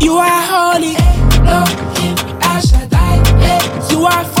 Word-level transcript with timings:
You 0.00 0.16
are 0.16 0.42
holy, 0.42 0.96
You 3.90 4.06
are 4.06 4.24
for. 4.24 4.40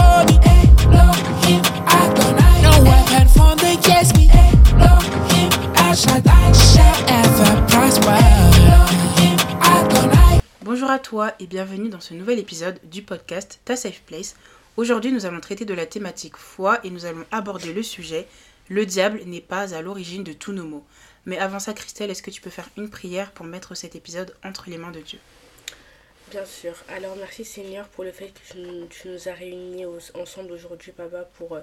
Bonjour 10.62 10.90
à 10.90 10.98
toi 10.98 11.34
et 11.40 11.46
bienvenue 11.46 11.88
dans 11.88 12.00
ce 12.00 12.14
nouvel 12.14 12.38
épisode 12.38 12.80
du 12.84 13.02
podcast 13.02 13.60
Ta 13.64 13.76
Safe 13.76 14.00
Place 14.06 14.36
Aujourd'hui, 14.76 15.12
nous 15.12 15.26
allons 15.26 15.40
traiter 15.40 15.64
de 15.64 15.74
la 15.74 15.84
thématique 15.84 16.36
foi 16.36 16.78
et 16.84 16.90
nous 16.90 17.04
allons 17.04 17.24
aborder 17.32 17.72
le 17.72 17.82
sujet 17.82 18.26
Le 18.68 18.86
diable 18.86 19.20
n'est 19.26 19.40
pas 19.40 19.74
à 19.74 19.82
l'origine 19.82 20.24
de 20.24 20.32
tous 20.32 20.52
nos 20.52 20.64
maux. 20.64 20.84
Mais 21.26 21.38
avant 21.38 21.58
ça, 21.58 21.74
Christelle, 21.74 22.10
est-ce 22.10 22.22
que 22.22 22.30
tu 22.30 22.40
peux 22.40 22.50
faire 22.50 22.68
une 22.76 22.88
prière 22.88 23.32
pour 23.32 23.44
mettre 23.44 23.74
cet 23.74 23.94
épisode 23.94 24.34
entre 24.44 24.70
les 24.70 24.78
mains 24.78 24.92
de 24.92 25.00
Dieu? 25.00 25.18
Bien 26.30 26.44
sûr. 26.44 26.74
Alors 26.88 27.16
merci 27.16 27.44
Seigneur 27.44 27.88
pour 27.88 28.04
le 28.04 28.12
fait 28.12 28.28
que 28.28 28.86
tu, 28.86 29.08
nous 29.08 29.28
as 29.28 29.32
réunis 29.32 29.84
ensemble 30.14 30.52
aujourd'hui, 30.52 30.92
Papa, 30.92 31.24
pour 31.36 31.56
euh, 31.56 31.60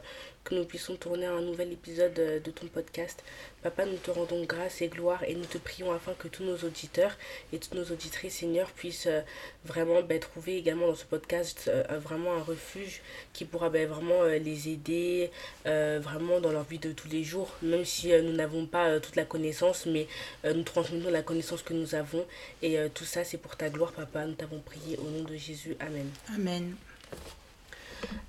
que 0.47 0.55
nous 0.55 0.63
puissions 0.63 0.95
tourner 0.95 1.25
un 1.25 1.41
nouvel 1.41 1.73
épisode 1.73 2.17
euh, 2.19 2.39
de 2.39 2.51
ton 2.51 2.67
podcast. 2.67 3.21
Papa, 3.63 3.85
nous 3.85 3.97
te 3.97 4.11
rendons 4.11 4.45
grâce 4.45 4.81
et 4.81 4.87
gloire 4.87 5.21
et 5.25 5.35
nous 5.35 5.45
te 5.45 5.57
prions 5.57 5.91
afin 5.91 6.13
que 6.13 6.29
tous 6.29 6.43
nos 6.43 6.55
auditeurs 6.59 7.17
et 7.51 7.57
toutes 7.57 7.73
nos 7.73 7.83
auditrices, 7.83 8.35
Seigneur, 8.35 8.71
puissent 8.71 9.07
euh, 9.07 9.21
vraiment 9.65 10.01
ben, 10.01 10.19
trouver 10.21 10.55
également 10.55 10.87
dans 10.87 10.95
ce 10.95 11.03
podcast 11.03 11.69
vraiment 11.89 12.33
un 12.35 12.43
refuge 12.43 13.01
qui 13.33 13.43
pourra 13.43 13.69
ben, 13.69 13.89
vraiment 13.89 14.23
les 14.23 14.69
aider 14.69 15.29
vraiment 15.65 16.39
dans 16.39 16.51
leur 16.51 16.63
vie 16.63 16.79
de 16.79 16.91
tous 16.91 17.07
les 17.09 17.23
jours, 17.23 17.51
même 17.61 17.83
si 17.83 18.09
nous 18.21 18.31
n'avons 18.33 18.65
pas 18.65 18.99
toute 18.99 19.15
la 19.15 19.25
connaissance, 19.25 19.85
mais 19.85 20.07
nous 20.45 20.63
transmettons 20.63 21.09
la 21.09 21.21
connaissance 21.21 21.61
que 21.61 21.73
nous 21.73 21.95
avons 21.95 22.25
et 22.61 22.77
tout 22.93 23.05
ça 23.05 23.23
c'est 23.23 23.37
pour 23.37 23.55
ta 23.57 23.69
gloire, 23.69 23.91
Papa. 23.91 24.25
Nous 24.25 24.35
t'avons 24.35 24.59
prier 24.59 24.97
au 24.97 25.09
nom 25.09 25.23
de 25.23 25.35
Jésus. 25.35 25.75
Amen. 25.79 26.09
Amen. 26.33 26.75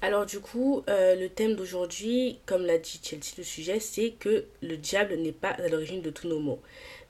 Alors 0.00 0.26
du 0.26 0.40
coup, 0.40 0.84
euh, 0.88 1.14
le 1.16 1.28
thème 1.28 1.56
d'aujourd'hui, 1.56 2.38
comme 2.46 2.64
l'a 2.64 2.78
dit 2.78 3.00
Chelsea, 3.02 3.34
le 3.36 3.44
sujet, 3.44 3.80
c'est 3.80 4.12
que 4.12 4.44
le 4.62 4.76
diable 4.76 5.14
n'est 5.16 5.32
pas 5.32 5.50
à 5.50 5.68
l'origine 5.68 6.02
de 6.02 6.10
tous 6.10 6.28
nos 6.28 6.40
maux. 6.40 6.60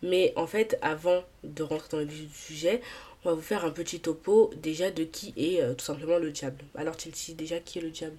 Mais 0.02 0.32
en 0.36 0.46
fait, 0.46 0.78
avant 0.80 1.24
de 1.44 1.62
rentrer 1.62 1.88
dans 1.90 1.98
le 1.98 2.04
vif 2.04 2.28
du 2.28 2.38
sujet, 2.38 2.80
on 3.24 3.30
va 3.30 3.34
vous 3.34 3.42
faire 3.42 3.64
un 3.64 3.70
petit 3.70 4.00
topo 4.00 4.50
déjà 4.56 4.90
de 4.90 5.04
qui 5.04 5.34
est 5.36 5.60
euh, 5.60 5.74
tout 5.74 5.84
simplement 5.84 6.18
le 6.18 6.30
diable. 6.30 6.64
Alors 6.76 6.98
Chelsea, 6.98 7.36
déjà, 7.36 7.58
qui 7.60 7.78
est 7.78 7.82
le 7.82 7.90
diable? 7.90 8.16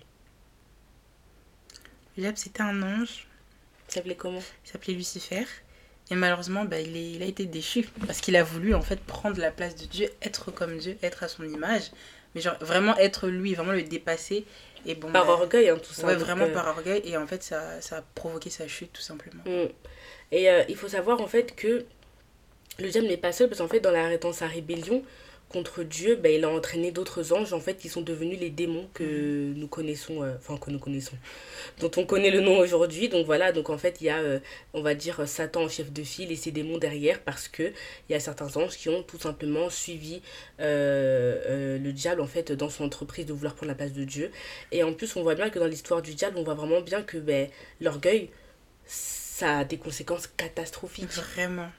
Le 2.17 2.23
diable, 2.23 2.37
c'était 2.37 2.61
un 2.61 2.83
ange. 2.83 3.27
Il 3.87 3.93
s'appelait 3.93 4.15
comment? 4.15 4.43
Il 4.65 4.69
s'appelait 4.69 4.93
Lucifer. 4.93 5.45
Et 6.11 6.15
malheureusement, 6.15 6.65
bah, 6.65 6.79
il, 6.79 6.95
il 6.95 7.23
a 7.23 7.25
été 7.25 7.45
déchu 7.45 7.87
parce 8.05 8.19
qu'il 8.19 8.35
a 8.35 8.43
voulu 8.43 8.73
en 8.75 8.81
fait 8.81 8.99
prendre 8.99 9.39
la 9.39 9.51
place 9.51 9.75
de 9.75 9.85
Dieu, 9.85 10.09
être 10.21 10.51
comme 10.51 10.77
Dieu, 10.77 10.97
être 11.01 11.23
à 11.23 11.27
son 11.27 11.43
image. 11.43 11.91
Mais 12.35 12.41
genre 12.41 12.57
vraiment 12.59 12.95
être 12.97 13.27
lui, 13.27 13.53
vraiment 13.53 13.71
le 13.71 13.83
dépasser. 13.83 14.45
Et 14.85 14.95
bon, 14.95 15.11
par 15.11 15.25
bah, 15.25 15.33
orgueil, 15.33 15.69
hein, 15.69 15.77
tout 15.77 15.93
ça. 15.93 16.07
Ouais, 16.07 16.15
vraiment 16.15 16.45
euh, 16.45 16.53
par 16.53 16.67
orgueil. 16.67 17.01
Et 17.03 17.17
en 17.17 17.27
fait, 17.27 17.43
ça, 17.43 17.81
ça 17.81 17.97
a 17.97 18.01
provoqué 18.15 18.49
sa 18.49 18.67
chute, 18.67 18.93
tout 18.93 19.01
simplement. 19.01 19.43
Mm. 19.45 19.67
Et 20.31 20.49
euh, 20.49 20.63
il 20.69 20.75
faut 20.75 20.87
savoir 20.87 21.21
en 21.21 21.27
fait 21.27 21.55
que 21.55 21.85
le 22.77 22.89
diable 22.89 23.07
n'est 23.07 23.17
pas 23.17 23.31
seul 23.31 23.49
parce 23.49 23.59
qu'en 23.59 23.67
fait, 23.67 23.79
dans, 23.79 23.91
la, 23.91 24.17
dans 24.17 24.31
sa 24.31 24.47
rébellion, 24.47 25.03
contre 25.49 25.83
Dieu, 25.83 26.15
ben, 26.15 26.31
il 26.31 26.45
a 26.45 26.49
entraîné 26.49 26.91
d'autres 26.91 27.33
anges, 27.33 27.53
en 27.53 27.59
fait, 27.59 27.75
qui 27.75 27.89
sont 27.89 28.01
devenus 28.01 28.39
les 28.39 28.51
démons 28.51 28.87
que 28.93 29.51
nous 29.55 29.67
connaissons, 29.67 30.23
euh, 30.23 30.35
que 30.61 30.69
nous 30.69 30.79
connaissons, 30.79 31.15
dont 31.79 31.91
on 31.97 32.05
connaît 32.05 32.29
le 32.29 32.39
nom 32.39 32.59
aujourd'hui. 32.59 33.09
Donc 33.09 33.25
voilà, 33.25 33.51
donc 33.51 33.69
en 33.69 33.77
fait, 33.77 33.97
il 33.99 34.05
y 34.05 34.09
a, 34.09 34.19
euh, 34.19 34.39
on 34.73 34.81
va 34.81 34.93
dire, 34.93 35.27
Satan 35.27 35.63
en 35.63 35.69
chef 35.69 35.91
de 35.91 36.03
file 36.03 36.31
et 36.31 36.35
ses 36.35 36.51
démons 36.51 36.77
derrière, 36.77 37.19
parce 37.21 37.47
que 37.47 37.73
il 38.07 38.13
y 38.13 38.15
a 38.15 38.19
certains 38.19 38.55
anges 38.57 38.77
qui 38.77 38.89
ont 38.89 39.01
tout 39.03 39.19
simplement 39.19 39.69
suivi 39.69 40.21
euh, 40.59 41.77
le 41.79 41.91
diable, 41.91 42.21
en 42.21 42.27
fait, 42.27 42.51
dans 42.51 42.69
son 42.69 42.85
entreprise 42.85 43.25
de 43.25 43.33
vouloir 43.33 43.55
prendre 43.55 43.69
la 43.69 43.75
place 43.75 43.93
de 43.93 44.03
Dieu. 44.03 44.31
Et 44.71 44.83
en 44.83 44.93
plus, 44.93 45.15
on 45.15 45.23
voit 45.23 45.35
bien 45.35 45.49
que 45.49 45.57
dans 45.57 45.67
l'histoire 45.67 46.01
du 46.01 46.13
diable, 46.13 46.37
on 46.37 46.43
voit 46.43 46.53
vraiment 46.53 46.81
bien 46.81 47.01
que 47.01 47.17
ben, 47.17 47.49
l'orgueil, 47.81 48.29
ça 48.85 49.59
a 49.59 49.63
des 49.65 49.77
conséquences 49.77 50.27
catastrophiques. 50.27 51.09
Vraiment 51.09 51.69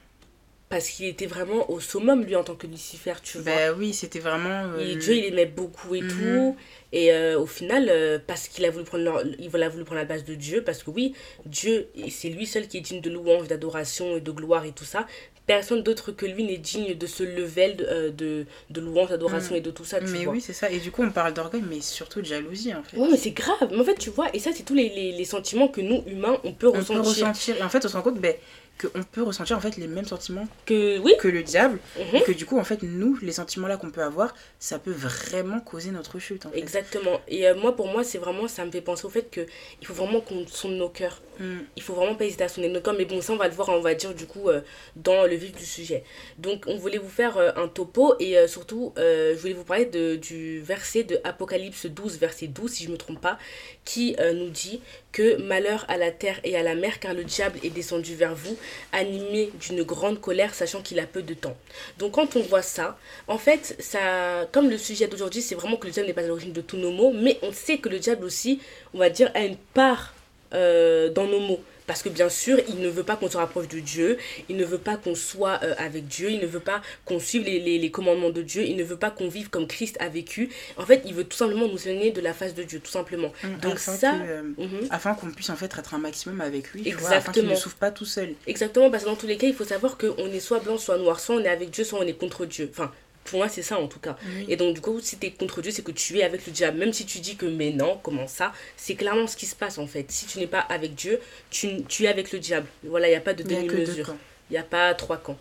parce 0.71 0.89
qu'il 0.89 1.05
était 1.05 1.25
vraiment 1.25 1.69
au 1.69 1.81
summum 1.81 2.23
lui 2.23 2.35
en 2.37 2.45
tant 2.45 2.55
que 2.55 2.65
Lucifer 2.65 3.15
tu 3.21 3.37
vois. 3.37 3.51
ben 3.51 3.75
oui 3.77 3.93
c'était 3.93 4.19
vraiment 4.19 4.63
euh, 4.73 4.79
et 4.79 4.95
Dieu 4.95 5.15
il 5.15 5.25
aimait 5.25 5.45
beaucoup 5.45 5.93
et 5.93 6.01
mhm. 6.01 6.09
tout. 6.09 6.55
Et 6.93 7.13
euh, 7.13 7.39
au 7.39 7.45
final 7.45 7.87
euh, 7.89 8.19
parce 8.25 8.47
qu'il 8.47 8.65
a 8.65 8.71
voulu 8.71 8.85
prendre 8.85 9.23
il 9.37 9.63
a 9.63 9.69
voulu 9.69 9.83
prendre 9.83 9.99
la 9.99 10.05
base 10.05 10.23
de 10.23 10.33
Dieu 10.33 10.63
parce 10.63 10.81
que 10.81 10.89
oui 10.89 11.13
Dieu 11.45 11.87
c'est 12.09 12.29
lui 12.29 12.45
seul 12.45 12.67
qui 12.69 12.77
est 12.77 12.81
digne 12.81 13.01
de 13.01 13.09
louange 13.09 13.49
d'adoration 13.49 14.15
et 14.15 14.21
de 14.21 14.31
gloire 14.31 14.65
et 14.65 14.71
tout 14.71 14.85
ça. 14.85 15.05
Personne 15.45 15.83
d'autre 15.83 16.13
que 16.13 16.25
lui 16.25 16.45
n'est 16.45 16.57
digne 16.57 16.93
de 16.93 17.07
ce 17.07 17.23
level 17.23 17.75
de, 17.75 18.09
de, 18.09 18.45
de 18.69 18.81
louange 18.81 19.09
d'adoration 19.09 19.51
mhm. 19.51 19.57
et 19.57 19.61
de 19.61 19.71
tout 19.71 19.83
ça 19.85 19.99
tu 19.99 20.07
mais 20.07 20.25
oui 20.25 20.39
c'est 20.39 20.53
ça. 20.53 20.71
Et 20.71 20.79
du 20.79 20.89
coup 20.89 21.03
on 21.03 21.11
parle 21.11 21.33
d'orgueil 21.33 21.63
mais 21.69 21.81
surtout 21.81 22.21
de 22.21 22.27
jalousie 22.27 22.73
en 22.73 22.83
fait. 22.83 22.95
Ouais 22.95 23.09
mais 23.11 23.17
c'est 23.17 23.31
grave. 23.31 23.67
Mais 23.71 23.79
en 23.79 23.83
fait 23.83 23.95
tu 23.95 24.09
vois 24.09 24.33
et 24.33 24.39
ça 24.39 24.51
c'est 24.55 24.63
tous 24.63 24.75
les, 24.75 24.87
les, 24.87 25.11
les, 25.11 25.25
sentiments 25.25 25.67
que 25.67 25.81
nous 25.81 26.01
humains 26.07 26.37
on 26.45 26.53
peut 26.53 26.69
ressentir 26.69 27.01
on 27.01 27.03
peut 27.03 27.09
ressentir. 27.09 27.57
Et 27.57 27.63
en 27.63 27.69
fait 27.69 27.83
on 27.85 27.89
se 27.89 27.97
rend 27.97 28.03
compte 28.03 28.19
ben 28.21 28.35
qu'on 28.81 29.03
peut 29.03 29.21
ressentir 29.21 29.57
en 29.57 29.59
fait 29.59 29.77
les 29.77 29.87
mêmes 29.87 30.05
sentiments 30.05 30.47
que, 30.65 30.99
oui. 30.99 31.13
que 31.19 31.27
le 31.27 31.43
diable 31.43 31.79
mhm. 31.97 32.15
et 32.15 32.23
que 32.23 32.31
du 32.31 32.45
coup 32.45 32.59
en 32.59 32.63
fait 32.63 32.83
nous 32.83 33.17
les 33.21 33.31
sentiments 33.31 33.67
là 33.67 33.77
qu'on 33.77 33.91
peut 33.91 34.03
avoir 34.03 34.33
ça 34.59 34.79
peut 34.79 34.91
vraiment 34.91 35.59
causer 35.59 35.91
notre 35.91 36.19
chute 36.19 36.45
exactement 36.53 37.21
et 37.27 37.47
euh, 37.47 37.55
moi 37.55 37.75
pour 37.75 37.87
moi 37.87 38.03
c'est 38.03 38.17
vraiment 38.17 38.47
ça 38.47 38.65
me 38.65 38.71
fait 38.71 38.81
penser 38.81 39.05
au 39.05 39.09
fait 39.09 39.29
que 39.29 39.45
il 39.81 39.87
faut 39.87 39.93
vraiment 39.93 40.21
qu'on 40.21 40.45
sonne 40.47 40.77
nos 40.77 40.89
cœurs 40.89 41.21
mm. 41.39 41.59
il 41.75 41.83
faut 41.83 41.93
vraiment 41.93 42.15
pas 42.15 42.25
hésiter 42.25 42.43
à 42.43 42.49
sonner 42.49 42.69
nos 42.69 42.81
cœurs 42.81 42.95
mais 42.97 43.05
bon 43.05 43.21
ça 43.21 43.33
on 43.33 43.37
va 43.37 43.47
le 43.47 43.53
voir 43.53 43.69
on 43.69 43.81
va 43.81 43.93
dire 43.93 44.13
du 44.13 44.25
coup 44.25 44.49
euh, 44.49 44.61
dans 44.95 45.25
le 45.25 45.35
vif 45.35 45.53
du 45.53 45.65
sujet 45.65 46.03
donc 46.37 46.63
on 46.67 46.77
voulait 46.77 46.97
vous 46.97 47.09
faire 47.09 47.37
euh, 47.37 47.51
un 47.55 47.67
topo 47.67 48.15
et 48.19 48.35
surtout 48.47 48.93
je 48.97 49.37
voulais 49.37 49.53
vous 49.53 49.63
parler 49.63 49.85
de, 49.85 50.15
du 50.15 50.61
verset 50.61 51.03
de 51.03 51.19
Apocalypse 51.23 51.85
12 51.85 52.17
verset 52.17 52.47
12 52.47 52.71
si 52.71 52.83
je 52.85 52.91
me 52.91 52.97
trompe 52.97 53.21
pas 53.21 53.37
qui 53.85 54.15
nous 54.35 54.49
dit 54.49 54.81
que 55.11 55.37
malheur 55.37 55.85
à 55.87 55.97
la 55.97 56.11
terre 56.11 56.39
et 56.43 56.55
à 56.55 56.63
la 56.63 56.75
mer 56.75 56.99
car 56.99 57.13
le 57.13 57.23
diable 57.23 57.59
est 57.63 57.69
descendu 57.69 58.15
vers 58.15 58.35
vous 58.35 58.57
animé 58.93 59.51
d'une 59.59 59.83
grande 59.83 60.19
colère, 60.19 60.53
sachant 60.53 60.81
qu'il 60.81 60.99
a 60.99 61.05
peu 61.05 61.21
de 61.21 61.33
temps. 61.33 61.55
Donc 61.97 62.13
quand 62.13 62.35
on 62.35 62.41
voit 62.41 62.61
ça, 62.61 62.97
en 63.27 63.37
fait, 63.37 63.75
ça, 63.79 64.47
comme 64.51 64.69
le 64.69 64.77
sujet 64.77 65.07
d'aujourd'hui, 65.07 65.41
c'est 65.41 65.55
vraiment 65.55 65.77
que 65.77 65.87
le 65.87 65.93
diable 65.93 66.07
n'est 66.07 66.13
pas 66.13 66.23
à 66.23 66.27
l'origine 66.27 66.53
de 66.53 66.61
tous 66.61 66.77
nos 66.77 66.91
maux, 66.91 67.11
mais 67.13 67.37
on 67.41 67.51
sait 67.51 67.77
que 67.77 67.89
le 67.89 67.99
diable 67.99 68.25
aussi, 68.25 68.59
on 68.93 68.99
va 68.99 69.09
dire, 69.09 69.31
a 69.33 69.41
une 69.41 69.57
part 69.57 70.13
euh, 70.53 71.09
dans 71.09 71.27
nos 71.27 71.39
maux. 71.39 71.59
Parce 71.91 72.03
que 72.03 72.07
bien 72.07 72.29
sûr, 72.29 72.57
il 72.69 72.79
ne 72.79 72.87
veut 72.87 73.03
pas 73.03 73.17
qu'on 73.17 73.29
se 73.29 73.35
rapproche 73.35 73.67
de 73.67 73.81
Dieu, 73.81 74.17
il 74.47 74.55
ne 74.55 74.63
veut 74.63 74.77
pas 74.77 74.95
qu'on 74.95 75.13
soit 75.13 75.59
euh, 75.61 75.75
avec 75.77 76.07
Dieu, 76.07 76.31
il 76.31 76.39
ne 76.39 76.45
veut 76.45 76.61
pas 76.61 76.81
qu'on 77.03 77.19
suive 77.19 77.43
les, 77.43 77.59
les, 77.59 77.77
les, 77.79 77.91
commandements 77.91 78.29
de 78.29 78.41
Dieu, 78.41 78.63
il 78.63 78.77
ne 78.77 78.83
veut 78.85 78.95
pas 78.95 79.11
qu'on 79.11 79.27
vive 79.27 79.49
comme 79.49 79.67
Christ 79.67 79.97
a 79.99 80.07
vécu. 80.07 80.49
En 80.77 80.85
fait, 80.85 81.01
il 81.03 81.13
veut 81.13 81.25
tout 81.25 81.35
simplement 81.35 81.67
nous 81.67 81.89
éloigner 81.89 82.11
de 82.11 82.21
la 82.21 82.33
face 82.33 82.55
de 82.55 82.63
Dieu, 82.63 82.79
tout 82.79 82.89
simplement. 82.89 83.33
Mmh, 83.43 83.47
Donc 83.61 83.73
afin 83.73 83.91
ça... 83.91 84.13
Euh, 84.13 84.41
mhm. 84.57 84.87
Afin 84.89 85.15
qu'on 85.15 85.31
puisse 85.31 85.49
en 85.49 85.57
fait 85.57 85.65
être 85.77 85.93
un 85.93 85.97
maximum 85.97 86.39
avec 86.39 86.71
lui, 86.71 86.87
Exactement. 86.87 87.17
afin 87.17 87.31
qu'il 87.33 87.45
ne 87.45 87.55
souffre 87.55 87.75
pas 87.75 87.91
tout 87.91 88.05
seul. 88.05 88.35
Exactement, 88.47 88.89
parce 88.89 89.03
que 89.03 89.09
dans 89.09 89.17
tous 89.17 89.27
les 89.27 89.35
cas, 89.35 89.47
il 89.47 89.53
faut 89.53 89.65
savoir 89.65 89.97
qu'on 89.97 90.27
est 90.31 90.39
soit 90.39 90.59
blanc, 90.59 90.77
soit 90.77 90.97
noir, 90.97 91.19
soit 91.19 91.35
on 91.35 91.43
est 91.43 91.49
avec 91.49 91.71
Dieu, 91.71 91.83
soit 91.83 91.99
on 91.99 92.07
est 92.07 92.17
contre 92.17 92.45
Dieu. 92.45 92.69
Enfin, 92.71 92.89
pour 93.23 93.39
moi, 93.39 93.49
c'est 93.49 93.61
ça 93.61 93.79
en 93.79 93.87
tout 93.87 93.99
cas. 93.99 94.17
Et 94.47 94.55
donc, 94.55 94.75
du 94.75 94.81
coup, 94.81 94.99
si 94.99 95.17
tu 95.17 95.27
es 95.27 95.31
contre 95.31 95.61
Dieu, 95.61 95.71
c'est 95.71 95.83
que 95.83 95.91
tu 95.91 96.17
es 96.19 96.23
avec 96.23 96.45
le 96.45 96.51
diable. 96.51 96.77
Même 96.79 96.93
si 96.93 97.05
tu 97.05 97.19
dis 97.19 97.35
que, 97.35 97.45
mais 97.45 97.71
non, 97.71 97.99
comment 98.01 98.27
ça? 98.27 98.53
C'est 98.77 98.95
clairement 98.95 99.27
ce 99.27 99.37
qui 99.37 99.45
se 99.45 99.55
passe 99.55 99.77
en 99.77 99.87
fait. 99.87 100.05
Si 100.11 100.25
tu 100.25 100.39
n'es 100.39 100.47
pas 100.47 100.59
avec 100.59 100.95
Dieu, 100.95 101.19
tu, 101.49 101.83
tu 101.83 102.05
es 102.05 102.07
avec 102.07 102.31
le 102.31 102.39
diable. 102.39 102.67
Voilà, 102.83 103.07
il 103.07 103.11
n'y 103.11 103.17
a 103.17 103.21
pas 103.21 103.33
de 103.33 103.43
demi-mesure. 103.43 104.15
Il 104.49 104.53
n'y 104.53 104.59
a 104.59 104.63
pas 104.63 104.93
trois 104.93 105.17
camps. 105.17 105.37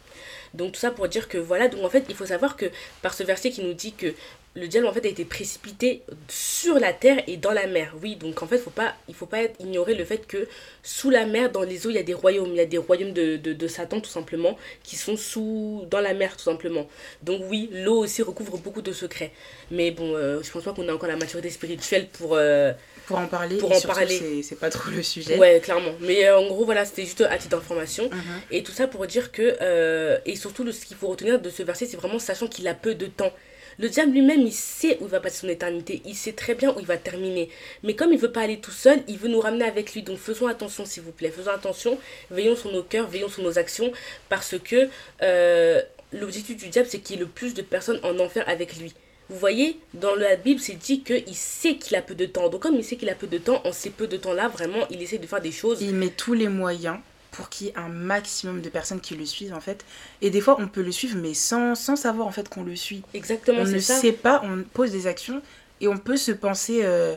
Donc, 0.54 0.72
tout 0.72 0.80
ça 0.80 0.90
pour 0.90 1.08
dire 1.08 1.28
que 1.28 1.38
voilà, 1.38 1.68
donc 1.68 1.84
en 1.84 1.88
fait, 1.88 2.04
il 2.08 2.14
faut 2.14 2.26
savoir 2.26 2.56
que 2.56 2.66
par 3.02 3.14
ce 3.14 3.22
verset 3.22 3.50
qui 3.50 3.62
nous 3.62 3.72
dit 3.72 3.92
que 3.92 4.14
le 4.54 4.66
diable 4.66 4.88
en 4.88 4.92
fait 4.92 5.06
a 5.06 5.08
été 5.08 5.24
précipité 5.24 6.02
sur 6.28 6.80
la 6.80 6.92
terre 6.92 7.22
et 7.28 7.36
dans 7.36 7.52
la 7.52 7.68
mer. 7.68 7.94
Oui, 8.02 8.16
donc 8.16 8.42
en 8.42 8.48
fait, 8.48 8.58
faut 8.58 8.70
pas, 8.70 8.96
il 9.08 9.14
faut 9.14 9.26
pas 9.26 9.42
ignorer 9.60 9.94
le 9.94 10.04
fait 10.04 10.26
que 10.26 10.48
sous 10.82 11.08
la 11.08 11.24
mer, 11.24 11.52
dans 11.52 11.62
les 11.62 11.86
eaux, 11.86 11.90
il 11.90 11.96
y 11.96 12.00
a 12.00 12.02
des 12.02 12.14
royaumes. 12.14 12.50
Il 12.50 12.56
y 12.56 12.60
a 12.60 12.66
des 12.66 12.78
royaumes 12.78 13.12
de, 13.12 13.36
de, 13.36 13.68
Satan 13.68 14.00
tout 14.00 14.10
simplement 14.10 14.58
qui 14.82 14.96
sont 14.96 15.16
sous 15.16 15.86
dans 15.88 16.00
la 16.00 16.14
mer 16.14 16.36
tout 16.36 16.42
simplement. 16.42 16.88
Donc 17.22 17.42
oui, 17.48 17.70
l'eau 17.72 17.98
aussi 17.98 18.22
recouvre 18.22 18.58
beaucoup 18.58 18.82
de 18.82 18.92
secrets. 18.92 19.32
Mais 19.70 19.92
bon, 19.92 20.16
euh, 20.16 20.42
je 20.42 20.50
pense 20.50 20.64
pas 20.64 20.72
qu'on 20.72 20.88
a 20.88 20.94
encore 20.94 21.08
la 21.08 21.16
maturité 21.16 21.50
spirituelle 21.50 22.08
pour... 22.08 22.34
Euh, 22.34 22.72
pour 23.06 23.18
en 23.18 23.26
parler. 23.26 23.56
Pour 23.58 23.70
en 23.70 23.80
parler. 23.80 24.42
C'est 24.42 24.58
pas 24.58 24.70
trop 24.70 24.90
le 24.90 25.02
sujet. 25.02 25.38
Ouais, 25.38 25.60
clairement. 25.60 25.92
Mais 26.00 26.26
euh, 26.26 26.38
en 26.38 26.48
gros, 26.48 26.64
voilà, 26.64 26.84
c'était 26.84 27.04
juste 27.04 27.20
à 27.20 27.38
titre 27.38 27.56
d'information. 27.56 28.10
Mhm. 28.10 28.20
Et 28.50 28.64
tout 28.64 28.72
ça 28.72 28.88
pour 28.88 29.06
dire 29.06 29.30
que... 29.30 30.18
et 30.26 30.34
surtout, 30.34 30.70
ce 30.72 30.84
qu'il 30.84 30.96
faut 30.96 31.08
retenir 31.08 31.40
de 31.40 31.50
ce 31.50 31.62
verset, 31.62 31.86
c'est 31.86 31.96
vraiment 31.96 32.18
sachant 32.18 32.48
qu'il 32.48 32.66
a 32.66 32.74
peu 32.74 32.96
de 32.96 33.06
temps 33.06 33.32
Le 33.80 33.88
diable 33.88 34.12
lui-même, 34.12 34.42
il 34.42 34.52
sait 34.52 34.98
où 35.00 35.04
il 35.04 35.08
va 35.08 35.20
passer 35.20 35.38
son 35.38 35.48
éternité, 35.48 36.02
il 36.04 36.14
sait 36.14 36.34
très 36.34 36.54
bien 36.54 36.74
où 36.76 36.80
il 36.80 36.84
va 36.84 36.98
terminer. 36.98 37.48
Mais 37.82 37.94
comme 37.94 38.12
il 38.12 38.18
veut 38.18 38.30
pas 38.30 38.42
aller 38.42 38.58
tout 38.58 38.72
seul, 38.72 39.02
il 39.08 39.16
veut 39.16 39.28
nous 39.28 39.40
ramener 39.40 39.64
avec 39.64 39.94
lui. 39.94 40.02
Donc 40.02 40.18
faisons 40.18 40.48
attention, 40.48 40.84
s'il 40.84 41.02
vous 41.02 41.12
plaît, 41.12 41.30
faisons 41.30 41.50
attention, 41.50 41.98
veillons 42.30 42.56
sur 42.56 42.70
nos 42.70 42.82
cœurs, 42.82 43.08
veillons 43.08 43.30
sur 43.30 43.42
nos 43.42 43.58
actions, 43.58 43.90
parce 44.28 44.56
que 44.62 44.90
euh, 45.22 45.80
l'objectif 46.12 46.58
du 46.58 46.68
diable, 46.68 46.88
c'est 46.90 46.98
qu'il 46.98 47.16
y 47.16 47.18
ait 47.18 47.22
le 47.22 47.28
plus 47.28 47.54
de 47.54 47.62
personnes 47.62 48.00
en 48.02 48.18
enfer 48.18 48.44
avec 48.46 48.76
lui. 48.76 48.92
Vous 49.30 49.38
voyez, 49.38 49.78
dans 49.94 50.14
la 50.14 50.36
Bible, 50.36 50.60
c'est 50.60 50.74
dit 50.74 51.02
qu'il 51.02 51.34
sait 51.34 51.76
qu'il 51.76 51.96
a 51.96 52.02
peu 52.02 52.14
de 52.14 52.26
temps. 52.26 52.50
Donc 52.50 52.60
comme 52.60 52.74
il 52.74 52.84
sait 52.84 52.96
qu'il 52.96 53.08
a 53.08 53.14
peu 53.14 53.28
de 53.28 53.38
temps, 53.38 53.62
en 53.64 53.72
ces 53.72 53.88
peu 53.88 54.08
de 54.08 54.18
temps-là, 54.18 54.48
vraiment, 54.48 54.86
il 54.90 55.00
essaie 55.00 55.16
de 55.16 55.26
faire 55.26 55.40
des 55.40 55.52
choses. 55.52 55.80
Il 55.80 55.94
met 55.94 56.10
tous 56.10 56.34
les 56.34 56.48
moyens 56.48 56.98
pour 57.32 57.48
qu'il 57.48 57.68
y 57.68 57.70
ait 57.70 57.76
un 57.76 57.88
maximum 57.88 58.60
de 58.60 58.68
personnes 58.68 59.00
qui 59.00 59.14
le 59.14 59.24
suivent 59.24 59.54
en 59.54 59.60
fait. 59.60 59.84
Et 60.22 60.30
des 60.30 60.40
fois 60.40 60.56
on 60.58 60.68
peut 60.68 60.82
le 60.82 60.92
suivre 60.92 61.16
mais 61.18 61.34
sans, 61.34 61.74
sans 61.74 61.96
savoir 61.96 62.26
en 62.26 62.32
fait 62.32 62.48
qu'on 62.48 62.62
le 62.64 62.76
suit. 62.76 63.02
Exactement, 63.14 63.60
On 63.60 63.64
ne 63.64 63.78
sait 63.78 64.12
pas, 64.12 64.40
on 64.44 64.62
pose 64.62 64.90
des 64.90 65.06
actions 65.06 65.40
et 65.80 65.88
on 65.88 65.96
peut 65.98 66.16
se 66.16 66.32
penser 66.32 66.80
euh, 66.82 67.16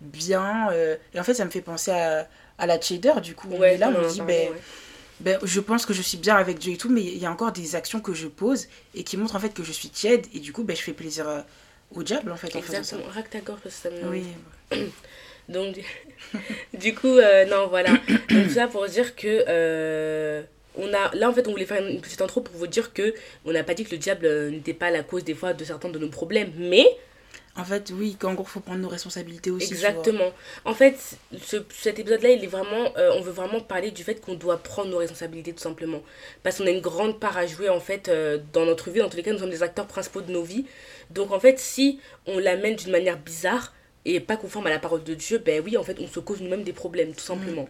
bien. 0.00 0.70
euh, 0.72 0.96
et 1.14 1.20
en 1.20 1.24
fait 1.24 1.34
ça 1.34 1.44
me 1.44 1.50
fait 1.50 1.60
penser 1.62 1.90
à, 1.90 2.28
à 2.58 2.66
la 2.66 2.80
cheater 2.80 3.20
du 3.20 3.34
coup. 3.34 3.48
Ouais, 3.48 3.74
et 3.74 3.78
là 3.78 3.88
on 3.96 4.02
non, 4.02 4.08
dit 4.08 4.20
ben, 4.20 4.50
ouais. 4.52 4.60
ben, 5.20 5.38
je 5.42 5.60
pense 5.60 5.86
que 5.86 5.92
je 5.94 6.02
suis 6.02 6.18
bien 6.18 6.36
avec 6.36 6.58
Dieu 6.58 6.72
et 6.72 6.76
tout 6.76 6.90
mais 6.90 7.02
il 7.02 7.18
y 7.18 7.26
a 7.26 7.30
encore 7.30 7.52
des 7.52 7.74
actions 7.74 8.00
que 8.00 8.12
je 8.14 8.28
pose 8.28 8.66
et 8.94 9.02
qui 9.04 9.16
montrent 9.16 9.36
en 9.36 9.40
fait 9.40 9.54
que 9.54 9.62
je 9.64 9.72
suis 9.72 9.88
tiède 9.88 10.26
et 10.34 10.40
du 10.40 10.52
coup 10.52 10.62
ben, 10.64 10.76
je 10.76 10.82
fais 10.82 10.92
plaisir 10.92 11.28
euh, 11.28 11.40
au 11.94 12.02
diable 12.02 12.32
en 12.32 12.36
fait 12.36 12.54
en 12.56 12.60
faisant 12.60 12.82
ça. 12.82 12.96
Exactement, 12.96 13.22
ta 13.30 13.40
gorge 13.40 13.60
parce 13.62 13.76
que 13.76 13.82
ça 13.82 13.90
me 13.90 14.10
Oui. 14.10 14.24
Donc, 15.48 15.76
du- 16.74 16.94
coup, 16.94 17.18
euh, 17.18 17.44
non, 17.46 17.68
voilà. 17.68 17.90
Donc, 17.90 18.26
tout 18.46 18.50
ça 18.50 18.66
pour 18.68 18.86
dire 18.86 19.14
que. 19.16 19.44
euh, 19.48 20.42
on 20.76 20.92
a, 20.92 21.14
là, 21.14 21.30
en 21.30 21.32
fait, 21.32 21.46
on 21.46 21.52
voulait 21.52 21.66
faire 21.66 21.86
une 21.86 22.00
petite 22.00 22.20
intro 22.20 22.40
pour 22.40 22.56
vous 22.56 22.66
dire 22.66 22.92
que 22.92 23.14
on 23.44 23.52
n'a 23.52 23.62
pas 23.62 23.74
dit 23.74 23.84
que 23.84 23.92
le 23.92 23.98
diable 23.98 24.26
euh, 24.26 24.50
n'était 24.50 24.74
pas 24.74 24.90
la 24.90 25.04
cause 25.04 25.22
des 25.22 25.34
fois 25.34 25.52
de 25.52 25.62
certains 25.64 25.88
de 25.88 26.00
nos 26.00 26.08
problèmes, 26.08 26.50
mais 26.56 26.84
En 27.56 27.62
fait 27.64 27.92
oui 27.94 28.16
qu'en 28.18 28.34
gros 28.34 28.42
faut 28.44 28.58
prendre 28.58 28.80
nos 28.80 28.88
responsabilités 28.88 29.52
aussi. 29.52 29.72
exactement. 29.72 30.32
En 30.64 30.74
fait, 30.74 30.96
ce, 31.40 31.58
cet 31.70 32.00
épisode-là, 32.00 32.30
il 32.30 32.42
est 32.42 32.48
vraiment, 32.48 32.92
euh, 32.96 33.12
on 33.16 33.20
veut 33.20 33.30
vraiment 33.30 33.60
parler 33.60 33.92
du 33.92 34.02
fait 34.02 34.16
qu'on 34.20 34.34
doit 34.34 34.58
prendre 34.58 34.90
nos 34.90 34.98
responsabilités 34.98 35.52
tout 35.52 35.62
simplement, 35.62 36.02
parce 36.42 36.58
qu'on 36.58 36.66
a 36.66 36.70
une 36.70 36.80
grande 36.80 37.20
part 37.20 37.36
à 37.36 37.46
jouer 37.46 37.68
en 37.68 37.78
fait 37.78 38.08
euh, 38.08 38.38
dans 38.52 38.64
notre 38.66 38.90
vie. 38.90 38.98
Dans 38.98 39.08
tous 39.08 39.16
les 39.18 39.22
cas, 39.22 39.30
nous 39.32 39.38
sommes 39.38 39.50
des 39.50 39.62
acteurs 39.62 39.86
principaux 39.86 40.22
de 40.22 40.32
nos 40.32 40.42
vies. 40.42 40.64
Donc, 41.10 41.30
en 41.30 41.38
fait, 41.38 41.60
si 41.60 42.00
on 42.26 42.40
l'amène 42.40 42.74
d'une 42.74 42.90
manière 42.90 43.18
bizarre 43.18 43.73
et 44.04 44.20
pas 44.20 44.36
conforme 44.36 44.66
à 44.66 44.70
la 44.70 44.78
parole 44.78 45.02
de 45.04 45.14
Dieu, 45.14 45.38
ben 45.38 45.62
oui, 45.64 45.76
en 45.76 45.82
fait, 45.82 45.98
on 46.00 46.06
se 46.08 46.20
cause 46.20 46.40
nous-mêmes 46.40 46.62
des 46.64 46.72
problèmes, 46.72 47.12
tout 47.14 47.24
simplement. 47.24 47.68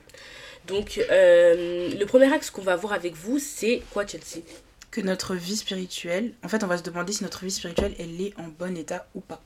Donc, 0.66 0.98
euh, 1.10 1.90
le 1.94 2.04
premier 2.06 2.32
axe 2.32 2.50
qu'on 2.50 2.62
va 2.62 2.74
voir 2.76 2.92
avec 2.92 3.14
vous, 3.14 3.38
c'est 3.38 3.82
quoi, 3.92 4.06
Chelsea? 4.06 4.42
Que 4.90 5.00
notre 5.00 5.34
vie 5.34 5.56
spirituelle, 5.56 6.32
en 6.42 6.48
fait, 6.48 6.62
on 6.64 6.66
va 6.66 6.78
se 6.78 6.82
demander 6.82 7.12
si 7.12 7.22
notre 7.22 7.44
vie 7.44 7.50
spirituelle, 7.50 7.94
elle 7.98 8.20
est 8.20 8.32
en 8.38 8.48
bon 8.58 8.76
état 8.76 9.06
ou 9.14 9.20
pas. 9.20 9.42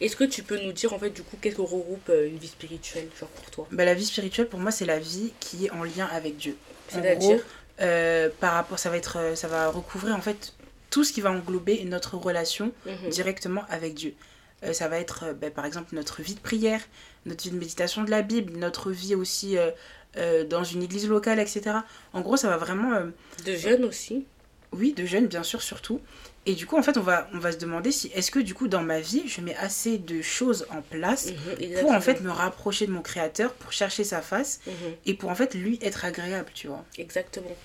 Est-ce 0.00 0.16
que 0.16 0.24
tu 0.24 0.42
peux 0.42 0.58
nous 0.62 0.72
dire, 0.72 0.92
en 0.92 0.98
fait, 0.98 1.10
du 1.10 1.22
coup, 1.22 1.36
qu'est-ce 1.40 1.56
que 1.56 1.62
regroupe 1.62 2.08
euh, 2.10 2.28
une 2.28 2.36
vie 2.38 2.46
spirituelle, 2.48 3.08
genre 3.18 3.28
pour 3.30 3.50
toi? 3.50 3.68
Bah, 3.72 3.84
la 3.84 3.94
vie 3.94 4.04
spirituelle, 4.04 4.48
pour 4.48 4.60
moi, 4.60 4.70
c'est 4.70 4.84
la 4.84 4.98
vie 4.98 5.32
qui 5.40 5.66
est 5.66 5.70
en 5.70 5.82
lien 5.84 6.06
avec 6.12 6.36
Dieu. 6.36 6.56
C'est-à-dire 6.88 7.40
euh, 7.80 8.28
par 8.38 8.52
rapport, 8.52 8.78
ça 8.78 8.90
va 8.90 8.98
être, 8.98 9.32
ça 9.34 9.48
va 9.48 9.68
recouvrir 9.70 10.14
en 10.14 10.20
fait 10.20 10.52
tout 10.90 11.04
ce 11.04 11.12
qui 11.12 11.22
va 11.22 11.30
englober 11.32 11.82
notre 11.84 12.16
relation 12.18 12.70
Mhm. 12.84 13.08
directement 13.08 13.64
avec 13.70 13.94
Dieu. 13.94 14.14
Euh, 14.64 14.72
ça 14.72 14.88
va 14.88 14.98
être, 14.98 15.24
euh, 15.24 15.32
bah, 15.34 15.50
par 15.50 15.64
exemple, 15.64 15.94
notre 15.94 16.22
vie 16.22 16.34
de 16.34 16.40
prière, 16.40 16.80
notre 17.26 17.44
vie 17.44 17.50
de 17.50 17.58
méditation 17.58 18.04
de 18.04 18.10
la 18.10 18.22
Bible, 18.22 18.56
notre 18.58 18.90
vie 18.90 19.14
aussi 19.14 19.56
euh, 20.16 20.44
dans 20.44 20.64
une 20.64 20.82
église 20.82 21.08
locale, 21.08 21.38
etc. 21.38 21.76
En 22.12 22.20
gros, 22.20 22.36
ça 22.36 22.48
va 22.48 22.56
vraiment 22.56 22.90
De 23.46 23.56
jeunes 23.56 23.84
aussi 23.84 24.24
Oui, 24.72 24.92
de 24.92 25.04
jeunes, 25.04 25.26
bien 25.26 25.42
sûr, 25.42 25.62
surtout. 25.62 26.00
Et 26.44 26.54
du 26.54 26.66
coup, 26.66 26.76
en 26.76 26.82
fait, 26.82 26.96
on 26.98 27.02
va, 27.02 27.28
on 27.34 27.38
va 27.38 27.52
se 27.52 27.58
demander 27.58 27.92
si 27.92 28.10
est-ce 28.14 28.30
que 28.32 28.40
du 28.40 28.52
coup, 28.52 28.66
dans 28.66 28.82
ma 28.82 28.98
vie, 29.00 29.22
je 29.28 29.40
mets 29.40 29.54
assez 29.56 29.98
de 29.98 30.20
choses 30.22 30.66
en 30.70 30.82
place 30.82 31.28
Mhm, 31.30 31.80
pour 31.80 31.92
en 31.92 32.00
fait 32.00 32.20
me 32.20 32.30
rapprocher 32.32 32.86
de 32.86 32.90
mon 32.92 33.00
créateur, 33.02 33.52
pour 33.54 33.72
chercher 33.72 34.02
sa 34.02 34.20
face 34.22 34.58
Mhm. 34.66 34.72
et 35.06 35.14
pour 35.14 35.30
en 35.30 35.34
fait 35.36 35.54
lui 35.54 35.78
être 35.82 36.04
agréable, 36.04 36.50
tu 36.52 36.66
vois. 36.66 36.84
Exactement. 36.98 37.56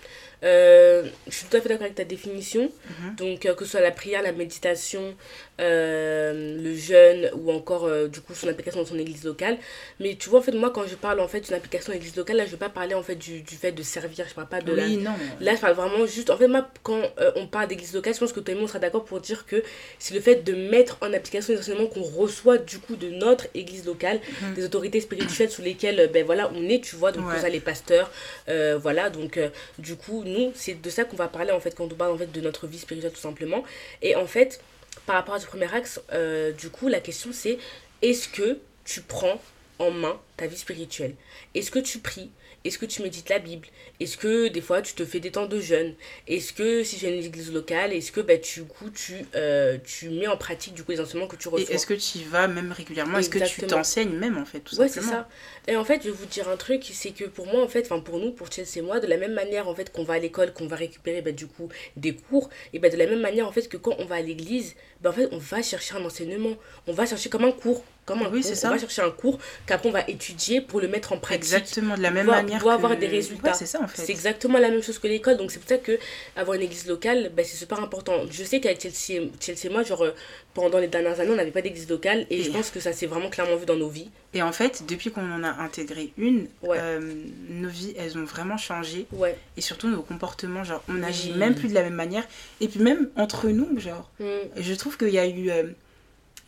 Euh, 0.43 1.03
je 1.27 1.33
suis 1.33 1.47
tout 1.47 1.57
à 1.57 1.61
fait 1.61 1.69
d'accord 1.69 1.85
avec 1.85 1.95
ta 1.95 2.03
définition. 2.03 2.69
Mhm. 3.01 3.15
Donc, 3.15 3.45
euh, 3.47 3.55
que 3.55 3.65
ce 3.65 3.71
soit 3.71 3.81
la 3.81 3.89
prière, 3.89 4.21
la 4.21 4.31
méditation, 4.31 5.15
euh, 5.59 6.61
le 6.61 6.75
jeûne 6.75 7.31
ou 7.33 7.51
encore 7.51 7.89
du 8.07 8.21
coup 8.21 8.35
son 8.35 8.47
application 8.47 8.81
dans 8.81 8.85
son 8.87 8.99
église 8.99 9.23
locale. 9.23 9.57
Mais 9.99 10.15
tu 10.15 10.29
vois, 10.29 10.39
en 10.39 10.43
fait, 10.43 10.51
moi, 10.51 10.69
quand 10.69 10.85
je 10.87 10.93
parle 10.93 11.19
en 11.19 11.27
fait 11.27 11.41
d'une 11.41 11.55
application 11.55 11.91
église 11.93 12.15
locale, 12.15 12.37
là, 12.37 12.45
je 12.45 12.51
vais 12.51 12.57
pas 12.57 12.69
parler 12.69 12.93
en 12.93 13.01
fait 13.01 13.15
du, 13.15 13.41
du 13.41 13.55
fait 13.55 13.71
de 13.71 13.81
servir. 13.81 14.25
Je 14.29 14.35
parle 14.35 14.47
pas 14.49 14.61
de 14.61 14.71
la. 14.73 14.85
Oui, 14.85 14.97
non. 14.97 15.13
Là, 15.41 15.55
je 15.55 15.61
parle 15.61 15.73
vraiment 15.75 16.05
juste. 16.05 16.29
En 16.29 16.37
fait, 16.37 16.47
moi, 16.47 16.67
quand 16.83 17.01
on 17.35 17.47
parle 17.47 17.67
d'église 17.67 17.93
locale, 17.95 18.13
je 18.13 18.19
pense 18.19 18.31
que 18.33 18.39
toi 18.39 18.53
et 18.53 18.57
moi, 18.57 18.66
on 18.67 18.69
sera 18.69 18.79
d'accord 18.79 19.05
pour 19.05 19.19
dire 19.21 19.45
que 19.45 19.63
c'est 19.97 20.13
le 20.13 20.19
fait 20.19 20.43
de 20.43 20.53
mettre 20.53 20.97
en 21.01 21.11
application 21.13 21.53
les 21.53 21.59
enseignements 21.59 21.87
qu'on 21.87 22.01
reçoit 22.03 22.57
du 22.57 22.79
coup 22.79 22.95
de 22.95 23.09
notre 23.09 23.47
église 23.55 23.85
locale, 23.85 24.19
Mhm. 24.41 24.53
des 24.55 24.65
autorités 24.65 24.99
spirituelles 25.01 25.49
sous 25.49 25.61
lesquelles 25.61 26.09
ben, 26.13 26.25
voilà, 26.25 26.51
on 26.53 26.67
est, 26.69 26.83
tu 26.83 26.95
vois, 26.95 27.11
donc 27.11 27.27
Ouais. 27.29 27.39
ça, 27.39 27.49
les 27.49 27.59
pasteurs, 27.61 28.11
euh, 28.49 28.77
voilà. 28.77 29.09
Donc, 29.09 29.37
euh, 29.37 29.49
du 29.79 29.95
coup, 29.95 30.23
nous, 30.25 30.51
c'est 30.55 30.79
de 30.81 30.89
ça 30.89 31.05
qu'on 31.05 31.15
va 31.15 31.27
parler 31.27 31.51
en 31.51 31.59
fait 31.59 31.73
quand 31.75 31.85
on 31.85 31.95
parle 31.95 32.11
en 32.13 32.17
fait 32.17 32.31
de 32.31 32.41
notre 32.41 32.67
vie 32.67 32.77
spirituelle 32.79 33.11
tout 33.13 33.21
simplement. 33.21 33.63
Et 34.01 34.15
en 34.15 34.27
fait, 34.27 34.59
par 35.05 35.15
rapport 35.15 35.35
à 35.35 35.39
ce 35.39 35.45
premier 35.47 35.73
axe, 35.73 36.01
euh, 36.13 36.51
du 36.51 36.69
coup, 36.69 36.87
la 36.89 36.99
question 36.99 37.29
c'est 37.31 37.57
est-ce 38.01 38.27
que 38.27 38.59
tu 38.85 39.01
prends 39.01 39.41
en 39.79 39.91
main 39.91 40.19
ta 40.37 40.47
vie 40.47 40.57
spirituelle? 40.57 41.13
Est-ce 41.55 41.71
que 41.71 41.79
tu 41.79 41.99
pries? 41.99 42.29
Est-ce 42.67 42.77
que 42.77 42.85
tu 42.85 43.01
médites 43.01 43.29
la 43.29 43.39
Bible? 43.39 43.67
Est-ce 43.99 44.17
que 44.17 44.49
des 44.49 44.61
fois 44.61 44.81
tu 44.81 44.93
te 44.93 45.05
fais 45.05 45.19
des 45.19 45.31
temps 45.31 45.45
de 45.45 45.59
jeûne? 45.59 45.95
Est-ce 46.27 46.51
que 46.53 46.83
si 46.83 46.97
j'ai 46.97 47.15
une 47.15 47.23
église 47.23 47.51
locale, 47.51 47.93
est-ce 47.93 48.11
que 48.11 48.21
bah, 48.21 48.37
tu, 48.37 48.57
du 48.57 48.65
coup, 48.65 48.89
tu, 48.89 49.13
euh, 49.35 49.77
tu 49.85 50.09
mets 50.09 50.27
en 50.27 50.35
pratique 50.35 50.73
du 50.73 50.83
coup 50.83 50.91
les 50.91 50.99
enseignements 50.99 51.27
que 51.27 51.35
tu 51.35 51.47
reçois 51.47 51.73
est-ce 51.73 51.85
que 51.85 51.93
tu 51.93 52.19
y 52.19 52.23
vas 52.23 52.47
même 52.47 52.71
régulièrement? 52.71 53.19
Est-ce 53.19 53.29
que 53.29 53.45
tu 53.47 53.61
t'enseignes 53.61 54.17
même 54.17 54.37
en 54.37 54.45
fait, 54.45 54.59
tout 54.59 54.75
Ouais, 54.79 54.87
c'est 54.87 55.01
ça. 55.01 55.29
Et 55.67 55.75
en 55.75 55.83
fait, 55.83 56.01
je 56.01 56.09
vais 56.09 56.15
vous 56.15 56.25
dire 56.25 56.49
un 56.49 56.57
truc, 56.57 56.89
c'est 56.91 57.11
que 57.11 57.25
pour 57.25 57.45
moi, 57.45 57.63
en 57.63 57.67
fait, 57.67 57.85
enfin 57.85 57.99
pour 57.99 58.19
nous, 58.19 58.31
pour 58.31 58.51
Chelsea 58.51 58.77
et 58.77 58.81
moi, 58.81 58.99
de 58.99 59.07
la 59.07 59.17
même 59.17 59.33
manière, 59.33 59.67
en 59.67 59.75
fait, 59.75 59.91
qu'on 59.91 60.03
va 60.03 60.15
à 60.15 60.19
l'école, 60.19 60.53
qu'on 60.53 60.67
va 60.67 60.75
récupérer, 60.75 61.21
bah, 61.21 61.31
du 61.31 61.47
coup, 61.47 61.69
des 61.95 62.15
cours, 62.15 62.49
et 62.73 62.79
bah, 62.79 62.89
de 62.89 62.97
la 62.97 63.05
même 63.05 63.21
manière, 63.21 63.47
en 63.47 63.51
fait, 63.51 63.67
que 63.67 63.77
quand 63.77 63.95
on 63.99 64.05
va 64.05 64.15
à 64.15 64.21
l'église, 64.21 64.75
bah, 65.01 65.11
en 65.11 65.13
fait, 65.13 65.27
on 65.31 65.37
va 65.37 65.61
chercher 65.61 65.95
un 65.95 66.05
enseignement. 66.05 66.55
On 66.87 66.93
va 66.93 67.05
chercher 67.05 67.29
comme 67.29 67.45
un 67.45 67.51
cours. 67.51 67.83
Comme 68.07 68.23
un 68.23 68.29
Oui, 68.31 68.41
cours. 68.41 68.55
ça. 68.55 68.69
On 68.69 68.71
va 68.71 68.79
chercher 68.79 69.01
un 69.03 69.11
cours 69.11 69.37
qu'après, 69.67 69.89
on 69.89 69.91
va 69.91 70.01
étudier 70.07 70.61
pour 70.61 70.79
le 70.81 70.87
mettre 70.87 71.11
en 71.13 71.17
pratique. 71.19 71.43
Exactement, 71.43 71.95
de 71.95 72.01
la 72.01 72.09
même 72.09 72.25
manière 72.25 72.59
doit 72.61 72.71
que... 72.71 72.77
avoir 72.77 72.97
des 72.97 73.05
résultats. 73.07 73.49
Ouais, 73.51 73.55
c'est 73.57 73.65
ça 73.67 73.81
en 73.81 73.87
C'est 73.93 74.05
fait. 74.05 74.11
exactement 74.13 74.57
la 74.57 74.69
même 74.69 74.81
chose 74.81 74.97
que 74.97 75.07
l'école, 75.07 75.37
donc 75.37 75.51
c'est 75.51 75.59
pour 75.59 75.67
ça 75.69 75.77
que 75.77 75.99
avoir 76.35 76.55
une 76.55 76.63
église 76.63 76.87
locale, 76.87 77.31
bah, 77.35 77.43
c'est 77.45 77.57
super 77.57 77.79
important. 77.81 78.21
Je 78.31 78.43
sais 78.43 78.59
qu'avec 78.61 78.81
Chelsea, 78.81 79.21
et- 79.21 79.31
Chelsea 79.39 79.65
et 79.65 79.69
moi, 79.69 79.83
genre, 79.83 80.03
euh, 80.05 80.11
pendant 80.53 80.79
les 80.79 80.87
dernières 80.87 81.19
années, 81.19 81.31
on 81.31 81.35
n'avait 81.35 81.51
pas 81.51 81.61
d'église 81.61 81.87
locale, 81.89 82.25
et, 82.29 82.41
je 82.41 82.49
pense 82.49 82.71
que 82.71 82.79
ça 82.79 82.93
s'est 82.93 83.05
vraiment 83.05 83.29
clairement 83.29 83.57
vu 83.57 83.65
dans 83.65 83.75
nos 83.75 83.89
vies. 83.89 84.09
Et 84.33 84.41
en 84.41 84.53
fait, 84.53 84.83
depuis 84.87 85.11
qu'on 85.11 85.29
en 85.29 85.43
a 85.43 85.49
intégré 85.61 86.13
une, 86.17 86.47
Ouais. 86.63 86.77
euh, 86.79 87.13
nos 87.49 87.67
vies, 87.69 87.93
elles 87.97 88.17
ont 88.17 88.23
vraiment 88.23 88.57
changé. 88.57 89.05
Ouais. 89.11 89.37
Et 89.57 89.61
surtout 89.61 89.89
nos 89.89 90.01
comportements, 90.01 90.63
genre, 90.63 90.81
on 90.87 90.93
n'agit 90.93 91.33
même 91.33 91.55
plus 91.55 91.67
de 91.67 91.73
la 91.73 91.83
même 91.83 91.93
manière. 91.95 92.23
Et 92.61 92.69
puis 92.69 92.79
même 92.79 93.09
entre 93.17 93.49
nous, 93.49 93.77
genre, 93.79 94.09
Mm. 94.19 94.25
je 94.57 94.73
trouve 94.75 94.97
qu'il 94.97 95.09
y 95.09 95.19
a 95.19 95.27
eu... 95.27 95.49
euh, 95.51 95.63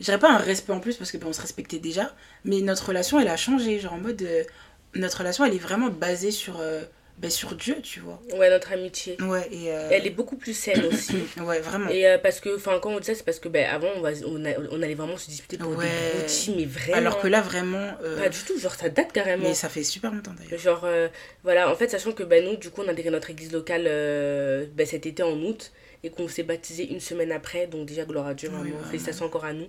je 0.00 0.04
dirais 0.06 0.18
pas 0.18 0.32
un 0.32 0.38
respect 0.38 0.72
en 0.72 0.80
plus 0.80 0.96
parce 0.96 1.12
que 1.12 1.16
ben, 1.18 1.26
on 1.28 1.32
se 1.32 1.40
respectait 1.42 1.78
déjà, 1.78 2.14
mais 2.44 2.60
notre 2.62 2.88
relation 2.88 3.20
elle 3.20 3.28
a 3.28 3.36
changé, 3.36 3.78
genre 3.78 3.92
en 3.94 3.98
mode 3.98 4.20
euh, 4.22 4.42
notre 4.94 5.18
relation 5.18 5.44
elle 5.44 5.54
est 5.54 5.58
vraiment 5.58 5.88
basée 5.88 6.30
sur 6.30 6.58
euh, 6.60 6.82
ben, 7.18 7.30
sur 7.30 7.54
Dieu, 7.54 7.76
tu 7.82 8.00
vois. 8.00 8.18
Ouais, 8.34 8.48
notre 8.48 8.72
amitié. 8.72 9.20
Ouais 9.20 9.46
et 9.52 9.70
euh, 9.74 9.90
Elle 9.92 10.06
est 10.06 10.10
beaucoup 10.10 10.36
plus 10.36 10.54
saine 10.56 10.86
aussi. 10.86 11.16
ouais 11.44 11.60
vraiment. 11.60 11.90
Et 11.90 12.06
euh, 12.06 12.16
parce 12.16 12.40
que, 12.40 12.56
enfin, 12.56 12.78
quand 12.80 12.92
on 12.92 12.98
dit 12.98 13.04
ça, 13.08 13.14
c'est 13.14 13.24
parce 13.26 13.38
que, 13.38 13.48
ben, 13.50 13.68
avant, 13.68 13.88
on, 13.94 14.00
va, 14.00 14.08
on, 14.26 14.42
a- 14.46 14.58
on 14.70 14.80
allait 14.80 14.94
vraiment 14.94 15.18
se 15.18 15.28
disputer 15.28 15.58
pour 15.58 15.76
Ouais. 15.76 15.84
des 15.84 16.18
broutilles, 16.18 16.54
mais 16.56 16.64
vraiment. 16.64 16.96
Alors 16.96 17.20
que 17.20 17.28
là 17.28 17.42
vraiment 17.42 17.90
euh, 18.02 18.18
Pas 18.22 18.30
du 18.30 18.38
tout, 18.38 18.58
genre, 18.58 18.74
ça 18.74 18.88
date 18.88 19.12
carrément. 19.12 19.48
mais 19.48 19.52
ça 19.54 19.68
fait 19.68 19.82
super 19.84 20.12
longtemps 20.14 20.32
d'ailleurs. 20.38 20.58
Genre, 20.58 20.86
voilà, 21.44 21.70
en 21.70 21.74
fait, 21.76 21.88
sachant 21.90 22.12
que 22.12 22.22
ben, 22.22 22.42
nous, 22.42 22.56
du 22.56 22.70
coup, 22.70 22.80
on 22.82 22.88
a 22.88 22.92
intégré 22.92 23.10
notre 23.10 23.28
église 23.28 23.52
locale 23.52 23.84
ben, 23.84 24.86
cet 24.86 25.04
été 25.04 25.22
en 25.22 25.36
août 25.42 25.72
et 26.02 26.10
qu'on 26.10 26.28
s'est 26.28 26.42
baptisé 26.42 26.88
une 26.90 27.00
semaine 27.00 27.30
après, 27.32 27.66
donc 27.66 27.86
déjà, 27.86 28.04
gloire 28.04 28.26
à 28.26 28.34
Dieu, 28.34 28.48
Oui, 28.48 28.54
vraiment, 28.56 28.70
vraiment. 28.76 28.86
félicitations 28.90 29.26
encore 29.26 29.44
à 29.44 29.52
nous. 29.52 29.68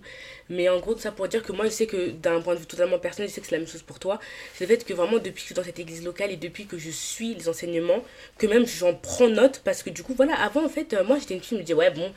Mais 0.49 0.69
en 0.69 0.79
gros, 0.79 0.93
tout 0.93 1.01
ça 1.01 1.11
pour 1.11 1.27
dire 1.27 1.43
que 1.43 1.51
moi, 1.51 1.65
je 1.65 1.71
sais 1.71 1.87
que 1.87 2.11
d'un 2.11 2.41
point 2.41 2.55
de 2.55 2.59
vue 2.59 2.65
totalement 2.65 2.99
personnel, 2.99 3.29
je 3.29 3.35
sais 3.35 3.41
que 3.41 3.47
c'est 3.47 3.55
la 3.55 3.59
même 3.59 3.67
chose 3.67 3.81
pour 3.81 3.99
toi. 3.99 4.19
C'est 4.55 4.65
le 4.65 4.75
fait 4.75 4.83
que 4.85 4.93
vraiment, 4.93 5.17
depuis 5.17 5.33
que 5.33 5.39
je 5.39 5.45
suis 5.45 5.55
dans 5.55 5.63
cette 5.63 5.79
église 5.79 6.03
locale 6.03 6.31
et 6.31 6.37
depuis 6.37 6.65
que 6.65 6.77
je 6.77 6.89
suis 6.89 7.35
les 7.35 7.49
enseignements, 7.49 8.03
que 8.37 8.47
même 8.47 8.65
j'en 8.65 8.93
prends 8.93 9.27
note 9.27 9.61
parce 9.65 9.83
que 9.83 9.89
du 9.89 10.03
coup, 10.03 10.13
voilà, 10.15 10.35
avant, 10.41 10.63
en 10.65 10.69
fait, 10.69 10.93
euh, 10.93 11.03
moi, 11.03 11.17
j'étais 11.19 11.33
une 11.33 11.41
fille, 11.41 11.57
je 11.57 11.61
me 11.61 11.65
disais, 11.65 11.73
ouais, 11.73 11.91
bon, 11.91 12.11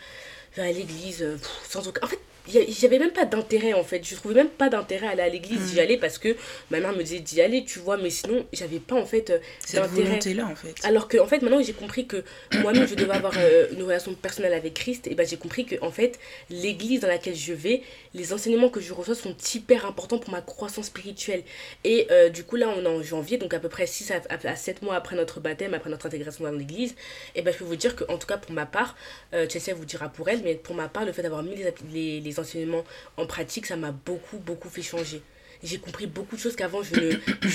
je 0.56 0.62
vais 0.62 0.68
à 0.68 0.73
l'église, 0.73 1.23
euh, 1.23 1.37
sans 1.68 1.87
aucun. 1.88 2.04
En 2.04 2.09
fait, 2.09 2.21
j'avais 2.46 2.98
même 2.98 3.10
pas 3.12 3.24
d'intérêt 3.24 3.72
en 3.72 3.84
fait 3.84 4.06
je 4.06 4.14
trouvais 4.16 4.34
même 4.34 4.48
pas 4.50 4.68
d'intérêt 4.68 5.06
à 5.06 5.10
aller 5.10 5.22
à 5.22 5.28
l'église 5.28 5.60
Mm. 5.60 5.66
j'y 5.72 5.80
allais 5.80 5.96
parce 5.96 6.18
que 6.18 6.36
ma 6.70 6.80
mère 6.80 6.92
me 6.92 7.02
disait 7.02 7.20
d'y 7.20 7.40
aller 7.40 7.64
tu 7.64 7.78
vois 7.78 7.96
mais 7.96 8.10
sinon 8.10 8.44
j'avais 8.52 8.80
pas 8.80 8.96
en 8.96 9.06
fait 9.06 9.30
euh, 9.30 9.38
Cette 9.64 9.80
d'intérêt 9.80 10.04
volonté 10.08 10.34
là 10.34 10.46
en 10.46 10.54
fait. 10.54 10.74
alors 10.84 11.08
que 11.08 11.16
en 11.18 11.26
fait 11.26 11.40
maintenant 11.42 11.62
j'ai 11.62 11.72
compris 11.72 12.06
que 12.06 12.22
moi-même 12.60 12.86
je 12.86 12.94
devais 12.94 13.12
avoir 13.14 13.32
euh, 13.38 13.68
une 13.72 13.82
relation 13.82 14.12
personnelle 14.14 14.52
avec 14.52 14.74
Christ 14.74 15.06
et 15.06 15.14
ben 15.14 15.26
j'ai 15.26 15.36
compris 15.38 15.64
que 15.64 15.76
en 15.82 15.90
fait 15.90 16.18
l'église 16.50 17.00
dans 17.00 17.08
laquelle 17.08 17.34
je 17.36 17.52
vais 17.54 17.82
les 18.14 18.32
enseignements 18.32 18.68
que 18.68 18.80
je 18.80 18.92
reçois 18.92 19.14
sont 19.14 19.34
hyper 19.54 19.86
importants 19.86 20.18
pour 20.18 20.30
ma 20.30 20.40
croissance 20.42 20.86
spirituelle 20.86 21.42
et 21.84 22.06
euh, 22.10 22.28
du 22.28 22.44
coup 22.44 22.56
là 22.56 22.68
on 22.76 22.84
est 22.84 22.88
en 22.88 23.02
janvier 23.02 23.38
donc 23.38 23.54
à 23.54 23.58
peu 23.58 23.68
près 23.68 23.86
6 23.86 24.10
à, 24.12 24.20
à 24.48 24.56
7 24.56 24.82
mois 24.82 24.96
après 24.96 25.16
notre 25.16 25.40
baptême 25.40 25.72
après 25.74 25.88
notre 25.90 26.06
intégration 26.06 26.44
dans 26.44 26.50
l'église 26.52 26.94
et 27.34 27.42
ben 27.42 27.52
je 27.52 27.58
peux 27.58 27.64
vous 27.64 27.76
dire 27.76 27.96
que 27.96 28.04
en 28.10 28.18
tout 28.18 28.26
cas 28.26 28.36
pour 28.36 28.52
ma 28.52 28.66
part 28.66 28.96
euh, 29.32 29.46
Chelsea 29.48 29.74
vous 29.74 29.84
dira 29.84 30.08
pour 30.10 30.28
elle 30.28 30.42
mais 30.42 30.54
pour 30.56 30.74
ma 30.74 30.88
part, 30.88 31.04
le 31.04 31.12
fait 31.12 31.22
d'avoir 31.22 31.42
mis 31.42 31.54
les, 31.56 31.72
les, 31.92 32.20
les 32.20 32.34
enseignements 32.38 32.85
en 33.17 33.26
pratique, 33.26 33.67
ça 33.67 33.76
m'a 33.76 33.93
beaucoup, 33.93 34.38
beaucoup 34.38 34.69
fait 34.69 34.83
changer. 34.83 35.23
J'ai 35.62 35.79
compris 35.79 36.07
beaucoup 36.07 36.37
de 36.37 36.41
choses 36.41 36.57
qu'avant 36.57 36.83
je 36.83 36.95
ne 36.95 37.12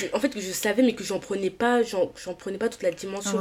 en 0.16 0.20
fait 0.20 0.30
que 0.30 0.40
je 0.40 0.52
savais 0.52 0.82
mais 0.82 0.94
que 0.94 1.04
j'en 1.04 1.20
prenais 1.20 1.52
pas 1.52 1.84
j'en 1.84 2.08
prenais 2.08 2.58
pas 2.58 2.68
toute 2.70 2.82
la 2.82 2.92
dimension. 2.92 3.40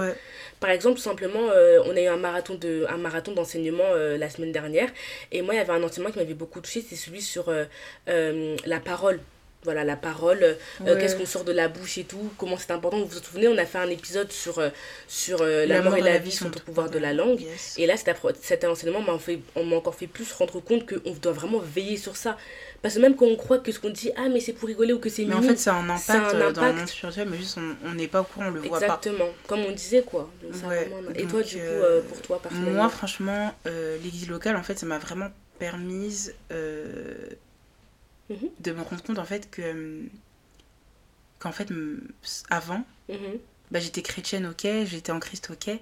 Par 0.61 0.71
exemple 0.71 1.01
simplement 1.01 1.49
euh, 1.51 1.81
on 1.87 1.97
a 1.97 2.01
eu 2.01 2.07
un 2.07 2.19
marathon 2.19 2.55
de 2.55 2.85
un 2.89 2.99
marathon 2.99 3.33
d'enseignement 3.33 3.85
euh, 3.87 4.19
la 4.19 4.29
semaine 4.29 4.53
dernière 4.53 4.91
et 5.33 5.41
moi 5.41 5.55
il 5.55 5.57
y 5.57 5.61
avait 5.61 5.73
un 5.73 5.83
enseignement 5.83 6.11
qui 6.11 6.19
m'avait 6.19 6.35
beaucoup 6.35 6.61
touché 6.61 6.85
c'est 6.87 6.97
celui 6.97 7.23
sur 7.23 7.49
euh, 7.49 8.57
la 8.67 8.81
parole 8.81 9.21
voilà 9.65 9.85
la 9.85 9.97
parole 9.97 10.57
qu'est-ce 10.85 11.17
qu'on 11.17 11.27
sort 11.27 11.45
de 11.45 11.53
la 11.53 11.69
bouche 11.69 11.99
et 11.99 12.05
tout 12.05 12.31
comment 12.39 12.57
c'est 12.57 12.71
important. 12.71 12.99
Vous 12.99 13.07
vous 13.07 13.23
souvenez 13.23 13.49
on 13.49 13.59
a 13.59 13.67
fait 13.67 13.79
un 13.79 13.91
épisode 13.91 14.31
sur 14.33 14.63
sur 15.07 15.45
la, 15.45 15.83
mort 15.83 15.97
et 15.97 16.01
la, 16.01 16.19
vie 16.19 16.33
sont 16.33 16.47
au 16.47 16.61
pouvoir 16.61 16.91
de 16.91 16.99
la 16.99 17.13
langue. 17.13 17.45
et 17.77 17.87
là 17.87 17.97
cet, 17.97 18.15
cet 18.41 18.65
enseignement 18.65 19.01
m'a 19.01 19.19
fait 19.19 19.41
on 19.57 19.65
m'a 19.65 19.77
encore 19.77 19.95
fait 19.95 20.07
plus 20.07 20.33
rendre 20.33 20.61
compte 20.61 20.87
qu'on 20.89 21.13
doit 21.13 21.33
vraiment 21.33 21.59
veiller 21.59 21.97
sur 21.97 22.17
ça. 22.17 22.37
Parce 22.81 22.95
que 22.95 23.01
même 23.01 23.17
quand 23.17 23.27
on 23.27 23.37
croit 23.37 23.59
que 23.59 23.73
ce 23.73 23.81
qu'on 23.81 23.91
dit, 23.91 24.13
ah, 24.17 24.29
mais 24.29 24.39
c'est 24.39 24.53
pour 24.53 24.69
rigoler 24.69 24.93
ou 24.93 25.01
que 25.01 25.09
c'est 25.09 25.25
Mais 25.25 25.35
en 25.35 25.43
fait, 25.43 25.69
a 25.69 25.75
un 25.75 25.91
impact, 25.91 26.35
euh, 26.35 26.53
dans 26.53 26.65
le 26.65 26.73
monde 26.75 26.87
spirituel, 26.89 27.29
mais 27.29 27.37
juste 27.37 27.59
on 27.85 27.95
n'est 27.95 28.07
pas 28.07 28.21
au 28.21 28.25
courant, 28.25 28.47
on 28.49 28.51
le 28.51 28.61
voit 28.61 28.79
pas. 28.79 28.85
Exactement, 28.85 29.29
comme 29.49 29.61
on 29.61 29.73
disait, 29.73 30.03
quoi. 30.03 30.31
Et 31.17 31.25
toi, 31.27 31.43
du 31.43 31.57
coup, 31.57 31.63
euh, 31.63 32.03
pour 32.03 32.23
toi, 32.23 32.41
personnellement? 32.41 32.73
Moi, 32.73 32.89
franchement, 32.89 33.55
euh, 33.67 33.99
l'église 34.03 34.29
locale, 34.29 34.57
en 34.57 34.63
fait, 34.63 34.79
ça 34.79 34.87
m'a 34.87 34.99
vraiment 34.99 35.29
permise 35.59 36.35
mhm. 38.31 38.49
de 38.61 38.73
me 38.73 38.83
rendre 38.83 39.03
compte, 39.03 39.19
en 39.19 39.25
fait, 39.25 39.51
que. 39.51 40.03
qu'en 41.39 41.53
fait, 41.53 41.69
avant, 42.51 42.85
mhm. 43.09 43.39
bah, 43.71 43.81
j'étais 43.81 44.03
chrétienne, 44.03 44.47
ok, 44.47 44.67
j'étais 44.85 45.13
en 45.13 45.21
Christ, 45.21 45.51
ok, 45.51 45.79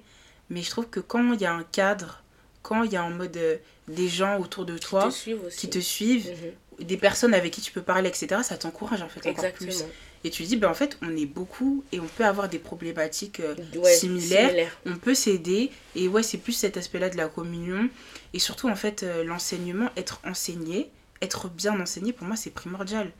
mais 0.49 0.61
je 0.61 0.69
trouve 0.69 0.87
que 0.87 0.99
quand 0.99 1.33
il 1.33 1.41
y 1.41 1.45
a 1.45 1.53
un 1.53 1.63
cadre, 1.63 2.23
quand 2.61 2.83
il 2.83 2.91
y 2.91 2.97
a 2.97 3.03
en 3.03 3.11
mode 3.11 3.39
des 3.87 4.07
gens 4.09 4.39
autour 4.39 4.65
de 4.65 4.77
toi 4.77 5.09
qui 5.55 5.69
te 5.69 5.79
suivent, 5.79 6.29
mhm 6.29 6.51
des 6.79 6.97
personnes 6.97 7.33
avec 7.33 7.53
qui 7.53 7.61
tu 7.61 7.71
peux 7.71 7.81
parler, 7.81 8.09
etc., 8.09 8.41
ça 8.43 8.57
t'encourage 8.57 9.01
en 9.01 9.09
fait 9.09 9.19
encore 9.21 9.45
Exactement. 9.45 9.71
plus. 9.71 9.85
Et 10.23 10.29
tu 10.29 10.43
dis, 10.43 10.57
ben 10.57 10.69
en 10.69 10.73
fait, 10.73 10.97
on 11.01 11.15
est 11.15 11.25
beaucoup 11.25 11.83
et 11.91 11.99
on 11.99 12.07
peut 12.07 12.25
avoir 12.25 12.49
des 12.49 12.59
problématiques 12.59 13.39
euh, 13.39 13.55
similaires. 13.83 14.77
On 14.85 14.97
peut 14.97 15.13
s'aider. 15.13 15.71
Et 15.95 16.07
ouais, 16.07 16.23
c'est 16.23 16.39
plus 16.39 16.53
cet 16.53 16.75
aspect-là 16.75 17.09
de 17.09 17.17
la 17.17 17.27
communion. 17.27 17.89
Et 18.33 18.39
surtout, 18.39 18.67
en 18.67 18.75
fait, 18.75 19.03
euh, 19.03 19.23
l'enseignement, 19.23 19.89
être 19.95 20.19
enseigné, 20.25 20.89
être 21.21 21.49
bien 21.49 21.79
enseigné, 21.79 22.13
pour 22.13 22.27
moi, 22.27 22.35
c'est 22.35 22.51
primordial. 22.51 23.11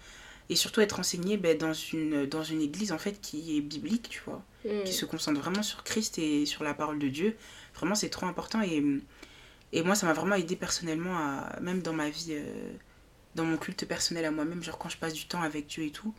Et 0.49 0.55
surtout, 0.55 0.81
être 0.81 0.99
enseigné 0.99 1.37
ben, 1.37 1.57
dans, 1.57 1.73
une, 1.73 2.25
dans 2.25 2.43
une 2.43 2.61
église, 2.61 2.91
en 2.91 2.97
fait, 2.97 3.19
qui 3.21 3.57
est 3.57 3.61
biblique, 3.61 4.09
tu 4.09 4.21
vois. 4.25 4.43
Mm. 4.65 4.83
Qui 4.83 4.93
se 4.93 5.05
concentre 5.05 5.39
vraiment 5.39 5.63
sur 5.63 5.83
Christ 5.83 6.17
et 6.19 6.45
sur 6.45 6.63
la 6.63 6.73
parole 6.73 6.99
de 6.99 7.07
Dieu. 7.07 7.35
Vraiment, 7.75 7.95
c'est 7.95 8.09
trop 8.09 8.25
important. 8.25 8.61
Et, 8.61 8.83
et 9.73 9.83
moi, 9.83 9.95
ça 9.95 10.05
m'a 10.05 10.13
vraiment 10.13 10.35
aidé 10.35 10.55
personnellement, 10.55 11.17
à, 11.17 11.59
même 11.61 11.81
dans 11.81 11.93
ma 11.93 12.09
vie. 12.09 12.27
Euh, 12.31 12.71
dans 13.37 13.45
mon 13.45 13.55
culte 13.55 13.85
personnel 13.85 14.25
à 14.25 14.31
moi-même, 14.31 14.61
genre 14.61 14.77
quand 14.77 14.89
je 14.89 14.97
passe 14.97 15.13
du 15.13 15.27
temps 15.27 15.41
avec 15.41 15.67
Dieu 15.67 15.83
et 15.83 15.91
tout, 15.91 16.13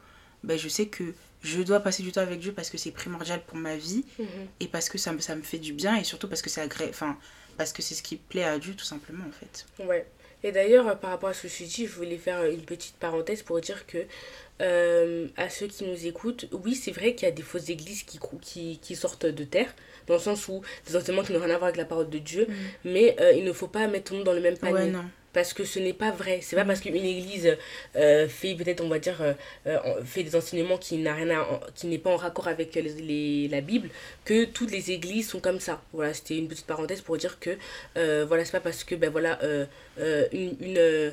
ben 0.44 0.56
je 0.56 0.68
sais 0.68 0.86
que 0.86 1.14
je 1.42 1.60
dois 1.62 1.80
passer 1.80 2.02
du 2.02 2.12
temps 2.12 2.20
avec 2.22 2.40
Dieu 2.40 2.52
parce 2.52 2.70
que 2.70 2.78
c'est 2.78 2.92
primordial 2.92 3.44
pour 3.44 3.56
ma 3.56 3.76
vie 3.76 4.04
mhm. 4.18 4.26
et 4.60 4.68
parce 4.68 4.88
que 4.88 4.98
ça 4.98 5.12
me, 5.12 5.18
ça 5.18 5.34
me 5.34 5.42
fait 5.42 5.58
du 5.58 5.72
bien 5.72 5.96
et 5.96 6.04
surtout 6.04 6.28
parce 6.28 6.42
que 6.42 6.48
c'est 6.48 6.62
agré... 6.62 6.86
enfin 6.88 7.18
parce 7.56 7.72
que 7.72 7.82
c'est 7.82 7.94
ce 7.94 8.04
qui 8.04 8.16
plaît 8.16 8.44
à 8.44 8.58
Dieu 8.58 8.74
tout 8.74 8.84
simplement 8.84 9.24
en 9.26 9.32
fait. 9.32 9.66
Ouais. 9.84 10.06
Et 10.42 10.52
d'ailleurs 10.52 10.88
euh, 10.88 10.94
par 10.94 11.10
rapport 11.10 11.30
à 11.30 11.34
ce 11.34 11.42
que 11.42 11.48
je 11.48 11.64
dit, 11.64 11.86
je 11.86 11.92
voulais 11.92 12.18
faire 12.18 12.44
une 12.44 12.62
petite 12.62 12.96
parenthèse 12.96 13.42
pour 13.42 13.60
dire 13.60 13.86
que 13.86 13.98
euh, 14.60 15.28
à 15.36 15.48
ceux 15.48 15.66
qui 15.66 15.84
nous 15.84 16.06
écoutent, 16.06 16.46
oui, 16.64 16.74
c'est 16.74 16.90
vrai 16.90 17.14
qu'il 17.14 17.28
y 17.28 17.30
a 17.30 17.34
des 17.34 17.42
fausses 17.42 17.68
églises 17.68 18.02
qui, 18.02 18.18
qui, 18.42 18.78
qui, 18.78 18.96
sortent 18.96 19.26
de 19.26 19.44
terre, 19.44 19.72
dans 20.06 20.14
le 20.14 20.20
sens 20.20 20.48
où 20.48 20.62
des 20.86 20.96
enseignements 20.96 21.22
qui 21.22 21.32
n'ont 21.32 21.40
rien 21.40 21.54
à 21.54 21.58
voir 21.58 21.64
avec 21.64 21.76
la 21.76 21.84
parole 21.84 22.10
de 22.10 22.18
Dieu, 22.18 22.46
mhm. 22.48 22.54
mais 22.92 23.16
euh, 23.20 23.32
il 23.32 23.44
ne 23.44 23.52
faut 23.52 23.68
pas 23.68 23.86
mettre 23.86 24.06
tout 24.06 24.14
le 24.14 24.18
monde 24.18 24.26
dans 24.26 24.32
le 24.32 24.40
même 24.40 24.56
panier. 24.56 24.74
Ouais, 24.74 24.86
non 24.86 25.04
parce 25.34 25.52
que 25.52 25.62
ce 25.62 25.78
n'est 25.78 25.92
pas 25.92 26.10
vrai. 26.10 26.40
C'est 26.42 26.56
pas 26.56 26.64
parce 26.64 26.80
qu'une 26.80 26.96
église 26.96 27.56
euh, 27.94 28.26
fait 28.28 28.56
peut-être, 28.56 28.80
on 28.82 28.88
va 28.88 28.98
dire, 28.98 29.22
fait 30.02 30.24
des 30.24 30.34
enseignements 30.34 30.78
qui 30.78 30.96
n'a 30.96 31.14
rien 31.14 31.46
qui 31.76 31.86
n'est 31.86 31.98
pas 31.98 32.10
en 32.10 32.16
raccord 32.16 32.48
avec 32.48 32.74
les, 32.74 33.46
la 33.46 33.60
Bible 33.60 33.90
que 34.24 34.46
toutes 34.46 34.72
les 34.72 34.90
églises 34.90 35.28
sont 35.28 35.38
comme 35.38 35.60
ça. 35.60 35.82
Voilà, 35.92 36.14
c'était 36.14 36.38
une 36.38 36.48
petite 36.48 36.66
parenthèse 36.66 37.02
pour 37.02 37.18
dire 37.18 37.38
que 37.38 37.56
voilà, 38.24 38.44
c'est 38.44 38.52
pas 38.52 38.60
parce 38.60 38.82
que 38.82 38.96
ben 38.96 39.10
voilà 39.10 39.38
une, 40.32 40.56
une 40.60 41.12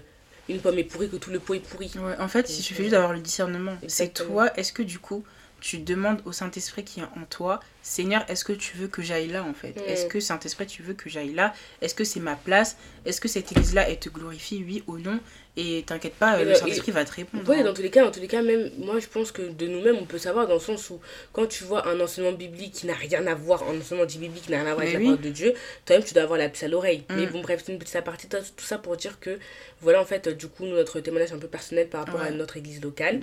une 0.50 0.60
pomme 0.60 0.78
est 0.78 0.84
pourrie 0.84 1.10
que 1.10 1.16
tout 1.16 1.32
le 1.32 1.40
pot 1.40 1.54
est 1.56 1.60
pourri. 1.60 1.92
Ouais, 1.98 2.16
en 2.20 2.28
fait, 2.28 2.50
il 2.50 2.62
suffit 2.62 2.84
juste 2.84 2.92
d'avoir 2.92 3.14
le 3.14 3.20
discernement. 3.20 3.78
C'est 3.88 4.14
toi, 4.14 4.52
est-ce 4.58 4.74
que 4.74 4.84
du 4.84 5.00
coup, 5.00 5.24
tu 5.66 5.80
demandes 5.80 6.22
au 6.26 6.32
Saint-Esprit 6.32 6.84
qui 6.84 7.00
est 7.00 7.04
en 7.04 7.26
toi, 7.28 7.60
Seigneur, 7.82 8.24
est-ce 8.30 8.46
que 8.46 8.54
tu 8.54 8.78
veux 8.78 8.88
que 8.88 9.02
j'aille 9.02 9.30
là 9.30 9.44
en 9.44 9.56
fait? 9.56 9.76
Est-ce 9.88 10.06
mm. 10.06 10.10
que 10.10 10.20
Saint-Esprit, 10.20 10.68
tu 10.68 10.84
veux 10.84 10.94
que 10.94 11.10
j'aille 11.10 11.34
là? 11.34 11.56
Est-ce 11.82 11.96
que 11.96 12.04
c'est 12.04 12.20
ma 12.20 12.36
place? 12.36 12.78
Est-ce 13.04 13.20
que 13.20 13.28
cette 13.28 13.52
église-là, 13.52 13.90
elle 13.90 13.98
te 13.98 14.10
glorifie, 14.10 14.64
oui 14.64 14.84
ou 14.86 15.00
non? 15.00 15.20
Et 15.58 15.84
t'inquiète 15.84 16.14
pas, 16.14 16.44
le 16.44 16.54
Saint-Esprit 16.54 16.92
va 16.92 17.04
te 17.04 17.14
répondre. 17.14 17.44
Oui, 17.48 17.58
hein. 17.60 17.64
dans 17.64 17.74
tous 17.74 17.82
les 17.82 17.90
cas, 17.90 18.06
dans 18.06 18.12
tous 18.12 18.20
les 18.20 18.28
cas, 18.28 18.44
même 18.44 18.70
moi 18.78 19.00
je 19.00 19.08
pense 19.08 19.32
que 19.32 19.42
de 19.42 19.66
nous-mêmes, 19.66 19.96
on 20.00 20.06
peut 20.06 20.20
savoir 20.20 20.46
dans 20.46 20.54
le 20.54 20.60
sens 20.60 20.88
où 20.92 21.00
quand 21.34 21.48
tu 21.48 21.64
vois 21.64 21.88
un 21.88 22.00
enseignement 22.00 22.34
biblique 22.34 22.74
qui 22.74 22.86
n'a 22.86 22.94
rien 22.94 23.26
à 23.26 23.34
voir, 23.34 23.64
un 23.64 23.80
enseignement 23.80 24.06
biblique 24.06 24.44
qui 24.44 24.52
n'a 24.52 24.62
rien 24.62 24.68
à 24.68 24.76
voir 24.76 24.86
avec 24.86 24.94
la 24.94 25.00
parole 25.00 25.22
de 25.22 25.30
Dieu, 25.30 25.56
toi-même 25.86 26.06
tu 26.06 26.14
dois 26.14 26.24
avoir 26.24 26.38
la 26.38 26.48
puce 26.48 26.62
à 26.62 26.68
l'oreille. 26.68 27.06
Mais 27.10 27.26
mm. 27.26 27.32
bon, 27.32 27.42
bref, 27.42 27.64
c'est 27.66 27.72
une 27.72 27.80
petite 27.80 27.96
aparté, 27.96 28.28
tout 28.28 28.66
ça 28.66 28.78
pour 28.78 28.98
dire 28.98 29.20
que 29.20 29.40
voilà, 29.82 30.00
en 30.00 30.06
fait, 30.06 30.30
du 30.30 30.48
coup, 30.48 30.66
notre 30.66 31.00
témoignage 31.00 31.34
un 31.34 31.40
peu 31.40 31.48
personnel 31.48 31.90
par 31.90 32.06
rapport 32.06 32.22
à 32.22 32.30
notre 32.30 32.58
église 32.58 32.84
locale. 32.84 33.22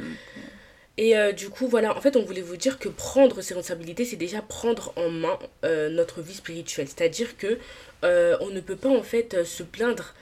Et 0.99 1.17
euh, 1.17 1.33
du 1.33 1.49
coup, 1.49 1.69
voilà, 1.69 1.97
en 1.97 2.01
fait, 2.01 2.17
on 2.17 2.23
voulait 2.23 2.43
vous 2.43 2.57
dire 2.57 2.79
que 2.79 2.89
prendre 2.89 3.41
ses 3.41 3.55
responsabilités, 3.55 4.05
c'est 4.05 4.17
déjà 4.17 4.43
prendre 4.43 4.93
en 4.97 5.09
main 5.09 5.39
euh, 5.65 5.89
notre 5.89 6.21
vie 6.21 6.35
spirituelle. 6.35 6.87
C'est-à-dire 6.87 7.37
que 7.39 7.59
euh, 8.05 8.37
on 8.41 8.51
ne 8.51 8.61
peut 8.61 8.77
pas, 8.77 8.91
en 8.91 9.03
fait, 9.03 9.45
se 9.45 9.63
plaindre 9.63 10.15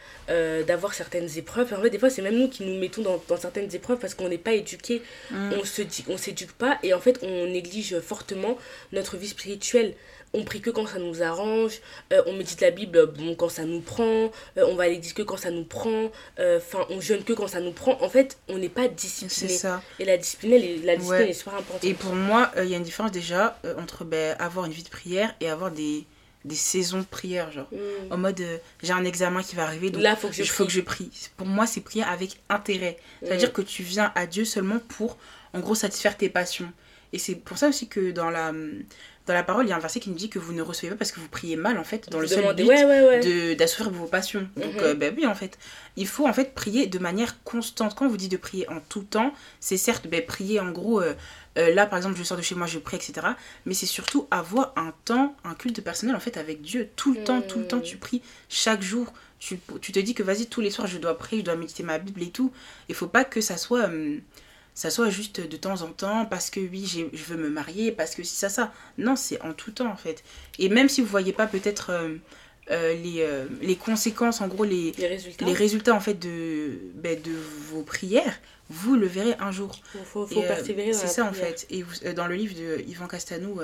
d'avoir 0.68 0.94
certaines 0.94 1.28
épreuves. 1.38 1.74
En 1.74 1.82
fait, 1.82 1.90
des 1.90 1.98
fois, 1.98 2.08
c'est 2.08 2.22
même 2.22 2.38
nous 2.38 2.48
qui 2.48 2.62
nous 2.62 2.78
mettons 2.78 3.02
dans, 3.02 3.20
dans 3.26 3.36
certaines 3.36 3.74
épreuves 3.74 3.98
parce 3.98 4.14
qu'on 4.14 4.28
n'est 4.28 4.38
pas 4.38 4.52
éduqué. 4.52 5.02
Mm. 5.32 5.54
On 5.54 6.12
on 6.12 6.16
s'éduque 6.16 6.52
pas 6.52 6.78
et 6.84 6.94
en 6.94 7.00
fait, 7.00 7.18
on 7.22 7.46
néglige 7.46 7.98
fortement 7.98 8.56
notre 8.92 9.16
vie 9.16 9.26
spirituelle 9.26 9.94
on 10.32 10.44
prie 10.44 10.60
que 10.60 10.70
quand 10.70 10.86
ça 10.86 10.98
nous 10.98 11.22
arrange, 11.22 11.80
euh, 12.12 12.22
on 12.26 12.34
médite 12.34 12.60
la 12.60 12.70
Bible 12.70 13.06
bon, 13.06 13.34
quand 13.34 13.48
ça 13.48 13.64
nous 13.64 13.80
prend, 13.80 14.30
euh, 14.56 14.66
on 14.68 14.74
va 14.76 14.84
à 14.84 14.88
l'église 14.88 15.12
que 15.12 15.22
quand 15.22 15.36
ça 15.36 15.50
nous 15.50 15.64
prend, 15.64 16.10
euh, 16.38 16.58
enfin 16.58 16.86
on 16.90 17.00
jeûne 17.00 17.24
que 17.24 17.32
quand 17.32 17.48
ça 17.48 17.60
nous 17.60 17.72
prend. 17.72 18.00
En 18.00 18.08
fait, 18.08 18.38
on 18.48 18.58
n'est 18.58 18.68
pas 18.68 18.88
discipliné. 18.88 19.52
Ça. 19.52 19.82
Et 19.98 20.04
la 20.04 20.16
discipline, 20.16 20.52
est, 20.52 20.84
la 20.84 20.96
discipline 20.96 21.28
est 21.28 21.32
super 21.32 21.54
importante. 21.54 21.84
Et 21.84 21.94
pour 21.94 22.14
moi, 22.14 22.52
il 22.58 22.68
y 22.68 22.74
a 22.74 22.76
une 22.76 22.84
différence 22.84 23.10
déjà 23.10 23.58
entre 23.78 24.04
ben, 24.04 24.36
avoir 24.38 24.66
une 24.66 24.72
vie 24.72 24.84
de 24.84 24.88
prière 24.88 25.34
et 25.40 25.48
avoir 25.48 25.72
des, 25.72 26.04
des 26.44 26.54
saisons 26.54 27.00
de 27.00 27.04
prière. 27.04 27.50
Genre, 27.50 27.68
mm. 27.72 28.12
en 28.12 28.16
mode 28.16 28.42
j'ai 28.82 28.92
un 28.92 29.04
examen 29.04 29.42
qui 29.42 29.56
va 29.56 29.64
arriver, 29.64 29.90
donc 29.90 30.02
Là, 30.02 30.14
faut 30.14 30.28
que 30.28 30.34
je 30.34 30.42
il 30.42 30.48
faut 30.48 30.64
que 30.64 30.72
je 30.72 30.80
prie. 30.80 31.10
Pour 31.36 31.46
moi, 31.46 31.66
c'est 31.66 31.80
prier 31.80 32.04
avec 32.04 32.38
intérêt. 32.48 32.98
C'est-à-dire 33.22 33.48
mm. 33.48 33.52
que 33.52 33.62
tu 33.62 33.82
viens 33.82 34.12
à 34.14 34.26
Dieu 34.26 34.44
seulement 34.44 34.78
pour, 34.78 35.18
en 35.54 35.58
gros, 35.58 35.74
satisfaire 35.74 36.16
tes 36.16 36.28
passions. 36.28 36.72
Et 37.12 37.18
c'est 37.18 37.34
pour 37.34 37.58
ça 37.58 37.68
aussi 37.68 37.88
que 37.88 38.12
dans 38.12 38.30
la 38.30 38.52
dans 39.30 39.36
la 39.36 39.44
parole, 39.44 39.64
il 39.64 39.68
y 39.68 39.72
a 39.72 39.76
un 39.76 39.80
verset 39.80 40.00
qui 40.00 40.10
nous 40.10 40.16
dit 40.16 40.28
que 40.28 40.40
vous 40.40 40.52
ne 40.52 40.60
recevez 40.60 40.90
pas 40.90 40.96
parce 40.96 41.12
que 41.12 41.20
vous 41.20 41.28
priez 41.28 41.54
mal, 41.54 41.78
en 41.78 41.84
fait, 41.84 42.10
dans 42.10 42.18
le 42.18 42.26
seul 42.26 42.52
but 42.56 42.66
de 42.66 43.54
d'assurer 43.54 43.88
vos 43.88 44.06
passions. 44.06 44.48
Donc, 44.56 44.74
mhm. 44.74 44.80
euh, 44.82 44.94
ben 44.94 45.14
oui, 45.16 45.24
en 45.24 45.36
fait, 45.36 45.56
il 45.96 46.08
faut 46.08 46.26
en 46.26 46.32
fait 46.32 46.52
prier 46.52 46.88
de 46.88 46.98
manière 46.98 47.40
constante. 47.44 47.94
Quand 47.94 48.06
on 48.06 48.08
vous 48.08 48.16
dit 48.16 48.28
de 48.28 48.36
prier 48.36 48.68
en 48.68 48.80
tout 48.88 49.04
temps, 49.04 49.32
c'est 49.60 49.76
certes 49.76 50.08
ben, 50.08 50.24
prier 50.26 50.58
en 50.58 50.72
gros, 50.72 51.00
euh, 51.00 51.14
euh, 51.58 51.72
là 51.72 51.86
par 51.86 51.96
exemple, 51.96 52.16
je 52.18 52.24
sors 52.24 52.36
de 52.36 52.42
chez 52.42 52.56
moi, 52.56 52.66
je 52.66 52.80
prie, 52.80 52.96
etc. 52.96 53.24
Mais 53.66 53.74
c'est 53.74 53.86
surtout 53.86 54.26
avoir 54.32 54.72
un 54.74 54.92
temps, 55.04 55.36
un 55.44 55.54
culte 55.54 55.80
personnel 55.80 56.16
en 56.16 56.20
fait 56.20 56.36
avec 56.36 56.60
Dieu. 56.60 56.88
Tout 56.96 57.14
le 57.14 57.22
temps, 57.22 57.40
tout 57.40 57.60
le 57.60 57.68
temps, 57.68 57.80
tu 57.80 57.98
pries 57.98 58.22
chaque 58.48 58.82
jour. 58.82 59.12
Tu, 59.38 59.60
tu 59.80 59.92
te 59.92 60.00
dis 60.00 60.14
que 60.14 60.24
vas-y, 60.24 60.46
tous 60.46 60.60
les 60.60 60.70
soirs, 60.70 60.88
je 60.88 60.98
dois 60.98 61.16
prier, 61.16 61.40
je 61.40 61.46
dois 61.46 61.56
méditer 61.56 61.84
ma 61.84 61.98
Bible 61.98 62.22
et 62.22 62.30
tout. 62.30 62.52
Il 62.88 62.96
faut 62.96 63.06
pas 63.06 63.24
que 63.24 63.40
ça 63.40 63.56
soit. 63.56 63.88
Ça 64.80 64.88
soit 64.88 65.10
juste 65.10 65.42
de 65.46 65.56
temps 65.58 65.82
en 65.82 65.88
temps 65.88 66.24
parce 66.24 66.48
que 66.48 66.58
oui 66.58 66.86
je 67.12 67.22
veux 67.24 67.36
me 67.36 67.50
marier 67.50 67.92
parce 67.92 68.14
que 68.14 68.22
si 68.22 68.34
ça 68.34 68.48
ça 68.48 68.72
non 68.96 69.14
c'est 69.14 69.38
en 69.42 69.52
tout 69.52 69.72
temps 69.72 69.92
en 69.92 69.96
fait 69.96 70.24
et 70.58 70.70
même 70.70 70.88
si 70.88 71.02
vous 71.02 71.06
voyez 71.06 71.34
pas 71.34 71.46
peut-être 71.46 71.90
euh, 71.90 72.16
euh, 72.70 72.94
les, 72.94 73.16
euh, 73.18 73.44
les 73.60 73.76
conséquences 73.76 74.40
en 74.40 74.48
gros 74.48 74.64
les, 74.64 74.92
les 74.96 75.06
résultats, 75.06 75.44
les 75.44 75.52
résultats 75.52 75.94
en 75.94 76.00
fait 76.00 76.14
de, 76.14 76.78
ben, 76.94 77.20
de 77.20 77.32
vos 77.70 77.82
prières 77.82 78.40
vous 78.70 78.94
le 78.94 79.06
verrez 79.06 79.34
un 79.38 79.50
jour. 79.50 79.78
Il 79.94 80.00
faut, 80.06 80.26
faut 80.26 80.40
persévérer 80.40 80.94
C'est 80.94 81.08
ça 81.08 81.26
en 81.26 81.32
fait. 81.32 81.66
Et 81.70 81.84
dans 82.14 82.28
le 82.28 82.36
livre 82.36 82.54
de 82.54 82.82
Yvan 82.86 83.08
Castanou, 83.08 83.60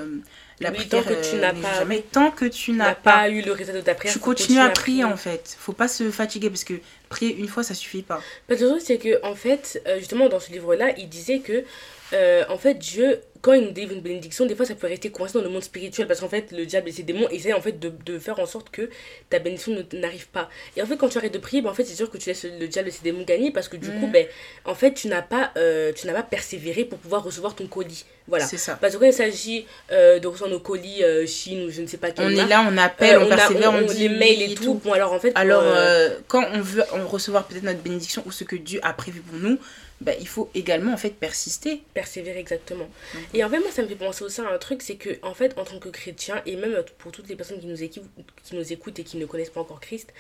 la 0.61 0.73
prière 0.73 0.89
tant 0.89 1.03
que 1.03 1.31
tu 1.31 1.37
n'as 1.37 1.53
pas 1.53 1.79
jamais 1.79 2.01
tant 2.01 2.31
que 2.31 2.45
tu 2.47 2.73
n'as 2.73 2.95
pas, 2.95 3.29
eu 3.29 3.43
le 3.43 3.53
résultat 3.53 3.79
de 3.79 3.85
ta 3.85 3.95
prière, 3.95 4.13
tu 4.13 4.21
continues 4.21 4.59
à 4.59 4.71
prier, 4.71 5.05
en 5.05 5.17
fait. 5.17 5.57
Faut 5.59 5.73
pas 5.73 5.89
se 5.89 6.11
fatiguer 6.11 6.49
parce 6.49 6.65
que 6.65 6.75
prier 7.09 7.37
une 7.37 7.49
fois 7.49 7.63
ça 7.63 7.75
suffit 7.75 8.03
pas. 8.03 8.21
Parce 8.49 8.61
que 8.61 8.79
c'est 8.81 8.99
que 8.99 9.25
en 9.25 9.35
fait 9.35 9.83
justement 9.99 10.29
dans 10.29 10.41
ce 10.41 10.51
livre 10.51 10.75
là, 10.75 10.91
il 10.97 11.09
disait 11.09 11.41
que 11.41 11.65
en 12.13 12.59
fait 12.59 12.75
Dieu 12.75 13.21
quand 13.47 13.53
il 13.53 13.63
nous 13.63 13.71
délivre 13.71 13.93
une 13.93 14.01
bénédiction, 14.01 14.45
des 14.45 14.57
fois 14.57 14.67
ça 14.67 14.75
peut 14.75 14.89
rester 14.89 15.11
coincé 15.11 15.35
dans 15.35 15.45
le 15.45 15.49
monde 15.49 15.63
spirituel 15.63 16.09
parce 16.09 16.19
qu'en 16.19 16.29
fait 16.29 16.51
le 16.51 16.67
diable 16.67 16.89
et 16.89 16.93
ses 16.93 17.05
démons 17.05 17.29
essaient 17.29 17.53
en 17.53 17.61
fait 17.61 17.79
de, 17.79 17.93
de 18.05 18.19
faire 18.19 18.41
en 18.41 18.47
sorte 18.47 18.71
que 18.71 18.91
ta 19.31 19.39
bénédiction 19.39 19.73
n'arrive 19.93 20.27
pas. 20.29 20.49
Et 20.77 20.83
en 20.83 20.87
fait 20.87 20.97
quand 20.97 21.09
tu 21.09 21.19
arrêtes 21.19 21.35
de 21.35 21.39
prier, 21.39 21.63
ben, 21.63 21.71
en 21.71 21.75
fait 21.75 21.85
c'est 21.85 21.95
sûr 21.95 22.11
que 22.11 22.19
tu 22.19 22.29
laisses 22.29 22.45
le 22.45 22.67
diable 22.67 22.89
et 22.89 22.91
ses 22.91 23.05
démons 23.05 23.23
gagner 23.23 23.53
parce 23.53 23.69
que 23.69 23.77
du 23.77 23.89
coup, 23.89 24.09
mm. 24.09 24.13
ben, 24.13 24.27
en 24.65 24.75
fait 24.75 24.95
tu 24.95 25.07
n'as 25.07 25.23
pas, 25.23 25.53
euh, 25.57 25.93
tu 25.95 26.09
n'as 26.09 26.13
pas 26.13 26.25
persévéré 26.25 26.85
pour 26.85 26.99
pouvoir 26.99 27.23
recevoir 27.23 27.55
ton 27.55 27.69
colis. 27.69 28.05
Voilà. 28.27 28.45
C'est 28.45 28.57
ça. 28.57 28.77
Parce 28.81 28.95
que 28.95 28.99
quand 28.99 29.07
il 29.07 29.13
s'agit 29.13 29.67
euh, 29.93 30.19
de 30.19 30.27
recevoir 30.27 30.51
nos 30.51 30.59
colis 30.59 31.05
euh, 31.05 31.25
Chine 31.27 31.67
ou 31.67 31.71
je 31.71 31.83
ne 31.83 31.87
sais 31.87 31.99
pas 31.99 32.11
quel 32.11 32.27
On 32.27 32.31
est 32.31 32.49
là, 32.49 32.67
on 32.69 32.77
appelle, 32.77 33.15
euh, 33.17 33.27
on 33.27 33.31
a- 33.31 33.37
persévère, 33.37 33.73
on, 33.73 33.79
on- 33.79 33.87
dit 33.87 34.09
les 34.09 34.09
mails 34.09 34.43
et 34.43 34.55
tout. 34.57 34.75
Bon, 34.83 34.93
alors 34.93 35.13
en 35.13 35.21
fait, 35.21 35.31
Alors, 35.37 35.63
euh, 35.63 35.75
euh, 35.77 36.19
quand 36.27 36.45
on 36.53 36.61
veut 36.61 36.83
recevoir 37.07 37.47
peut-être 37.47 37.63
notre 37.63 37.81
bénédiction 37.83 38.25
ou 38.27 38.33
ce 38.33 38.43
que 38.43 38.57
Dieu 38.57 38.81
a 38.83 38.93
prévu 38.93 39.21
pour 39.21 39.39
nous, 39.39 39.59
bah, 40.01 40.13
il 40.21 40.29
faut 40.29 40.51
également 40.55 40.93
en 40.93 40.97
fait 40.97 41.11
persister. 41.11 41.83
persévérer 41.95 42.39
exactement. 42.39 42.89
Mhm. 43.15 43.21
Et 43.35 43.45
en 43.45 43.49
fait, 43.51 43.59
moi, 43.59 43.71
ça 43.71 43.83
me 43.83 43.89
fait 43.89 43.95
penser 43.95 44.25
aussi 44.25 44.41
à 44.41 44.51
un 44.51 44.59
truc, 44.59 44.83
c'est 44.83 44.97
que, 44.97 45.19
en 45.23 45.35
fait, 45.35 45.59
en 45.59 45.65
tant 45.65 45.79
que 45.79 45.89
chrétien, 45.89 46.43
et 46.47 46.57
même 46.57 46.83
pour 46.99 47.13
toutes 47.13 47.29
les 47.29 47.37
personnes 47.37 47.61
qui 47.61 47.67
nous, 47.67 47.83
écoutent, 47.83 48.05
qui 48.45 48.57
nous 48.57 48.73
écoutent 48.73 48.99
et 48.99 49.05
qui 49.05 49.17
ne 49.17 49.27
connaissent 49.27 49.51
pas 49.51 49.61
encore 49.61 49.81
Christ, 49.81 50.13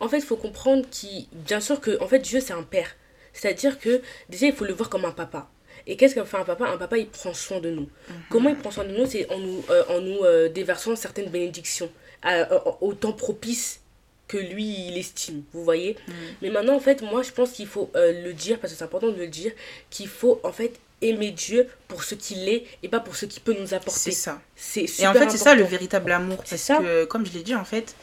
en 0.00 0.08
fait, 0.08 0.18
il 0.18 0.24
faut 0.24 0.36
comprendre 0.36 0.84
qui, 0.90 1.28
bien 1.32 1.60
sûr 1.60 1.80
que, 1.80 2.00
en 2.02 2.08
fait, 2.08 2.18
Dieu, 2.18 2.40
c'est 2.40 2.52
un 2.52 2.62
père. 2.62 2.96
C'est-à-dire 3.32 3.78
que, 3.78 4.02
déjà, 4.28 4.46
il 4.46 4.52
faut 4.52 4.64
le 4.64 4.74
voir 4.74 4.90
comme 4.90 5.04
un 5.04 5.12
papa. 5.12 5.50
Et 5.86 5.96
qu'est-ce 5.96 6.14
qu'un 6.14 6.24
fait 6.24 6.36
un 6.36 6.44
papa? 6.44 6.66
Un 6.66 6.78
papa, 6.78 6.98
il 6.98 7.08
prend 7.08 7.34
soin 7.34 7.60
de 7.60 7.70
nous. 7.70 7.88
Comment 8.30 8.50
il 8.50 8.56
prend 8.56 8.70
soin 8.70 8.84
de 8.84 8.92
nous? 8.96 9.06
C'est 9.06 9.30
en 9.30 9.38
nous, 9.38 9.64
euh, 9.70 9.84
en 9.88 10.00
nous 10.00 10.24
euh, 10.24 10.48
déversant 10.48 10.96
certaines 10.96 11.28
bénédictions, 11.28 11.90
euh, 12.26 12.46
au 12.80 12.94
temps 12.94 13.12
propice 13.12 13.80
que 14.28 14.38
lui, 14.38 14.88
il 14.88 14.96
estime, 14.98 15.42
vous 15.52 15.62
voyez 15.64 15.96
Mais 16.40 16.50
maintenant, 16.50 16.76
en 16.76 16.80
fait, 16.80 17.02
moi, 17.02 17.22
je 17.22 17.30
pense 17.30 17.52
qu'il 17.52 17.66
faut 17.66 17.90
euh, 17.94 18.22
le 18.24 18.32
dire, 18.32 18.58
parce 18.58 18.72
que 18.72 18.78
c'est 18.78 18.84
important 18.84 19.08
de 19.10 19.16
le 19.18 19.26
dire, 19.28 19.52
qu'il 19.90 20.08
faut, 20.08 20.40
en 20.42 20.52
fait, 20.52 20.72
aimer 21.02 21.30
Dieu 21.30 21.68
pour 21.88 22.02
ce 22.04 22.14
qu'il 22.14 22.48
est 22.48 22.64
et 22.82 22.88
pas 22.88 23.00
pour 23.00 23.16
ce 23.16 23.26
qu'il 23.26 23.42
peut 23.42 23.52
nous 23.58 23.66
C'est 23.66 23.74
apporter. 23.74 24.10
ça. 24.12 24.40
C'est 24.56 24.86
Et 24.98 25.06
en 25.06 25.12
fait, 25.12 25.30
c'est 25.30 25.36
ça 25.38 25.54
le 25.54 25.64
véritable 25.64 26.10
amour. 26.12 26.38
C'est 26.44 26.50
Parce 26.56 26.62
ça. 26.62 26.76
que, 26.78 27.04
comme 27.04 27.26
je 27.26 27.32
l'ai 27.32 27.42
dit, 27.42 27.54
en 27.54 27.64
fait, 27.64 27.94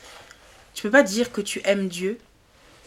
tu 0.73 0.83
peux 0.83 0.91
pas 0.91 1.03
dire 1.03 1.31
que 1.31 1.41
tu 1.41 1.61
aimes 1.65 1.87
Dieu 1.87 2.17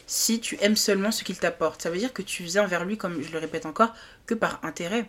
si 0.06 0.38
tu 0.38 0.58
aimes 0.60 0.76
seulement 0.76 1.10
ce 1.10 1.24
qu'il 1.24 1.38
t'apporte. 1.38 1.82
Ça 1.82 1.90
veut 1.90 1.98
dire 1.98 2.12
que 2.12 2.22
tu 2.22 2.42
viens 2.44 2.66
vers 2.66 2.84
lui, 2.84 2.96
comme 2.96 3.22
je 3.22 3.32
le 3.32 3.38
répète 3.38 3.66
encore, 3.66 3.92
que 4.26 4.34
par 4.34 4.60
intérêt. 4.64 5.06